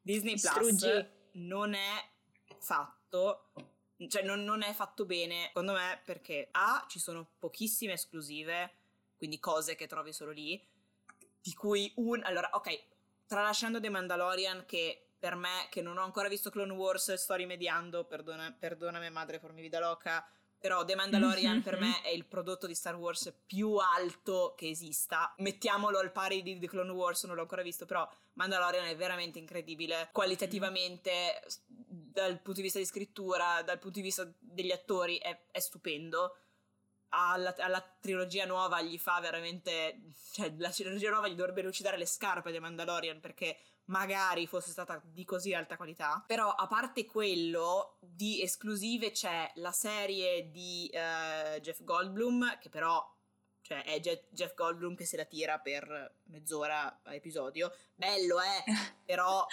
[0.00, 0.40] Disney.
[0.40, 2.08] Plus non è
[2.58, 3.52] fatto,
[4.08, 8.74] cioè non, non è fatto bene, secondo me, perché A, ci sono pochissime esclusive,
[9.16, 10.62] quindi cose che trovi solo lì,
[11.42, 12.22] di cui un...
[12.24, 12.82] Allora, ok,
[13.26, 18.04] tralasciando The Mandalorian che per me, che non ho ancora visto Clone Wars, sto rimediando,
[18.04, 20.26] perdona, perdonami madre per mi vida loca,
[20.60, 25.34] però The Mandalorian per me è il prodotto di Star Wars più alto che esista.
[25.38, 29.38] Mettiamolo al pari di The Clone Wars, non l'ho ancora visto, però Mandalorian è veramente
[29.38, 30.10] incredibile.
[30.12, 31.42] Qualitativamente,
[31.76, 36.36] dal punto di vista di scrittura, dal punto di vista degli attori, è, è stupendo.
[37.12, 40.12] Alla, alla, trilogia nuova gli fa veramente.
[40.32, 43.56] Cioè, la trilogia nuova gli dovrebbe lucidare le scarpe di Mandalorian perché
[43.90, 46.24] magari fosse stata di così alta qualità.
[46.26, 53.06] Però a parte quello, di esclusive c'è la serie di uh, Jeff Goldblum, che però
[53.62, 57.72] cioè è Jeff Goldblum che se la tira per mezz'ora a episodio.
[57.94, 58.64] Bello, eh,
[59.04, 59.46] però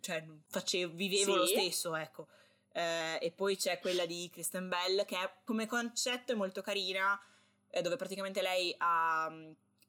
[0.00, 1.38] cioè, facevo, vivevo sì.
[1.38, 2.28] lo stesso, ecco.
[2.72, 7.20] Eh, e poi c'è quella di Kristen Bell che è, come concetto è molto carina,
[7.68, 9.30] eh, dove praticamente lei ha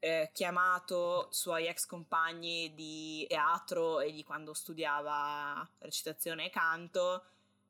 [0.04, 7.26] eh, chiamato suoi ex compagni di teatro e di quando studiava recitazione e canto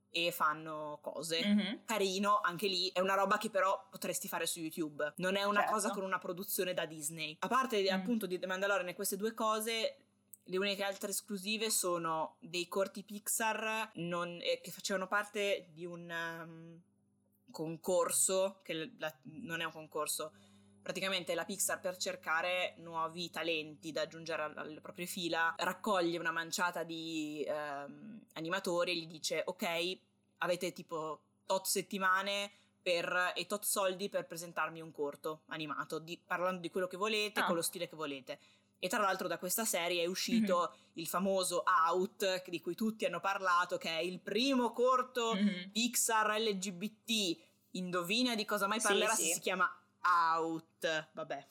[0.09, 1.45] e fanno cose.
[1.45, 1.75] Mm-hmm.
[1.85, 5.13] Carino, anche lì è una roba che però potresti fare su YouTube.
[5.17, 5.73] Non è una certo.
[5.73, 7.35] cosa con una produzione da Disney.
[7.39, 7.93] A parte mm.
[7.93, 9.97] appunto di The Mandalorian e queste due cose,
[10.45, 16.09] le uniche altre esclusive sono dei corti Pixar non, eh, che facevano parte di un
[16.09, 16.81] um,
[17.51, 20.31] concorso, che la, non è un concorso,
[20.81, 26.83] praticamente la Pixar per cercare nuovi talenti da aggiungere alle proprie fila raccoglie una manciata
[26.83, 29.97] di ehm, animatori e gli dice ok
[30.39, 32.51] avete tipo tot settimane
[32.81, 37.41] per, e tot soldi per presentarmi un corto animato di, parlando di quello che volete
[37.41, 37.45] ah.
[37.45, 38.39] con lo stile che volete
[38.79, 40.91] e tra l'altro da questa serie è uscito mm-hmm.
[40.93, 45.69] il famoso Out di cui tutti hanno parlato che è il primo corto mm-hmm.
[45.69, 47.37] Pixar LGBT
[47.71, 49.33] indovina di cosa mai parlerà sì, sì.
[49.33, 49.71] si chiama
[50.03, 51.45] Out, vabbè,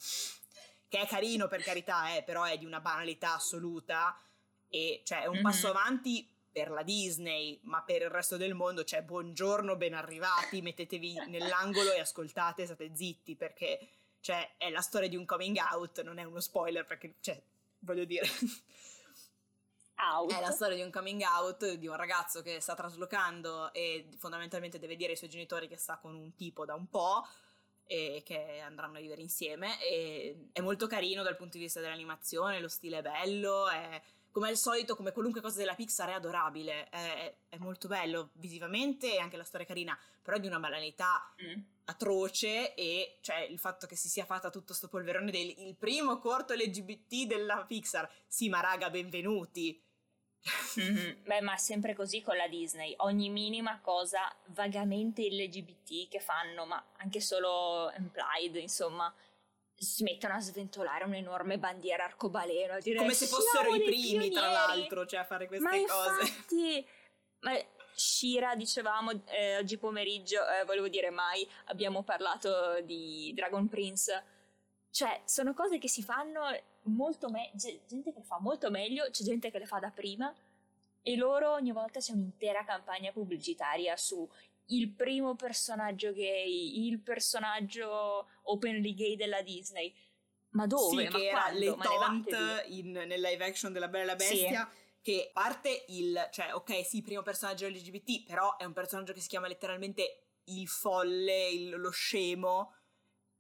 [0.89, 4.20] che è carino per carità, eh, però è di una banalità assoluta
[4.68, 5.43] e cioè è un mm-hmm.
[5.43, 10.62] passo avanti per la Disney, ma per il resto del mondo cioè, buongiorno, ben arrivati,
[10.62, 13.89] mettetevi nell'angolo e ascoltate, state zitti perché
[14.20, 17.40] cioè è la storia di un coming out, non è uno spoiler perché cioè
[17.81, 18.27] voglio dire
[20.01, 20.32] Out.
[20.32, 24.78] È la storia di un coming out di un ragazzo che sta traslocando e fondamentalmente
[24.78, 27.27] deve dire ai suoi genitori che sta con un tipo da un po'
[27.91, 32.61] e che andranno a vivere insieme e è molto carino dal punto di vista dell'animazione,
[32.61, 34.01] lo stile è bello, è
[34.31, 39.12] come al solito, come qualunque cosa della Pixar è adorabile, è, è molto bello visivamente
[39.12, 41.61] e anche la storia è carina, però è di una banalità mm.
[41.87, 46.21] atroce e cioè il fatto che si sia fatta tutto sto polverone del il primo
[46.21, 49.83] corto LGBT della Pixar, sì ma raga benvenuti,
[50.79, 51.25] Mm-hmm.
[51.25, 56.83] Beh, ma sempre così con la Disney, ogni minima cosa vagamente LGBT che fanno, ma
[56.97, 59.12] anche solo implied, insomma,
[59.75, 64.31] si mettono a sventolare un'enorme bandiera arcobaleno, dire come se fossero i primi, pionieri.
[64.31, 66.21] tra l'altro, cioè a fare queste ma cose.
[66.21, 66.87] Infatti,
[67.41, 67.53] ma
[67.95, 74.25] Shira, dicevamo eh, oggi pomeriggio, eh, volevo dire mai, abbiamo parlato di Dragon Prince.
[74.91, 76.43] Cioè, sono cose che si fanno
[76.85, 77.52] molto meglio,
[77.86, 80.35] gente che fa molto meglio, c'è gente che le fa da prima
[81.02, 84.28] e loro ogni volta c'è un'intera campagna pubblicitaria su
[84.66, 89.94] il primo personaggio gay, il personaggio openly gay della Disney.
[90.51, 91.05] Ma dove?
[91.05, 94.69] Sì, Ma che era le taunt in, nel live action della Bella e la Bestia.
[94.70, 94.78] Sì.
[95.02, 99.28] Che parte il, cioè, ok, sì, primo personaggio LGBT, però è un personaggio che si
[99.28, 102.74] chiama letteralmente il folle, il, lo scemo.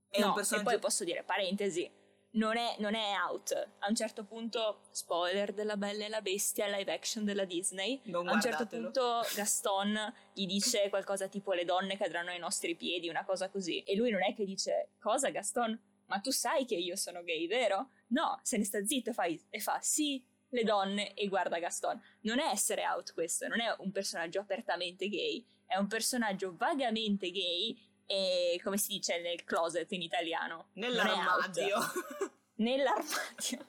[0.08, 0.68] È no, un personaggio...
[0.68, 1.88] e poi posso dire, parentesi,
[2.32, 3.52] non è, non è, out.
[3.80, 8.00] A un certo punto, spoiler della Bella e la Bestia, live action della Disney.
[8.04, 12.76] Non a un certo punto Gaston gli dice qualcosa tipo le donne cadranno ai nostri
[12.76, 13.82] piedi, una cosa così.
[13.82, 15.78] E lui non è che dice cosa Gaston?
[16.06, 17.90] Ma tu sai che io sono gay, vero?
[18.08, 22.00] No, se ne sta zitto fa, e fa sì, le donne e guarda Gaston.
[22.22, 27.30] Non è essere out questo, non è un personaggio apertamente gay, è un personaggio vagamente
[27.30, 27.76] gay
[28.10, 30.70] e come si dice nel closet in italiano?
[30.72, 31.78] Nell'armadio.
[32.58, 33.66] Nell'armadio.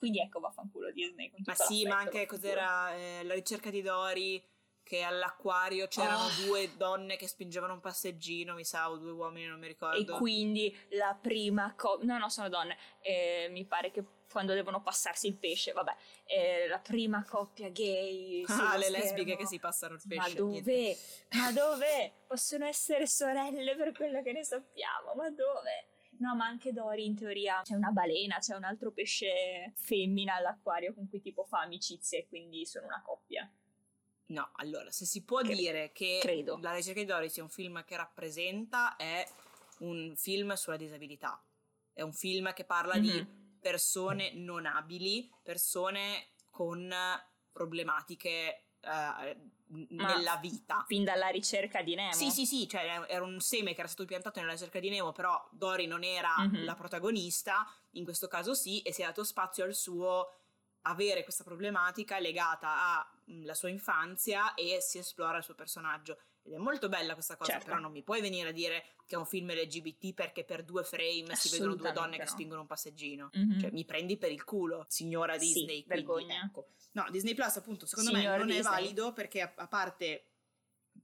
[0.00, 1.30] Quindi ecco, vaffanculo Disney.
[1.30, 4.42] Con ma sì, ma anche cos'era eh, la ricerca di Dory
[4.84, 6.44] che all'acquario c'erano oh.
[6.44, 10.14] due donne che spingevano un passeggino, mi sa, o due uomini, non mi ricordo.
[10.14, 14.82] E quindi la prima coppia, no, no, sono donne, eh, mi pare che quando devono
[14.82, 15.94] passarsi il pesce, vabbè,
[16.26, 18.44] eh, la prima coppia gay.
[18.46, 20.28] Ah, le lesbiche che si passano il pesce.
[20.28, 20.96] Ma dove?
[21.30, 22.12] Ma dove?
[22.26, 25.88] Possono essere sorelle per quello che ne sappiamo, ma dove?
[26.18, 30.94] No, ma anche Dory in teoria c'è una balena, c'è un altro pesce femmina all'acquario
[30.94, 33.50] con cui tipo fa amicizie, quindi sono una coppia.
[34.26, 36.58] No, allora, se si può Cre- dire che credo.
[36.62, 39.26] La ricerca di Dory sia un film che rappresenta, è
[39.78, 41.42] un film sulla disabilità.
[41.92, 43.02] È un film che parla mm-hmm.
[43.02, 43.26] di
[43.60, 46.92] persone non abili, persone con
[47.52, 49.52] problematiche uh,
[49.94, 50.84] nella vita.
[50.86, 52.12] Fin dalla ricerca di Nemo.
[52.12, 55.12] Sì, sì, sì, cioè era un seme che era stato piantato nella ricerca di Nemo,
[55.12, 56.64] però Dory non era mm-hmm.
[56.64, 60.32] la protagonista, in questo caso sì, e si è dato spazio al suo
[60.82, 66.18] avere questa problematica legata alla sua infanzia e si esplora il suo personaggio.
[66.42, 67.66] Ed è molto bella questa cosa, certo.
[67.66, 70.84] però non mi puoi venire a dire che è un film LGBT perché per due
[70.84, 72.22] frame si vedono due donne no.
[72.22, 73.30] che spingono un passeggino.
[73.36, 73.58] Mm-hmm.
[73.60, 75.52] Cioè, mi prendi per il culo, signora Disney.
[75.52, 76.42] Sì, quindi, vergogna.
[76.44, 76.68] Ecco.
[76.92, 78.60] No, Disney Plus appunto secondo Signor me non Disney.
[78.60, 80.26] è valido perché a, a parte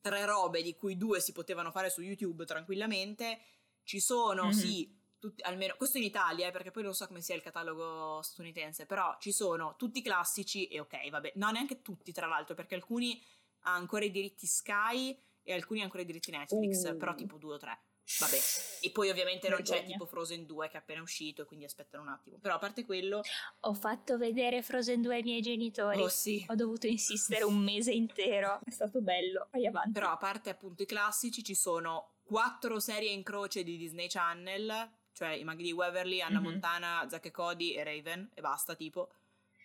[0.01, 3.40] tre robe di cui due si potevano fare su YouTube tranquillamente,
[3.82, 4.52] ci sono, mm-hmm.
[4.52, 8.20] sì, tutti, almeno questo in Italia, eh, perché poi non so come sia il catalogo
[8.22, 12.56] statunitense, però ci sono tutti i classici e ok, vabbè, no, neanche tutti tra l'altro,
[12.56, 13.22] perché alcuni
[13.64, 16.97] ha ancora i diritti Sky e alcuni ancora i diritti Netflix, uh.
[16.97, 17.78] però tipo due o tre.
[18.18, 18.38] Vabbè,
[18.80, 22.09] e poi ovviamente non c'è tipo Frozen 2 che è appena uscito, quindi aspettano un
[22.09, 22.38] attimo.
[22.40, 23.20] Però a parte quello.
[23.60, 26.01] Ho fatto vedere Frozen 2 ai miei genitori.
[26.01, 26.44] Oh sì.
[26.48, 28.59] Ho dovuto insistere un mese intero.
[28.64, 29.47] È stato bello.
[29.52, 29.92] Vai avanti.
[29.92, 34.98] Però a parte appunto i classici, ci sono quattro serie in croce di Disney Channel
[35.20, 36.51] cioè i maghi di Waverly, Anna mm-hmm.
[36.51, 39.10] Montana, Zack e Cody e Raven e basta, tipo.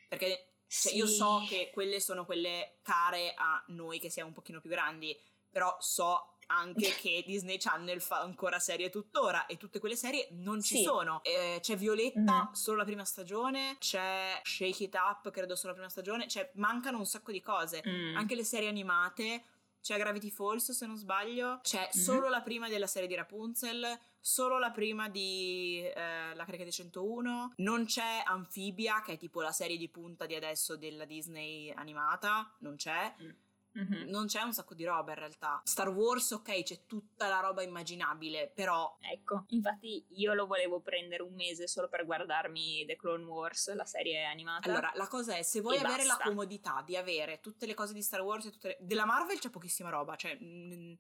[0.10, 0.98] Perché cioè, sì.
[0.98, 5.18] io so che quelle sono quelle care a noi che siamo un pochino più grandi,
[5.50, 10.62] però so anche che Disney Channel fa ancora serie tuttora e tutte quelle serie non
[10.62, 10.84] ci sì.
[10.84, 11.24] sono.
[11.24, 12.52] Eh, c'è Violetta mm.
[12.52, 16.98] solo la prima stagione, c'è Shake It Up credo solo la prima stagione, cioè mancano
[16.98, 17.82] un sacco di cose.
[17.88, 18.18] Mm.
[18.18, 19.44] Anche le serie animate,
[19.86, 21.90] c'è Gravity Falls se non sbaglio, c'è mm-hmm.
[21.92, 23.86] solo la prima della serie di Rapunzel,
[24.20, 29.42] solo la prima di eh, La carica di 101, non c'è Amphibia che è tipo
[29.42, 33.14] la serie di punta di adesso della Disney animata, non c'è.
[33.22, 33.30] Mm.
[33.78, 34.10] Mm-hmm.
[34.10, 35.62] Non c'è un sacco di roba in realtà.
[35.64, 38.98] Star Wars, ok, c'è tutta la roba immaginabile, però.
[39.02, 43.86] Ecco, infatti io lo volevo prendere un mese solo per guardarmi The Clone Wars, la
[43.86, 44.70] serie animata.
[44.70, 46.24] Allora, la cosa è, se vuoi avere basta.
[46.24, 48.78] la comodità di avere tutte le cose di Star Wars e tutte le...
[48.80, 50.36] Della Marvel c'è pochissima roba, cioè.
[50.36, 50.98] Mh,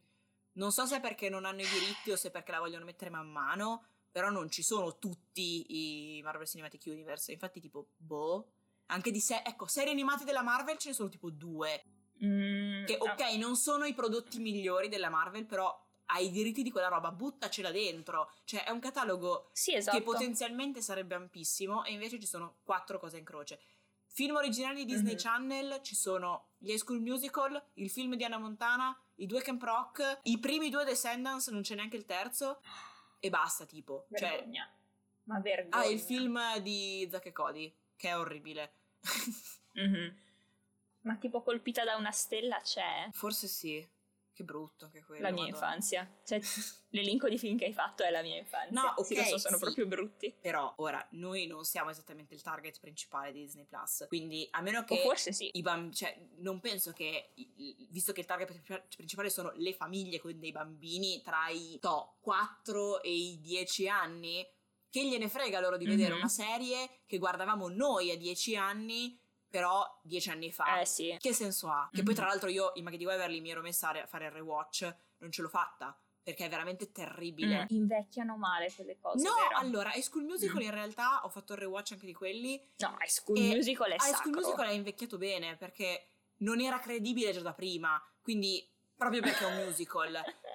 [0.53, 2.85] non so se è perché non hanno i diritti o se è perché la vogliono
[2.85, 7.31] mettere man mano, però non ci sono tutti i Marvel Cinematic Universe.
[7.31, 8.51] Infatti, tipo, boh.
[8.87, 11.83] Anche di sé, ecco, serie animate della Marvel ce ne sono tipo due.
[12.23, 13.37] Mm, che ok, ah.
[13.37, 17.71] non sono i prodotti migliori della Marvel, però hai i diritti di quella roba, buttacela
[17.71, 18.31] dentro.
[18.43, 19.97] Cioè, è un catalogo sì, esatto.
[19.97, 23.59] che potenzialmente sarebbe ampissimo e invece ci sono quattro cose in croce.
[24.07, 25.17] Film originali di Disney mm-hmm.
[25.17, 29.61] Channel ci sono gli High School Musical, il film di Anna Montana, i due Camp
[29.61, 32.61] Rock, i primi due Descendants, non c'è neanche il terzo,
[33.19, 34.07] e basta, tipo.
[34.13, 34.63] Cioè vergogna.
[34.63, 34.73] Cioè,
[35.23, 35.83] Ma vergogna.
[35.83, 38.73] Ah, il film di Zack e Cody, che è orribile.
[39.77, 40.15] mm-hmm.
[41.05, 43.09] Ma tipo colpita da una stella c'è?
[43.11, 43.87] Forse sì.
[44.35, 45.21] Che brutto anche quello.
[45.21, 45.55] La mia Madonna.
[45.55, 46.19] infanzia.
[46.25, 46.41] Cioè,
[46.89, 48.81] l'elenco di film che hai fatto è la mia infanzia.
[48.81, 49.05] No, ok.
[49.05, 49.63] Sì, lo so, sono sì.
[49.63, 50.35] proprio brutti.
[50.41, 53.65] Però, ora, noi non siamo esattamente il target principale di Disney+.
[53.65, 54.05] Plus.
[54.09, 54.95] Quindi, a meno che...
[54.95, 55.49] O forse sì.
[55.53, 57.31] I bamb- cioè, non penso che,
[57.89, 63.03] visto che il target principale sono le famiglie con dei bambini tra i to, 4
[63.03, 64.45] e i 10 anni,
[64.89, 66.19] che gliene frega loro di vedere mm-hmm.
[66.19, 69.17] una serie che guardavamo noi a 10 anni
[69.55, 70.81] però dieci anni fa.
[70.81, 71.15] Eh sì.
[71.17, 71.87] Che senso ha?
[71.89, 72.05] Che mm-hmm.
[72.05, 74.95] poi tra l'altro io in Maggie di Waverly mi ero messa a fare il rewatch,
[75.19, 75.97] non ce l'ho fatta.
[76.21, 77.61] Perché è veramente terribile.
[77.61, 79.23] Mm, invecchiano male quelle cose.
[79.23, 79.57] No, vero?
[79.57, 80.65] allora, High School Musical mm.
[80.65, 82.61] in realtà ho fatto il rewatch anche di quelli.
[82.79, 86.07] No, High School Musical è High School Musical è invecchiato bene perché
[86.39, 88.03] non era credibile già da prima.
[88.21, 90.19] Quindi, proprio perché è un musical.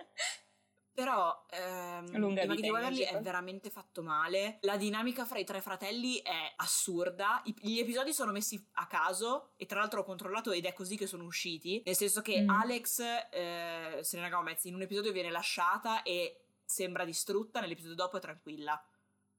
[1.01, 4.59] Però ehm, Lunga di Waverly è veramente fatto male.
[4.61, 7.41] La dinamica fra i tre fratelli è assurda.
[7.47, 10.99] I, gli episodi sono messi a caso e tra l'altro ho controllato ed è così
[10.99, 11.81] che sono usciti.
[11.87, 12.51] Nel senso che mm.
[12.51, 13.01] Alex,
[13.31, 18.85] eh, Serena Gomez, in un episodio viene lasciata e sembra distrutta, nell'episodio dopo è tranquilla.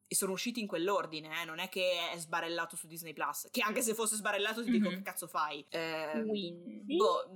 [0.07, 1.45] E sono usciti in quell'ordine, eh?
[1.45, 3.49] non è che è sbarellato su Disney Plus.
[3.51, 4.81] Che anche se fosse sbarellato ti mm-hmm.
[4.81, 5.63] dico che cazzo fai.
[5.69, 6.95] Eh, Quindi.
[6.95, 7.29] Boh,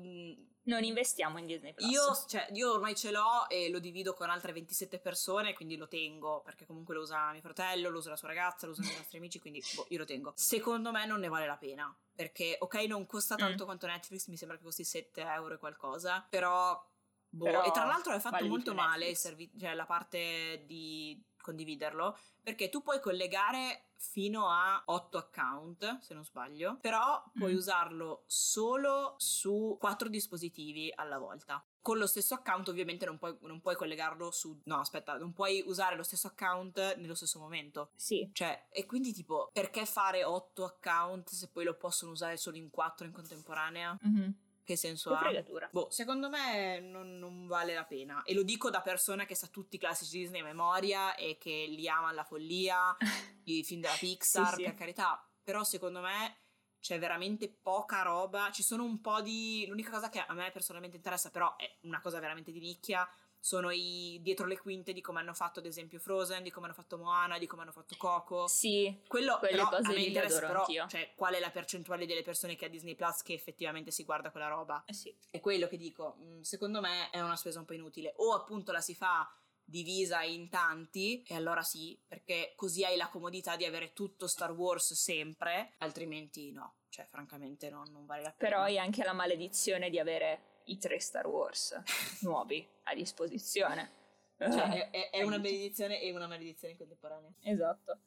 [0.65, 1.89] non investiamo in Disney Plus.
[1.89, 5.87] Io, cioè, io, ormai ce l'ho e lo divido con altre 27 persone, quindi lo
[5.87, 8.95] tengo, perché comunque lo usa mio fratello, lo usa la sua ragazza, lo usano i
[8.95, 10.33] nostri amici, quindi boh, io lo tengo.
[10.35, 13.65] Secondo me non ne vale la pena, perché ok non costa tanto mm.
[13.65, 16.93] quanto Netflix, mi sembra che costi 7 euro e qualcosa, però...
[17.27, 22.17] Boh, però e tra l'altro è fatto molto male servi- cioè, la parte di condividerlo,
[22.41, 27.57] perché tu puoi collegare fino a 8 account, se non sbaglio, però puoi mm.
[27.57, 31.63] usarlo solo su 4 dispositivi alla volta.
[31.81, 34.59] Con lo stesso account ovviamente non puoi, non puoi, collegarlo su...
[34.63, 37.91] No, aspetta, non puoi usare lo stesso account nello stesso momento.
[37.95, 38.27] Sì.
[38.33, 42.71] Cioè, e quindi tipo, perché fare 8 account se poi lo possono usare solo in
[42.71, 43.99] 4 in contemporanea?
[44.07, 44.29] Mm-hmm.
[44.65, 45.19] Che senso che ha?
[45.19, 45.69] Fregatura.
[45.71, 48.23] Boh, secondo me non, non, vale la pena.
[48.23, 51.65] E lo dico da persona che sa tutti i classici Disney a memoria e che
[51.69, 52.97] li ama alla follia,
[53.45, 54.77] i film della Pixar, sì, per sì.
[54.77, 55.23] carità.
[55.43, 56.39] Però secondo me
[56.79, 58.49] c'è veramente poca roba.
[58.51, 59.65] Ci sono un po' di...
[59.67, 63.07] L'unica cosa che a me personalmente interessa, però è una cosa veramente di nicchia,
[63.45, 66.73] sono i dietro le quinte di come hanno fatto ad esempio Frozen, di come hanno
[66.73, 68.47] fatto Moana, di come hanno fatto Coco.
[68.47, 70.87] Sì, quello quelle però, cose a me interessa però, anch'io.
[70.87, 74.31] cioè qual è la percentuale delle persone che ha Disney Plus che effettivamente si guarda
[74.31, 74.83] quella roba.
[74.87, 75.15] Eh sì.
[75.29, 78.15] È quello che dico, mm, secondo me è una spesa un po' inutile.
[78.17, 79.31] O appunto la si fa
[79.63, 84.53] divisa in tanti, e allora sì, perché così hai la comodità di avere tutto Star
[84.53, 88.49] Wars sempre, altrimenti no, cioè francamente no, non vale la pena.
[88.49, 91.81] Però hai anche la maledizione di avere i tre Star Wars
[92.21, 94.03] nuovi a disposizione.
[94.37, 97.31] Cioè, è, è una benedizione e una maledizione contemporanea.
[97.41, 97.99] Esatto.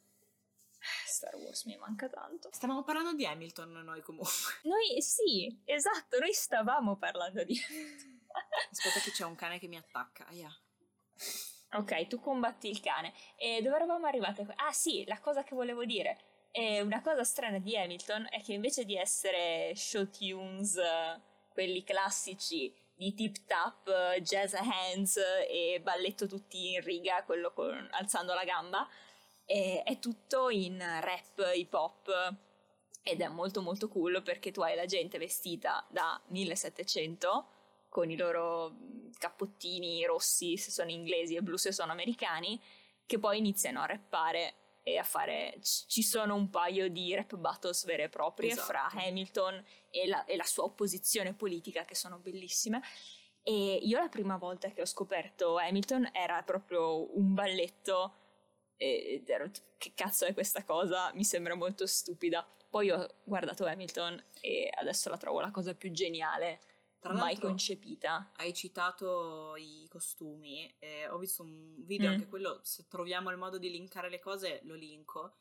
[1.07, 2.51] Star Wars mi manca tanto.
[2.53, 4.33] Stavamo parlando di Hamilton noi comunque.
[4.63, 8.21] Noi sì, esatto, noi stavamo parlando di Hamilton.
[8.71, 10.27] Aspetta che c'è un cane che mi attacca.
[10.27, 10.55] Aia.
[11.73, 13.13] Ok, tu combatti il cane.
[13.37, 14.47] E dove eravamo arrivate?
[14.57, 16.19] Ah sì, la cosa che volevo dire.
[16.51, 20.77] E una cosa strana di Hamilton è che invece di essere show tunes
[21.59, 23.91] quelli classici di tip tap,
[24.21, 25.17] jazz hands
[25.49, 28.89] e balletto tutti in riga, quello con, alzando la gamba,
[29.45, 32.37] e, è tutto in rap, hip hop.
[33.03, 37.47] Ed è molto molto cool perché tu hai la gente vestita da 1700
[37.89, 38.77] con i loro
[39.19, 42.61] cappottini rossi se sono inglesi e blu se sono americani
[43.05, 44.55] che poi iniziano a rappare
[44.89, 48.67] e a fare ci sono un paio di rap battles vere e proprie esatto.
[48.67, 52.81] fra Hamilton e la, e la, sua opposizione politica che sono bellissime.
[53.43, 58.15] E io la prima volta che ho scoperto Hamilton era proprio un balletto
[58.77, 61.13] ed ero che cazzo è questa cosa?
[61.15, 62.47] Mi sembra molto stupida.
[62.71, 66.61] Poi ho guardato Hamilton e adesso la trovo la cosa più geniale
[66.99, 68.33] tra mai concepita.
[68.37, 72.13] Hai citato i costumi, eh, ho visto un video, mm.
[72.13, 75.37] anche quello, se troviamo il modo di linkare le cose, lo linko.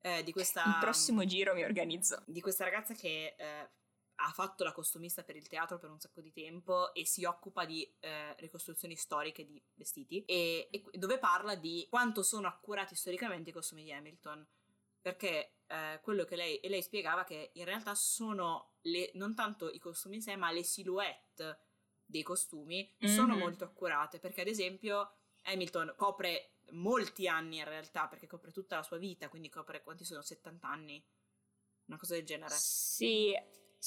[0.00, 2.22] Eh, di questa, il prossimo giro mi organizzo.
[2.26, 3.70] Di questa ragazza che eh,
[4.16, 7.64] ha fatto la costumista per il teatro per un sacco di tempo e si occupa
[7.64, 13.50] di eh, ricostruzioni storiche di vestiti e, e, dove parla di quanto sono accurati storicamente
[13.50, 14.46] i costumi di Hamilton
[15.00, 19.70] perché eh, quello che lei, e lei spiegava che in realtà sono le, non tanto
[19.70, 21.60] i costumi in sé, ma le silhouette
[22.04, 23.38] dei costumi sono Mhm.
[23.40, 28.82] molto accurate perché ad esempio Hamilton copre molti anni in realtà perché copre tutta la
[28.82, 31.04] sua vita, quindi copre quanti sono 70 anni,
[31.86, 32.54] una cosa del genere.
[32.54, 33.36] Sì,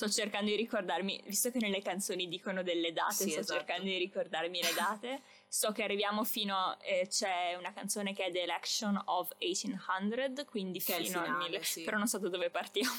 [0.08, 3.58] sto cercando di ricordarmi, visto che nelle canzoni dicono delle date, Sì, sto esatto.
[3.60, 5.22] cercando di ricordarmi le date.
[5.50, 6.78] so che arriviamo fino a...
[6.82, 11.50] eh, c'è una canzone che è The Election of 1800, quindi Che fino al finale,
[11.50, 11.64] 1000.
[11.64, 11.84] sì.
[11.84, 12.94] Però non so da dove partiamo.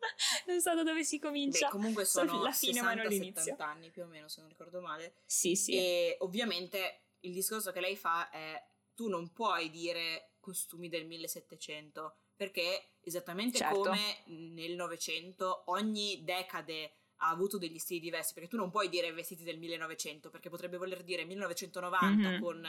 [0.46, 1.68] non so da dove si Beh, comincia.
[1.68, 3.56] comunque So sono la fine ma non 60-70 l'inizio.
[3.58, 5.16] anni più o meno, se non ricordo male.
[5.26, 5.72] Sì, sì.
[5.76, 8.64] E ovviamente il discorso che lei fa è
[8.94, 13.80] tu non puoi dire costumi del 1700 perché esattamente Certo.
[13.80, 19.12] come nel Novecento ogni decade ha avuto degli stili diversi perché tu non puoi dire
[19.12, 22.40] vestiti del 1900 perché potrebbe voler dire 1990 Mhm.
[22.40, 22.64] con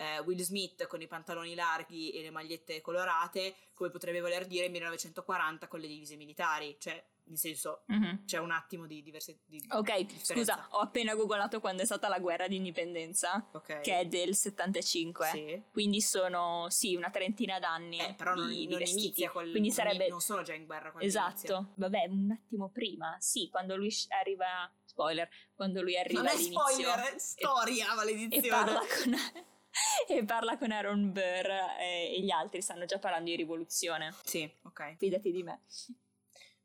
[0.00, 4.68] eh, Will Smith con i pantaloni larghi e le magliette colorate come potrebbe voler dire
[4.68, 8.24] 1940 con le divise militari cioè nel senso Mhm.
[8.24, 10.34] c'è un attimo di diversi di Ok, differenza.
[10.34, 14.34] scusa, ho appena googolato quando è stata la guerra di indipendenza, ok che è del
[14.34, 15.26] 75.
[15.26, 15.62] sì.
[15.70, 17.98] Quindi sono, sì, una trentina d'anni.
[17.98, 19.02] Eh, però non, di, di non vestiti.
[19.04, 21.72] inizia col, Quindi sarebbe non sono già in guerra quando Esatto, inizia.
[21.76, 26.98] vabbè, un attimo prima, sì, quando lui arriva, spoiler, quando lui arriva non è spoiler
[27.14, 29.14] è storia e maledizione parla con,
[30.16, 31.46] e parla con Aaron Burr
[31.80, 35.62] e, e gli altri stanno già parlando di rivoluzione, sì ok fidati di me.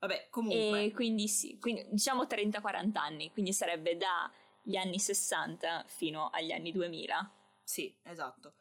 [0.07, 6.30] Vabbè comunque E quindi sì, quindi, diciamo 30-40 anni, quindi sarebbe dagli anni 60 fino
[6.30, 7.31] agli anni 2000.
[7.63, 8.53] sì esatto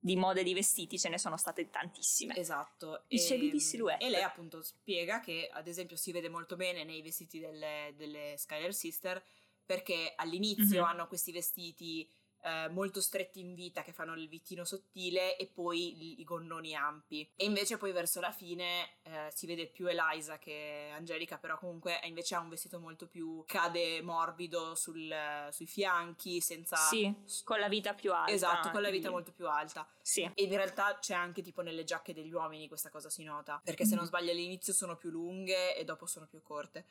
[0.00, 2.36] Di mode di vestiti ce ne sono state tantissime.
[2.36, 4.04] esatto Dicevi e, di silhouette.
[4.04, 8.34] e lei appunto spiega che ad esempio si vede molto bene nei vestiti delle, delle
[8.36, 9.22] Skyler Sister
[9.64, 10.88] perché all'inizio Mhm.
[10.88, 12.08] hanno questi vestiti
[12.42, 17.28] eh, molto stretti in vita che fanno il vitino sottile e poi i, gonnoni ampi
[17.36, 21.98] e invece poi verso la fine eh, si vede più Eliza che Angelica però comunque
[22.04, 27.12] invece ha un vestito molto più cade morbido sul- sui fianchi senza Sì,
[27.44, 28.32] con la vita più alta.
[28.32, 30.22] esatto con la vita molto più alta Sì.
[30.22, 33.84] e in realtà c'è anche tipo nelle giacche degli uomini questa cosa si nota perché
[33.84, 34.08] se non Mhm.
[34.10, 36.86] sbaglio all'inizio sono più lunghe e dopo sono più corte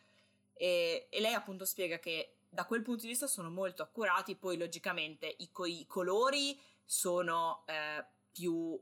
[0.53, 4.57] e, e lei appunto spiega che da quel punto di vista sono molto accurati poi
[4.57, 8.79] logicamente i, co- i colori sono eh, più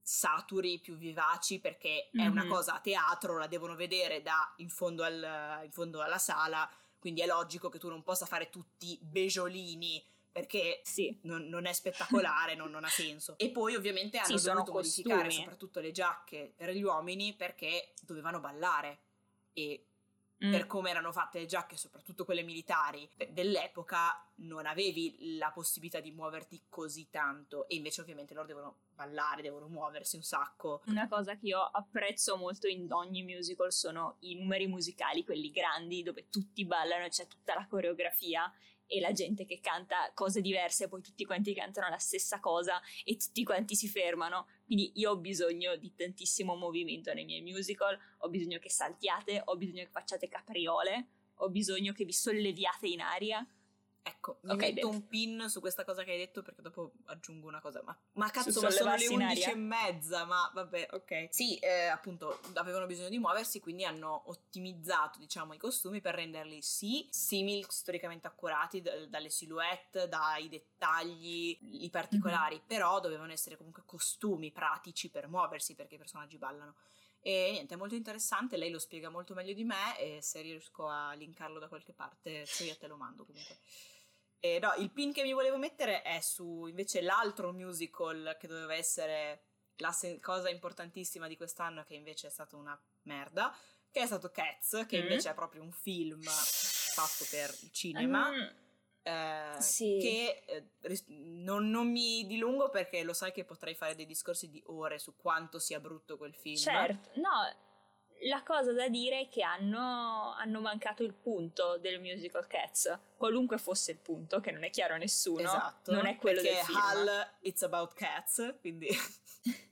[0.00, 2.48] saturi, più vivaci perché è una Mhm.
[2.48, 6.68] cosa a teatro, la devono vedere da in fondo, al- in fondo alla sala
[6.98, 11.16] quindi è logico che tu non possa fare tutti beggiolini perché Sì.
[11.22, 13.36] non, non è spettacolare, non, non ha senso.
[13.38, 18.40] E poi ovviamente hanno Sì, dovuto modificare soprattutto le giacche per gli uomini perché dovevano
[18.40, 18.98] ballare
[19.52, 19.87] e
[20.44, 20.52] Mm.
[20.52, 25.98] per come erano fatte le giacche, soprattutto quelle militari de- dell'epoca, non avevi la possibilità
[25.98, 30.82] di muoverti così tanto e invece ovviamente loro devono ballare, devono muoversi un sacco.
[30.86, 36.04] Una cosa che io apprezzo molto in ogni musical sono i numeri musicali, quelli grandi,
[36.04, 38.52] dove tutti ballano e c'è tutta la coreografia
[38.88, 42.80] e la gente che canta cose diverse e poi tutti quanti cantano la stessa cosa
[43.04, 44.46] e tutti quanti si fermano.
[44.64, 49.56] Quindi io ho bisogno di tantissimo movimento nei miei musical, ho bisogno che saltiate, ho
[49.56, 53.46] bisogno che facciate capriole, ho bisogno che vi solleviate in aria.
[54.02, 54.96] Ecco, mi Ok, metto bene.
[54.96, 57.82] un pin su questa cosa che hai detto perché dopo aggiungo una cosa.
[57.82, 59.52] Ma, ma cazzo, ma sono le sollevarsi in 11 aria?
[59.52, 61.26] e mezza, ma vabbè, ok.
[61.30, 66.62] Sì, eh, appunto, avevano bisogno di muoversi, quindi hanno ottimizzato, diciamo, i costumi per renderli
[66.62, 72.62] sì simili, storicamente accurati, d- dalle silhouette, dai dettagli, i particolari, Mhm.
[72.66, 76.76] però dovevano essere comunque costumi pratici per muoversi perché i personaggi ballano.
[77.20, 80.86] E niente, è molto interessante, lei lo spiega molto meglio di me e se riesco
[80.86, 83.58] a linkarlo da qualche parte, se io te lo mando comunque.
[84.40, 88.74] Eh, no, il pin che mi volevo mettere è su invece l'altro musical che doveva
[88.74, 89.42] essere
[89.76, 93.54] la se- cosa importantissima di quest'anno, che invece è stata una merda,
[93.90, 95.00] che è stato Cats, che Mm.
[95.00, 98.30] invece è proprio un film fatto per il cinema.
[98.30, 98.46] Mm,
[99.08, 99.98] eh, Sì.
[100.00, 104.62] Che eh, non, non mi dilungo perché lo sai che potrei fare dei discorsi di
[104.66, 106.56] ore su quanto sia brutto quel film.
[106.56, 107.30] Certo, no,
[108.22, 113.58] la cosa da dire è che hanno, hanno mancato il punto del musical Cats, qualunque
[113.58, 115.92] fosse il punto, che non è chiaro a nessuno, Esatto.
[115.92, 116.78] non è quello del film.
[116.78, 118.88] Hal, it's about cats, quindi...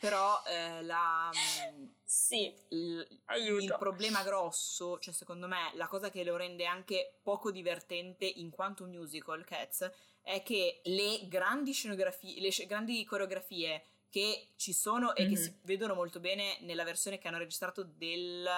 [0.00, 3.06] Però eh, la, mm, sì, il,
[3.36, 8.50] il problema grosso, cioè secondo me la cosa che lo rende anche poco divertente in
[8.50, 9.90] quanto musical Cats
[10.22, 15.42] è che le grandi scenografie, le sc- grandi coreografie che ci sono e che Mhm.
[15.42, 18.48] si vedono molto bene nella versione che hanno registrato del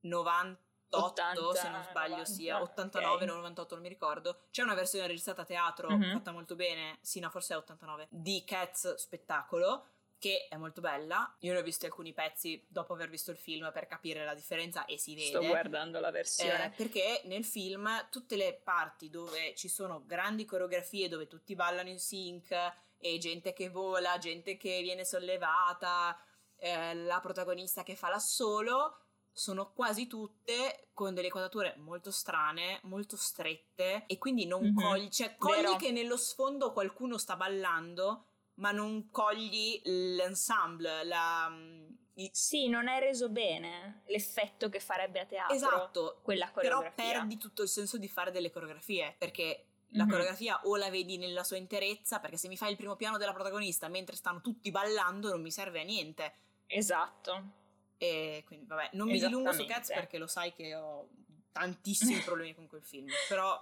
[0.00, 0.60] 98
[0.94, 3.36] 80, se non sbaglio sia 90, 89 ok.
[3.36, 6.10] 98 non mi ricordo c'è una versione registrata a teatro Mhm.
[6.12, 9.86] fatta molto bene sì no forse è 89 di Cats spettacolo
[10.22, 11.34] che è molto bella.
[11.40, 14.84] Io ne ho visti alcuni pezzi dopo aver visto il film per capire la differenza
[14.84, 15.26] e si vede.
[15.26, 16.66] Sto guardando la versione.
[16.66, 21.88] Eh, perché nel film tutte le parti dove ci sono grandi coreografie, dove tutti ballano
[21.88, 22.54] in sync
[22.98, 26.16] e gente che vola, gente che viene sollevata,
[26.54, 28.98] eh, la protagonista che fa l'assolo,
[29.32, 34.76] sono quasi tutte con delle quadrature molto strane, molto strette e quindi non mm-hmm.
[34.76, 35.76] cogli, cioè cogli Vero.
[35.76, 38.26] che nello sfondo qualcuno sta ballando
[38.62, 41.48] ma non cogli l'ensemble, la...
[41.50, 41.94] Mm,
[42.30, 46.92] sì, non hai reso bene l'effetto che farebbe a teatro esatto, quella coreografia.
[46.94, 50.10] Però perdi tutto il senso di fare delle coreografie, perché la mm-hmm.
[50.10, 53.32] coreografia o la vedi nella sua interezza, perché se mi fai il primo piano della
[53.32, 56.34] protagonista mentre stanno tutti ballando non mi serve a niente.
[56.68, 57.60] Esatto.
[57.98, 61.08] E quindi vabbè, non mi dilungo su Cats perché lo sai che ho
[61.50, 63.60] tantissimi problemi con quel film, però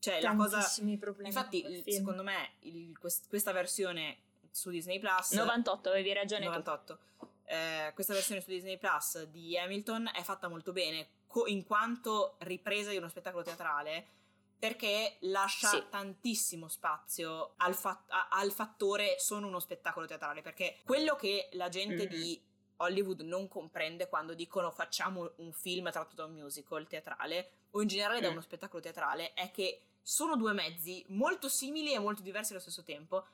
[0.00, 0.66] cioè la cosa
[0.98, 4.18] problemi infatti secondo me il, quest, questa versione
[4.50, 6.98] su Disney Plus 98 avevi ragione 98
[7.44, 12.36] eh, questa versione su Disney Plus di Hamilton è fatta molto bene co- in quanto
[12.38, 14.06] ripresa di uno spettacolo teatrale
[14.58, 15.84] perché lascia sì.
[15.88, 21.68] tantissimo spazio al, fa- a- al, fattore sono uno spettacolo teatrale perché quello che la
[21.68, 22.22] gente mm-hmm.
[22.22, 22.42] di
[22.76, 27.88] Hollywood non comprende quando dicono facciamo un film tratto da un musical teatrale o in
[27.88, 28.22] generale mm.
[28.22, 32.60] da uno spettacolo teatrale è che sono due mezzi molto simili e molto diversi allo
[32.60, 33.26] stesso tempo.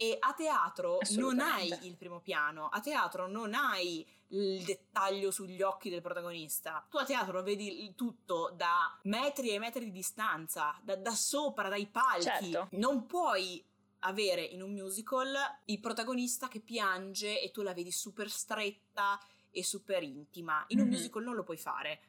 [0.00, 5.60] E a teatro non hai il primo piano, a teatro non hai il dettaglio sugli
[5.60, 6.86] occhi del protagonista.
[6.88, 11.86] Tu a teatro vedi tutto da metri e metri di distanza, da, da sopra, dai
[11.86, 12.50] palchi.
[12.52, 12.68] Certo.
[12.72, 13.64] Non puoi
[14.00, 15.34] avere in un musical
[15.64, 19.18] il protagonista che piange e tu la vedi super stretta
[19.50, 20.64] e super intima.
[20.68, 20.86] In mm-hmm.
[20.86, 22.00] un musical non lo puoi fare.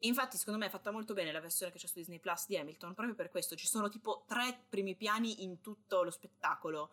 [0.00, 2.56] Infatti, secondo me è fatta molto bene la versione che c'è su Disney Plus di
[2.56, 3.54] Hamilton, proprio per questo.
[3.54, 6.90] Ci sono tipo tre primi piani in tutto lo spettacolo.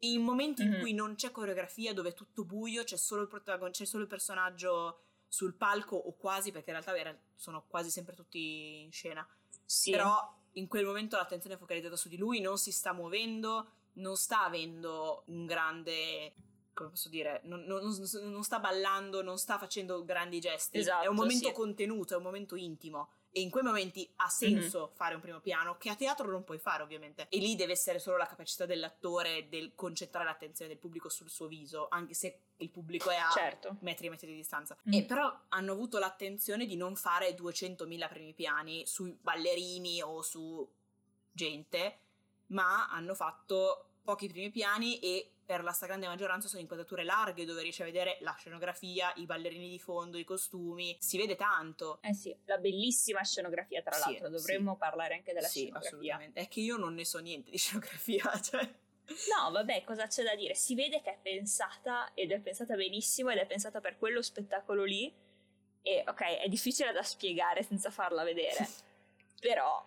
[0.00, 0.74] In momenti mm-hmm.
[0.74, 4.02] in cui non c'è coreografia, dove è tutto buio, c'è solo il, protagon- c'è solo
[4.02, 9.26] il personaggio sul palco, o quasi, perché in realtà sono quasi sempre tutti in scena.
[9.64, 9.90] Sì.
[9.90, 14.16] Però in quel momento l'attenzione è focalizzata su di lui, non si sta muovendo, non
[14.16, 16.32] sta avendo un grande
[16.76, 17.80] come posso dire, non, non,
[18.22, 20.76] non, sta ballando, non sta facendo grandi gesti.
[20.76, 21.54] Esatto, è un momento sì.
[21.54, 23.08] contenuto, è un momento intimo.
[23.30, 24.94] E in quei momenti ha senso mm-hmm.
[24.94, 27.28] fare un primo piano, che a teatro non puoi fare, ovviamente.
[27.30, 31.46] E lì deve essere solo la capacità dell'attore del concentrare l'attenzione del pubblico sul suo
[31.46, 33.78] viso, anche se il pubblico è a certo.
[33.80, 34.76] metri e metri di distanza.
[34.88, 34.92] Mm.
[34.92, 40.70] E però hanno avuto l'attenzione di non fare 200.000 primi piani sui ballerini o su
[41.32, 41.98] gente,
[42.48, 47.62] ma hanno fatto pochi primi piani e per la stragrande maggioranza sono inquadrature larghe dove
[47.62, 52.00] riesci a vedere la scenografia, i ballerini di fondo, i costumi, si vede tanto.
[52.02, 54.78] Eh sì, la bellissima scenografia tra sì, l'altro, dovremmo sì.
[54.78, 55.88] parlare anche della sì, scenografia.
[55.88, 58.68] assolutamente, è che io non ne so niente di scenografia, cioè...
[59.06, 60.54] No, vabbè, cosa c'è da dire?
[60.56, 64.82] Si vede che è pensata ed è pensata benissimo ed è pensata per quello spettacolo
[64.82, 65.14] lì
[65.80, 68.68] e ok, è difficile da spiegare senza farla vedere,
[69.40, 69.86] però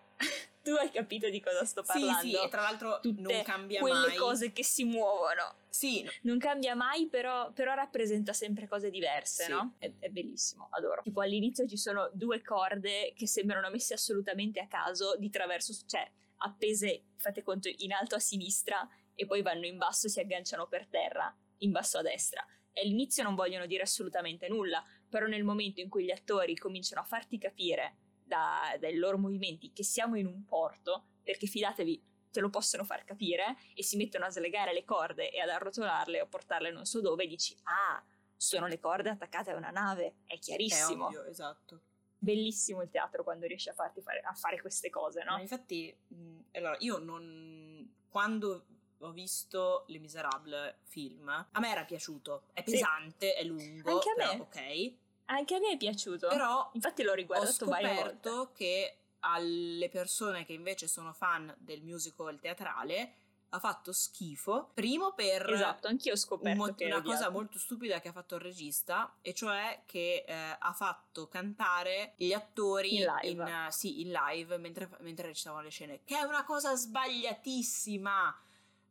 [0.62, 2.22] tu hai capito di cosa sto parlando.
[2.22, 4.04] Sì, sì, e tra l'altro Tutte non cambia quelle mai.
[4.06, 5.56] Quelle cose che si muovono.
[5.70, 6.08] Sì.
[6.24, 9.52] Non cambia mai, però, però rappresenta sempre cose diverse, sì.
[9.52, 9.76] no?
[9.78, 11.02] È, è, bellissimo, adoro.
[11.02, 16.10] Tipo all'inizio ci sono due corde che sembrano messe assolutamente a caso di traverso, cioè
[16.38, 20.68] appese, fate conto, in alto a sinistra e poi vanno in basso e si agganciano
[20.68, 22.46] per terra, in basso a destra.
[22.72, 27.02] E all'inizio non vogliono dire assolutamente nulla, però nel momento in cui gli attori cominciano
[27.02, 27.96] a farti capire
[28.30, 33.04] da, dai loro movimenti che siamo in un porto, perché fidatevi, te lo possono far
[33.04, 37.02] capire, e si mettono a slegare le corde e ad arrotolarle o portarle non so
[37.02, 38.02] dove, dici, ah,
[38.38, 41.06] sono le corde attaccate a una nave, è chiarissimo.
[41.06, 41.82] È ovvio, esatto.
[42.18, 45.34] Bellissimo il teatro quando riesce a farti fare, a fare queste cose, no?
[45.34, 47.96] Ma infatti, mh, allora, io non...
[48.10, 48.66] Quando
[49.00, 53.40] ho visto Les Miserables film, a me era piaciuto, è pesante, sì.
[53.40, 54.32] è lungo, Anche a me.
[54.32, 54.94] Però, ok
[55.30, 56.28] anche a me è piaciuto.
[56.28, 58.02] Però infatti l'ho riguardato varie volte.
[58.02, 63.14] Ho scoperto che alle persone che invece sono fan del musical teatrale
[63.50, 64.70] ha fatto schifo.
[64.74, 68.42] Primo per Esatto, anch'io ho scoperto mo- una cosa molto stupida che ha fatto il
[68.42, 74.02] regista, e cioè che eh, ha fatto cantare gli attori in live, in, uh, sì,
[74.02, 78.38] in live mentre, mentre recitavano le scene, che è una cosa sbagliatissima.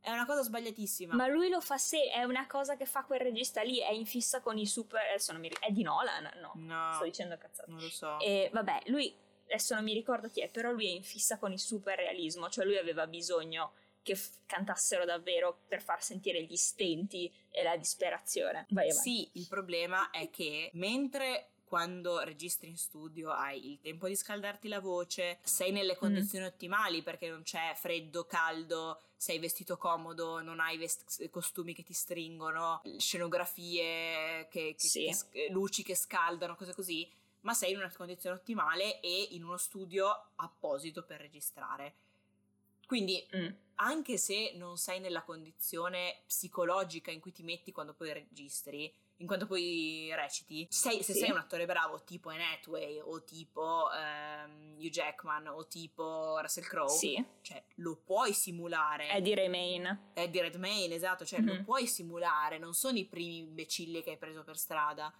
[0.00, 1.14] È una cosa sbagliatissima.
[1.14, 4.06] Ma lui lo fa se è una cosa che fa quel regista lì, è in
[4.06, 5.00] fissa con i super.
[5.00, 5.68] Adesso non mi ricordo.
[5.68, 6.30] È di Nolan?
[6.40, 6.52] No.
[6.54, 6.92] No.
[6.94, 7.70] Sto dicendo cazzate.
[7.70, 8.18] Non lo so.
[8.20, 9.14] E vabbè, lui
[9.44, 12.48] adesso non mi ricordo chi è, però lui è in fissa con il super realismo,
[12.48, 13.72] cioè lui aveva bisogno
[14.02, 18.66] che f- cantassero davvero per far sentire gli stenti e la disperazione.
[18.70, 19.10] Vai avanti.
[19.10, 24.66] Sì, il problema è che mentre quando registri in studio hai il tempo di scaldarti
[24.66, 25.98] la voce, sei nelle Mm.
[25.98, 31.82] condizioni ottimali perché non c'è freddo, caldo, sei vestito comodo, non hai vest- costumi che
[31.84, 35.04] ti stringono, scenografie, che- che- Sì.
[35.04, 37.08] che sc- luci che scaldano, cose così,
[37.42, 41.94] ma sei in una condizione ottimale e in uno studio apposito per registrare.
[42.86, 43.48] Quindi Mm.
[43.76, 49.26] anche se non sei nella condizione psicologica in cui ti metti quando poi registri, in
[49.26, 51.20] quanto poi reciti, sei- se Sì.
[51.20, 56.64] sei un attore bravo tipo Anne Hathaway o tipo ehm, Hugh Jackman o tipo Russell
[56.64, 59.08] Crowe, Sì, cioè lo puoi simulare.
[59.10, 60.10] Eddie Remain.
[60.14, 61.64] Eddie Redmayne, esatto, cioè lo Mhm.
[61.64, 65.12] puoi simulare, non sono i primi imbecilli che hai preso per strada.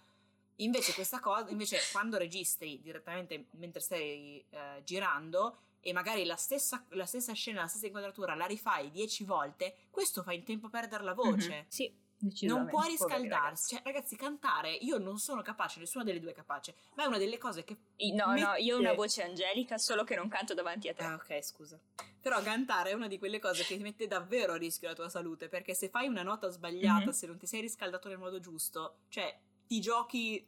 [0.57, 6.85] Invece questa cosa, invece quando registri direttamente mentre stai eh, girando e magari la stessa,
[6.89, 10.69] la stessa scena, la stessa inquadratura la rifai dieci volte, questo fa in tempo a
[10.69, 11.59] perdere la voce.
[11.61, 11.65] Mhm.
[11.69, 13.75] Sì, Non Poveri riscaldarsi, ragazzi.
[13.75, 17.17] cioè ragazzi cantare, io non sono capace, nessuna delle due è capace, ma è una
[17.17, 17.77] delle cose che...
[18.13, 21.03] No, no, io ho una mette- voce angelica, solo che non canto davanti a te.
[21.03, 21.79] Ah ok scusa.
[22.19, 25.07] Però cantare è una di quelle cose che ti mette davvero a rischio la tua
[25.07, 27.11] salute, perché se fai una nota sbagliata, Mhm.
[27.11, 30.45] se non ti sei riscaldato nel modo giusto, cioè ti giochi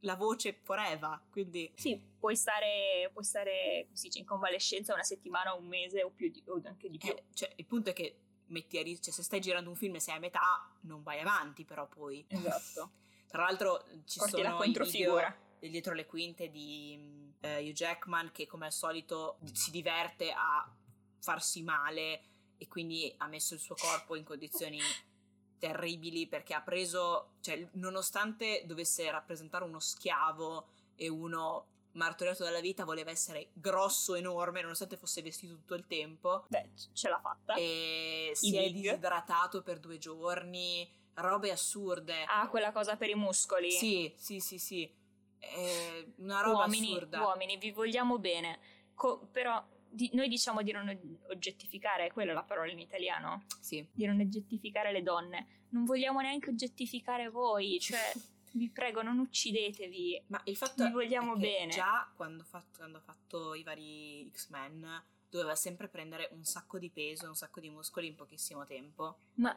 [0.00, 1.70] la voce forever, quindi...
[1.76, 6.42] Sì, puoi stare, puoi stare dice, in convalescenza una settimana, un mese o, più di,
[6.46, 7.10] o anche di più.
[7.10, 8.16] eh, cioè, il punto è che
[8.46, 11.20] metti a rischio, cioè se stai girando un film e sei a metà, non vai
[11.20, 12.24] avanti però poi.
[12.28, 12.90] Esatto.
[13.26, 18.30] Tra l'altro ci Porti la sono i video dietro le quinte di eh, Hugh Jackman
[18.32, 20.70] che come al solito si diverte a
[21.18, 22.22] farsi male
[22.58, 24.78] e quindi ha messo il suo corpo in condizioni
[25.58, 32.84] terribili perché ha preso, cioè nonostante dovesse rappresentare uno schiavo e uno martoriato dalla vita
[32.84, 37.54] voleva essere grosso, enorme, nonostante fosse vestito tutto il tempo Beh, ce l'ha fatta.
[37.54, 38.74] e si è big.
[38.82, 42.24] disidratato per due giorni, robe assurde.
[42.24, 43.70] Ah, quella cosa per i muscoli.
[43.70, 44.90] Sì, sì, sì, sì.
[45.38, 47.20] È una roba uomini, assurda.
[47.22, 48.58] uomini, vi vogliamo bene.
[48.94, 50.88] Co- però di- noi diciamo di non
[51.30, 53.86] oggettificare, quella è la parola in italiano, Sì.
[53.92, 55.46] di non oggettificare le donne.
[55.70, 58.00] Non vogliamo neanche oggettificare voi, cioè
[58.56, 60.24] vi prego non uccidetevi.
[60.28, 61.72] Ma il fatto Vi vogliamo è che bene.
[61.72, 66.90] già quando, ha fatto- quando fatto i vari X-Men doveva sempre prendere un sacco di
[66.90, 69.18] peso, un sacco di muscoli in pochissimo tempo.
[69.34, 69.56] Ma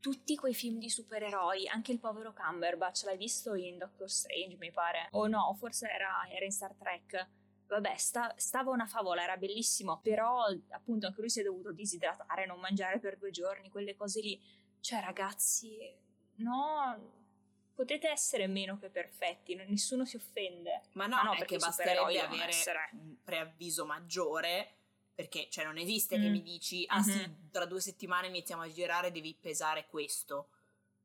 [0.00, 4.70] tutti quei film di supereroi, anche il povero Cumberbatch, l'hai visto in Doctor Strange, mi
[4.70, 5.08] pare.
[5.12, 7.28] O no, forse era, era in Star Trek.
[7.68, 12.46] Vabbè, sta- stava una favola, era bellissimo, però appunto anche lui si è dovuto disidratare,
[12.46, 14.40] non mangiare per due giorni, quelle cose lì.
[14.80, 15.78] Cioè, ragazzi,
[16.36, 17.17] no,
[17.78, 20.82] potete essere meno che perfetti, nessuno si offende.
[20.94, 24.72] Ma no, Ma no, perché che basterebbe avere essere- un preavviso maggiore.
[25.14, 26.32] Perché, cioè, non esiste che Mm.
[26.32, 27.50] mi dici, ah sì, Mhm.
[27.52, 30.48] tra due settimane iniziamo a girare, devi pesare questo.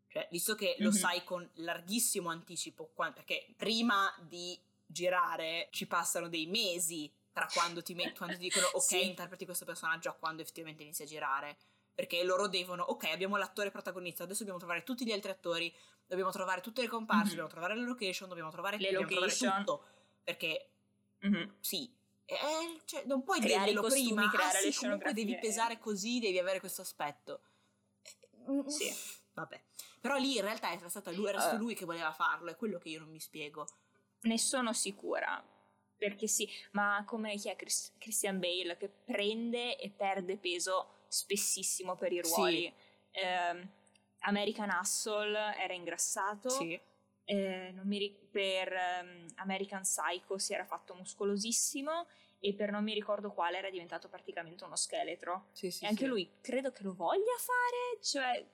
[0.07, 0.95] Cioè, visto che lo Mhm.
[0.95, 7.93] sai con larghissimo anticipo, perché prima di girare ci passano dei mesi tra quando ti,
[7.95, 9.05] met- quando ti dicono ok, Sì.
[9.05, 11.57] interpreti questo personaggio a quando effettivamente inizi a girare.
[11.95, 15.71] Perché loro devono, ok, abbiamo l'attore protagonista, adesso dobbiamo trovare tutti gli altri attori,
[16.07, 17.30] dobbiamo trovare tutte le comparse, Mhm.
[17.30, 19.57] dobbiamo trovare le location, dobbiamo trovare, Le dobbiamo location.
[19.59, 19.85] tutto.
[20.23, 20.69] Perché
[21.19, 21.55] Mhm.
[21.59, 21.91] sì,
[22.25, 24.30] eh, cioè, non puoi Creare dirglielo costumi, prima.
[24.31, 27.41] creare ah, le sì, comunque devi pesare così, devi avere questo aspetto.
[28.03, 28.93] Eh, Sì.
[29.34, 29.61] Vabbè.
[29.99, 31.59] Però lì in realtà era stata lui, era stato Eh.
[31.59, 33.67] lui che voleva farlo, è quello che io non mi spiego.
[34.21, 35.43] Ne sono sicura.
[35.97, 41.95] Perché sì, ma come chi è Chris- Christian Bale che prende e perde peso spessissimo
[41.95, 42.35] per i Sì.
[42.35, 42.73] ruoli.
[44.23, 46.49] American Hustle era ingrassato.
[46.49, 46.79] Sì.
[47.25, 52.05] eh, non mi ri- per ehm, American Psycho si era fatto muscolosissimo
[52.39, 55.45] e per non mi ricordo quale era diventato praticamente uno scheletro.
[55.53, 56.07] Sì, sì, e anche sì.
[56.09, 58.45] lui credo che lo voglia fare, cioè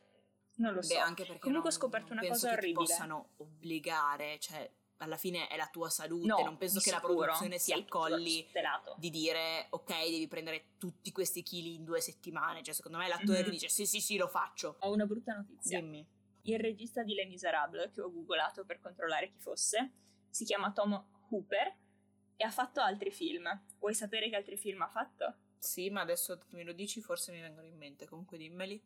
[0.57, 0.93] non lo so.
[0.93, 2.85] Beh, anche perché Comunque ho non- scoperto non una cosa che ti orribile.
[2.85, 4.69] possano obbligare, cioè
[5.01, 7.23] alla fine è la tua salute, No, non penso che la sicuro.
[7.23, 8.45] produzione si tutto accolli
[8.97, 13.07] di dire ok, devi prendere tutti questi chili in due settimane, cioè secondo me è
[13.09, 13.43] l'attore Mhm.
[13.45, 14.75] che dice sì sì sì lo faccio.
[14.79, 15.79] Ho una brutta notizia.
[15.79, 16.05] Dimmi.
[16.43, 19.91] Il regista di Les Miserables, che ho googolato per controllare chi fosse,
[20.29, 21.75] si chiama Tom Hooper
[22.35, 23.47] e ha fatto altri film.
[23.79, 25.35] Vuoi sapere che altri film ha fatto?
[25.57, 28.81] Sì, ma adesso me lo dici forse mi vengono in mente, comunque dimmeli.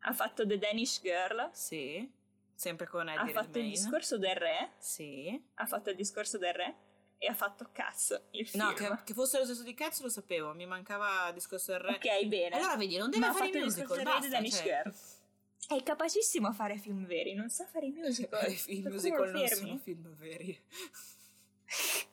[0.00, 2.10] Ha fatto The Danish Girl, Sì,
[2.54, 5.42] sempre con ha Eddie fatto il discorso del re, Sì.
[5.54, 6.74] ha fatto il discorso del re
[7.18, 8.64] e ha fatto Cats, il film.
[8.64, 11.80] No, che, che fosse lo stesso di Cats lo sapevo, mi mancava il discorso del
[11.80, 11.94] re.
[11.94, 12.56] Ok, bene.
[12.56, 14.62] Allora vedi, non deve Ma ha fare il musical, di basta, cioè.
[14.62, 14.94] Girl.
[15.66, 18.50] È capacissimo a fare film veri, non sa fare i musical.
[18.50, 19.66] I film musical non fermi?
[19.66, 20.62] sono film veri.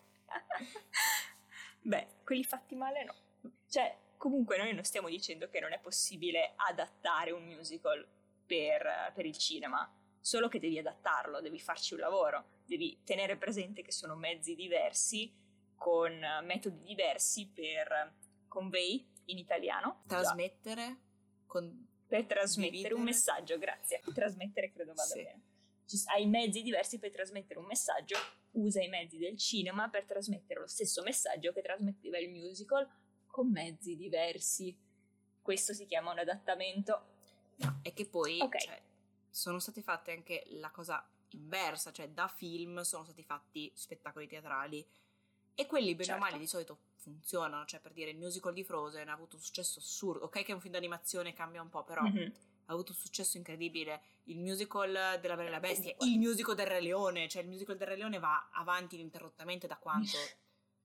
[1.83, 3.15] Beh, quelli fatti male no.
[3.67, 8.07] Cioè, comunque noi non stiamo dicendo che non è possibile adattare un musical
[8.45, 9.89] per, per il cinema,
[10.21, 15.33] solo che devi adattarlo, devi farci un lavoro, devi tenere presente che sono mezzi diversi
[15.75, 18.13] con metodi diversi per
[18.47, 20.03] convey in italiano.
[20.07, 20.97] Trasmettere
[21.47, 22.93] con per trasmettere Dividere.
[22.95, 24.01] un messaggio, grazie.
[24.13, 25.23] Trasmettere credo vada Sì.
[25.23, 25.41] bene.
[26.13, 28.17] Hai mezzi diversi per trasmettere un messaggio,
[28.51, 32.87] usa i mezzi del cinema per trasmettere lo stesso messaggio che trasmetteva il musical
[33.27, 34.77] con mezzi diversi.
[35.41, 37.05] Questo si chiama un adattamento.
[37.57, 38.57] No, e che poi Ok.
[38.57, 38.81] cioè,
[39.31, 44.85] sono state fatte anche la cosa inversa, cioè da film sono stati fatti spettacoli teatrali
[45.55, 46.19] e quelli bene o Certo.
[46.19, 49.79] male di solito funzionano, cioè per dire il musical di Frozen ha avuto un successo
[49.79, 52.31] assurdo, ok che è un film d'animazione cambia un po', però Mhm.
[52.65, 56.67] ha avuto un successo incredibile, il musical della Bella e la Bestia, il musical del
[56.67, 60.35] Re Leone, cioè il musical del Re Leone va avanti ininterrottamente da quanto?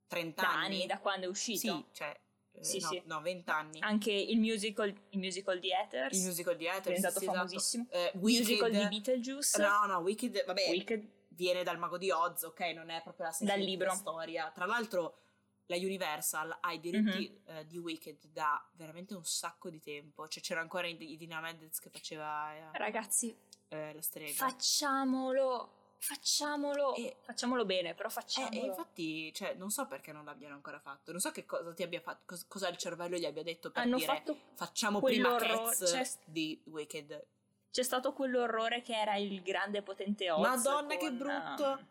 [0.07, 0.75] 30 Da anni?
[0.77, 1.59] anni, da quando è uscito.
[1.59, 2.19] Sì, cioè
[2.61, 3.03] Sì, no, sì.
[3.07, 3.79] no, 20 anni.
[3.81, 7.37] Anche il musical, il musical di Ethers, Il musical di è Ethers, diventato sì, esatto.
[7.39, 7.87] famosissimo.
[7.91, 12.43] Eh, Il musical di Beetlejuice, No, no, Wicked, vabbè, Wicked, viene dal Mago di Oz,
[12.45, 12.61] ok?
[12.75, 14.51] Non è proprio la stessa storia.
[14.55, 15.19] Tra l'altro,
[15.67, 17.57] la Universal ha i diritti Mhm.
[17.59, 20.29] eh, di Wicked da veramente un sacco di tempo.
[20.29, 23.37] Cioè, c'era ancora Idina Mendes che faceva eh, ragazzi,
[23.69, 24.33] eh, la strega.
[24.33, 28.55] facciamolo, facciamolo, E- facciamolo bene, però Eh, facciamolo.
[28.63, 31.11] e infatti, cioè, non so perché non l'abbiano ancora fatto.
[31.11, 33.83] Non so che cosa ti abbia fatto, cos- cosa il cervello gli abbia detto per
[33.83, 37.25] Hanno dire fatto facciamo prima Cats di Wicked.
[37.71, 40.41] C'è stato quell'orrore che era il grande potente Oz.
[40.41, 41.65] Madonna, che con, brutto!
[41.65, 41.87] um,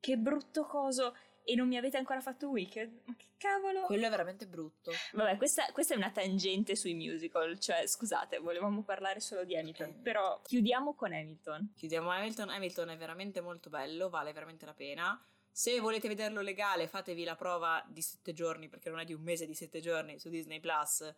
[0.00, 1.14] che brutto coso!
[1.44, 3.00] E non mi avete ancora fatto Wicked?
[3.04, 3.82] Ma che cavolo!
[3.82, 4.92] Quello è veramente brutto.
[5.12, 7.58] Vabbè, questa, questa è una tangente sui musical.
[7.58, 9.88] Cioè, scusate, volevamo parlare solo di Hamilton.
[9.88, 10.00] Eh.
[10.02, 11.72] Però chiudiamo con Hamilton.
[11.74, 12.48] Chiudiamo Hamilton.
[12.50, 15.26] Hamilton è veramente molto bello, vale veramente la pena.
[15.50, 19.22] Se volete vederlo legale, fatevi la prova di sette giorni, perché non è di un
[19.22, 21.14] mese, di sette giorni su Disney Plus.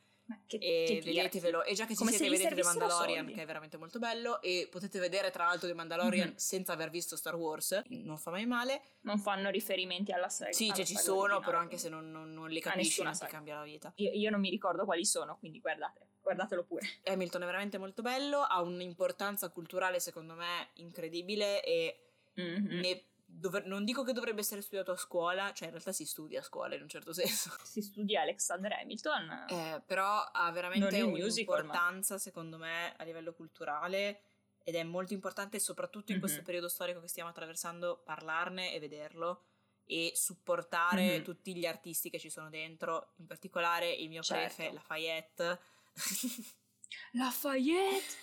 [0.47, 1.65] Che, E che vedetevelo.
[1.65, 3.33] E già che ci siete, vedete The Mandalorian, soldi.
[3.35, 4.41] che è veramente molto bello.
[4.41, 6.37] E potete vedere, tra l'altro, The Mandalorian Mhm.
[6.37, 7.83] senza aver visto Star Wars.
[7.89, 8.81] Non fa mai male.
[9.03, 10.53] Non fanno riferimenti alla saga.
[10.53, 13.13] Sì, alla cioè, ci sono, originale, però anche se non, non- non li capisci, non
[13.13, 13.93] ti cambia la vita.
[13.97, 16.81] Io, io non mi ricordo quali sono, quindi guardate, guardatelo pure.
[17.05, 21.63] Hamilton è veramente molto bello, ha un'importanza culturale, secondo me, incredibile.
[21.63, 21.99] E
[22.37, 22.81] Mhm.
[22.81, 23.05] ne
[23.39, 26.43] dovre- non dico che dovrebbe essere studiato a scuola, cioè in realtà si studia a
[26.43, 29.47] scuola in un certo senso, Si studia Alexander Hamilton.
[29.49, 34.23] Eh, però ha veramente musical, ma- un'importanza secondo me a livello culturale
[34.63, 36.45] ed è molto importante soprattutto in questo Mhm.
[36.45, 39.45] periodo storico che stiamo attraversando parlarne e vederlo
[39.85, 41.23] e supportare Mhm.
[41.25, 44.55] tutti gli artisti che ci sono dentro, in particolare il mio Certo.
[44.57, 45.61] prefe, Lafayette.
[47.13, 48.23] Lafayette!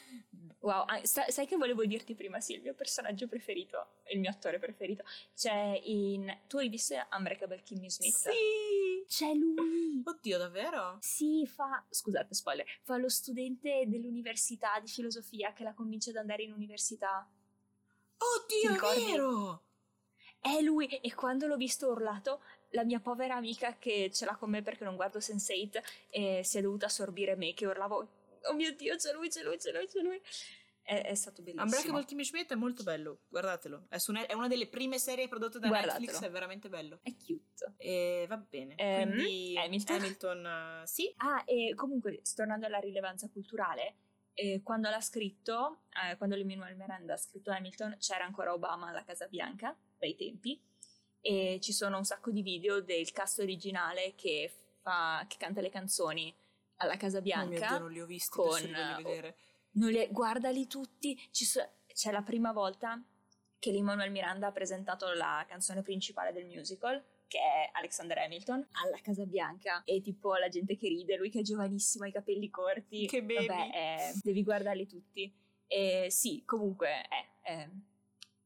[0.60, 4.30] Wow, ah, sa- sai che volevo dirti prima, sì, il mio personaggio preferito, il mio
[4.30, 5.04] attore preferito.
[5.36, 6.32] C'è in...
[6.48, 8.16] Tu hai visto Unbreakable Kimmy Smith?
[8.16, 9.04] sì!
[9.08, 10.04] C'è lui!
[10.06, 10.98] Oddio, davvero?
[11.00, 11.84] Sì, fa...
[11.90, 12.66] Scusate, spoiler.
[12.84, 17.28] Fa lo studente dell'università di filosofia che la convince ad andare in università.
[18.18, 19.64] Oddio, è vero!
[20.40, 20.88] È lui!
[20.88, 22.42] E quando l'ho visto urlato,
[22.72, 26.58] la mia povera amica che ce l'ha con me perché non guardo Sense8 eh, si
[26.58, 28.08] è dovuta assorbire me che urlavo
[28.50, 30.22] Oh mio Dio, c'è lui, c'è lui, c'è lui, c'è lui.
[30.84, 31.64] È, è stato bellissimo.
[31.64, 33.86] Unbreakable Kimmy Schmidt è molto bello, guardatelo.
[33.88, 36.00] È, su ne- è una delle prime serie prodotte da Guardatelo.
[36.00, 37.00] Netflix, è veramente bello.
[37.04, 37.74] È cute.
[37.78, 38.76] E va bene.
[38.78, 39.96] Ehm, Quindi Hamilton.
[39.96, 41.14] Hamilton, eh, sì.
[41.18, 43.96] Ah, e comunque, tornando alla rilevanza culturale,
[44.34, 49.04] eh, quando l'ha scritto, eh, quando l'Emmanuel Miranda ha scritto Hamilton, c'era ancora Obama alla
[49.04, 50.60] Casa Bianca, dai tempi,
[51.22, 54.52] e ci sono un sacco di video del cast originale che,
[54.82, 56.36] fa, che canta le canzoni
[56.82, 57.68] alla Casa Oh Bianca.
[57.68, 59.38] Dio, non li ho visti, con, li eh, vedere.
[59.74, 61.18] Non le- guardali tutti.
[61.32, 63.02] Ci so- c'è la prima volta
[63.60, 68.98] che l'Emmanuel Miranda ha presentato la canzone principale del musical, che è Alexander Hamilton, alla
[69.02, 69.84] Casa Bianca.
[69.86, 73.06] E tipo la gente che ride, lui che è giovanissimo, ha i capelli corti.
[73.08, 73.46] Che baby.
[73.48, 75.34] Vabbè, eh, devi guardarli tutti.
[75.68, 77.70] E sì, comunque è, è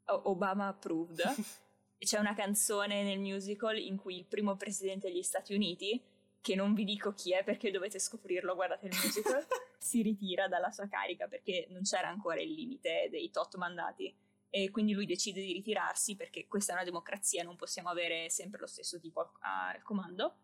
[0.08, 1.22] O- Obama approved.
[1.98, 6.00] C'è una canzone nel musical in cui il primo presidente degli Stati Uniti,
[6.46, 9.44] che non vi dico chi è perché dovete scoprirlo, guardate il musical,
[9.80, 14.16] si ritira dalla sua carica perché non c'era ancora il limite dei tot mandati.
[14.52, 18.60] E quindi lui decide di ritirarsi perché questa è una democrazia, non possiamo avere sempre
[18.60, 19.30] lo stesso tipo al,
[19.74, 20.36] al comando.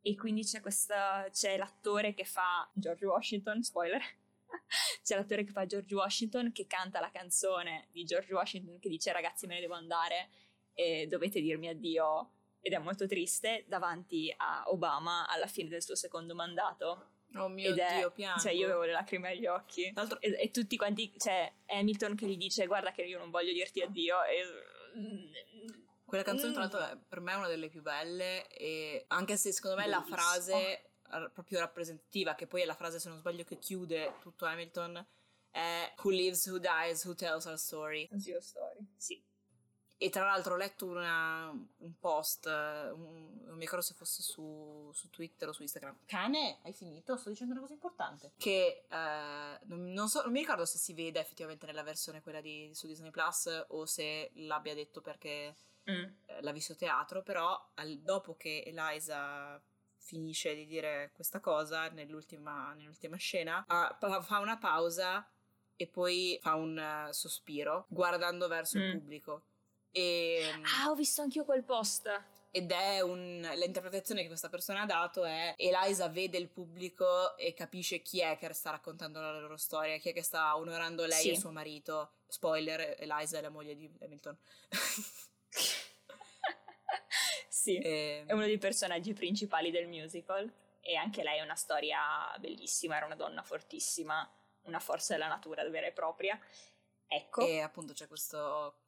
[0.00, 4.00] E quindi c'è, questa, c'è l'attore che fa George Washington, spoiler,
[5.02, 9.10] c'è l'attore che fa George Washington che canta la canzone di George Washington che dice
[9.10, 10.30] ragazzi me ne devo andare
[10.72, 12.30] e dovete dirmi addio
[12.62, 17.70] ed è molto triste davanti a Obama alla fine del suo secondo mandato Oh mio
[17.70, 18.40] ed è- Dio, piango.
[18.40, 22.14] cioè io avevo le lacrime agli occhi Tra l'altro, e, e tutti quanti cioè Hamilton
[22.14, 24.44] che gli dice guarda che io non voglio dirti addio e
[26.04, 26.70] quella canzone, tra Mm.
[26.70, 28.46] l'altro, è per me è una delle più belle.
[28.48, 30.16] E anche se secondo me la Bellissima.
[30.18, 30.90] frase
[31.32, 35.06] proprio rappresentativa, che poi è la frase, se non sbaglio, che chiude tutto Hamilton,
[35.50, 38.08] è Who lives, who dies, who tells our story.
[38.18, 39.22] Zio Story sì
[40.02, 44.90] e tra l'altro ho letto una, un post, un, non mi ricordo se fosse su,
[44.92, 45.96] su, Twitter o su Instagram.
[46.06, 47.16] Cane, hai finito?
[47.16, 48.32] Sto dicendo una cosa importante.
[48.36, 52.40] Che eh, non, non, so, non mi ricordo se si vede effettivamente nella versione quella
[52.40, 55.54] di, su Disney Plus o se l'abbia detto perché
[55.88, 55.94] mm.
[55.94, 59.62] eh, l'ha visto teatro, però al, dopo che Eliza
[59.98, 65.24] finisce di dire questa cosa nell'ultima, nell'ultima scena, uh, fa una pausa
[65.76, 68.82] e poi fa un uh, sospiro guardando verso mm.
[68.82, 69.44] il pubblico
[69.92, 72.10] e, ehm, ah, ho visto anch'io quel post.
[72.50, 77.54] Ed è un, l'interpretazione che questa persona ha dato è Eliza vede il pubblico e
[77.54, 81.22] capisce chi è che sta raccontando la loro storia, chi è che sta onorando lei
[81.22, 81.30] sì.
[81.30, 82.12] e suo marito.
[82.26, 84.36] Spoiler, Eliza è la moglie di Hamilton.
[87.48, 88.20] sì, e...
[88.20, 88.26] Ehm.
[88.26, 90.52] è uno dei personaggi principali del musical
[90.82, 91.98] e anche lei è una storia
[92.38, 94.28] bellissima, era una donna fortissima,
[94.64, 96.38] una forza della natura vera e propria
[97.14, 97.46] Ecco.
[97.46, 98.78] E appunto c'è questo...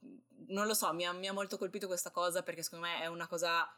[0.49, 3.07] Non lo so, mi ha, mi ha molto colpito questa cosa perché secondo me è
[3.07, 3.69] una cosa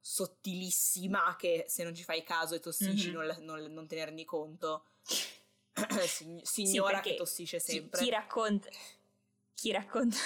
[0.00, 3.26] sottilissima che se non ci fai caso e tossisci mm-hmm.
[3.26, 4.86] non, non, non, te ne rendi conto.
[6.42, 7.98] Signora sì, che tossisce sempre.
[7.98, 8.68] Chi, chi racconta...
[9.54, 10.16] Chi racconta...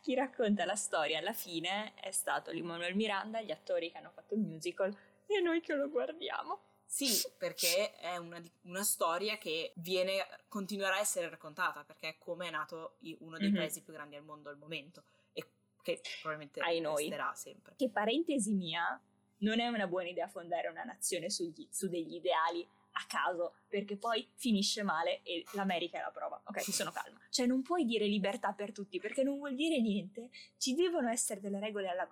[0.00, 4.32] chi racconta la storia alla fine è stato l'Immanuel Miranda, gli attori che hanno fatto
[4.34, 4.96] il musical
[5.26, 6.71] e noi che lo guardiamo.
[6.92, 12.48] Sì, perché è una, una, storia che viene, continuerà a essere raccontata, perché è come
[12.48, 13.56] è nato uno dei mm-hmm.
[13.56, 15.42] paesi più grandi al mondo al momento e
[15.80, 17.76] che probabilmente Ai resterà sempre.
[17.78, 19.00] Che parentesi mia,
[19.38, 23.96] non è una buona idea fondare una nazione sugli, su degli ideali a caso, perché
[23.96, 26.42] poi finisce male e l'America è la prova.
[26.44, 27.18] Ok, sono calma.
[27.30, 30.28] Cioè non puoi dire libertà per tutti, perché non vuol dire niente.
[30.58, 32.06] Ci devono essere delle regole alla...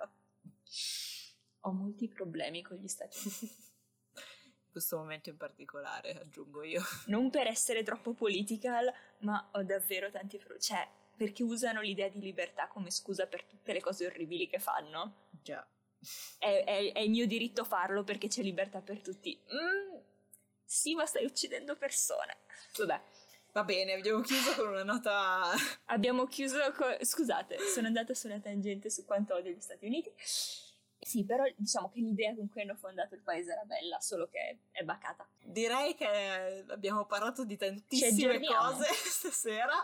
[1.65, 3.69] Ho molti problemi con gli Stati Uniti
[4.71, 6.83] questo momento in particolare, aggiungo io.
[7.07, 10.63] Non per essere troppo political, ma ho davvero tanti problemi.
[10.63, 15.27] Cioè, perché usano l'idea di libertà come scusa per tutte le cose orribili che fanno.
[15.43, 15.67] Già.
[16.39, 19.39] È, è, è il mio diritto farlo perché c'è libertà per tutti.
[19.53, 19.99] Mm,
[20.65, 22.39] sì, ma stai uccidendo persone.
[22.79, 23.03] Vabbè.
[23.53, 25.51] Va bene, abbiamo chiuso con una nota.
[25.87, 26.97] abbiamo chiuso con.
[27.01, 30.13] Scusate, sono andata su una tangente su quanto odio gli Stati Uniti.
[31.03, 34.59] Sì, però diciamo che l'idea con cui hanno fondato il paese era bella, solo che
[34.71, 35.27] è bacata.
[35.43, 39.75] Direi che abbiamo parlato di tantissime cose stasera.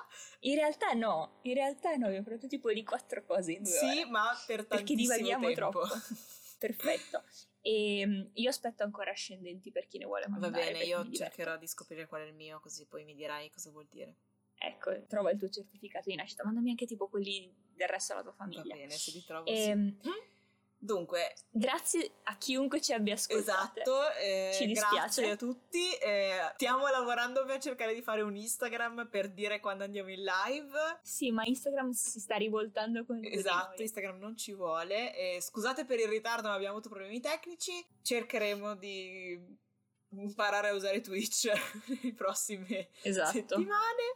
[0.41, 4.01] In realtà no, in realtà no, abbiamo parlato tipo di quattro cose in due Sì,
[4.03, 4.11] ore.
[4.11, 5.87] ma per tantissimo Perché divaghiamo troppo.
[6.59, 7.25] Perfetto.
[7.63, 10.51] E ehm, io aspetto ancora ascendenti per chi ne vuole mandare.
[10.53, 13.71] Va bene, io cercherò di scoprire qual è il mio, così poi mi dirai cosa
[13.71, 14.15] vuol dire.
[14.59, 18.35] Ecco, trova il tuo certificato di nascita, mandami anche tipo quelli del resto della tua
[18.35, 18.63] famiglia.
[18.63, 19.47] Va bene, se li trovo.
[19.47, 20.11] E, ehm, sì.
[20.79, 23.81] Dunque, grazie a chiunque ci abbia ascoltato.
[23.81, 24.97] Esatto, eh, ci dispiace.
[24.97, 25.93] Grazie a tutti.
[25.95, 31.01] Eh, stiamo lavorando per cercare di fare un Instagram per dire quando andiamo in live.
[31.03, 35.17] Sì, ma Instagram si sta rivoltando con Esatto, Instagram non ci vuole.
[35.17, 37.73] Eh, scusate per il ritardo, ma abbiamo avuto problemi tecnici.
[38.03, 39.65] Cercheremo di
[40.11, 41.51] imparare a usare Twitch
[42.03, 43.33] le prossime esatto.
[43.33, 44.15] settimane.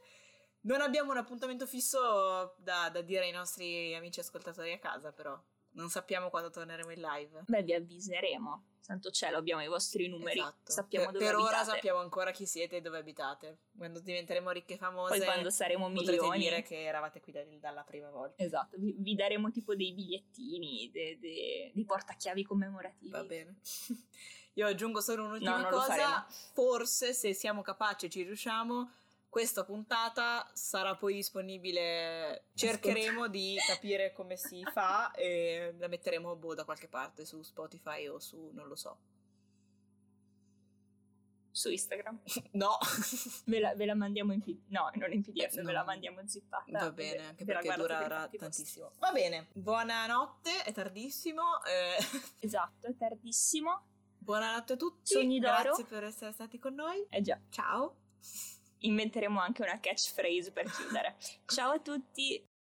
[0.62, 5.40] Non abbiamo un appuntamento fisso da, da dire ai nostri amici ascoltatori a casa, però
[5.72, 7.42] non sappiamo quando torneremo in live.
[7.46, 8.64] Beh, vi avviseremo.
[8.80, 10.40] Santo cielo, abbiamo i vostri numeri.
[10.40, 10.72] Esatto.
[10.72, 11.54] Sappiamo per, dove per abitate.
[11.54, 13.58] ora sappiamo ancora chi siete e dove abitate.
[13.76, 17.84] Quando diventeremo ricche e famose, poi quando saremo milioni, dire che eravate qui da, dalla
[17.84, 18.42] prima volta.
[18.42, 23.10] Esatto, vi, vi daremo tipo dei bigliettini, dei, dei, dei portachiavi commemorativi.
[23.10, 23.60] Va bene.
[24.54, 26.26] Io aggiungo solo un'ultima no, cosa.
[26.52, 28.90] Forse se siamo capaci e ci riusciamo
[29.30, 36.54] questa puntata sarà poi disponibile, cercheremo di capire come si fa e la metteremo boh,
[36.54, 38.98] da qualche parte su Spotify o su non lo so.
[41.52, 42.20] Su Instagram?
[42.52, 42.76] No.
[43.46, 44.68] Ve la, ve la mandiamo in PDF.
[44.68, 45.64] No, non in PDF, no.
[45.64, 46.64] ve la mandiamo zippata.
[46.70, 48.86] Va bene, ve, anche ve perché durerà tantissimo.
[48.86, 49.00] Posti.
[49.00, 51.42] Va bene, buonanotte, è tardissimo.
[51.64, 52.44] Eh.
[52.44, 53.86] Esatto, è tardissimo.
[54.18, 55.12] Buonanotte a tutti.
[55.12, 55.62] Sogni d'oro.
[55.62, 57.06] Grazie per essere stati con noi.
[57.08, 57.40] Eh già.
[57.48, 57.96] Ciao
[58.80, 61.16] inventeremo anche una catchphrase per chiudere.
[61.46, 62.49] Ciao a tutti!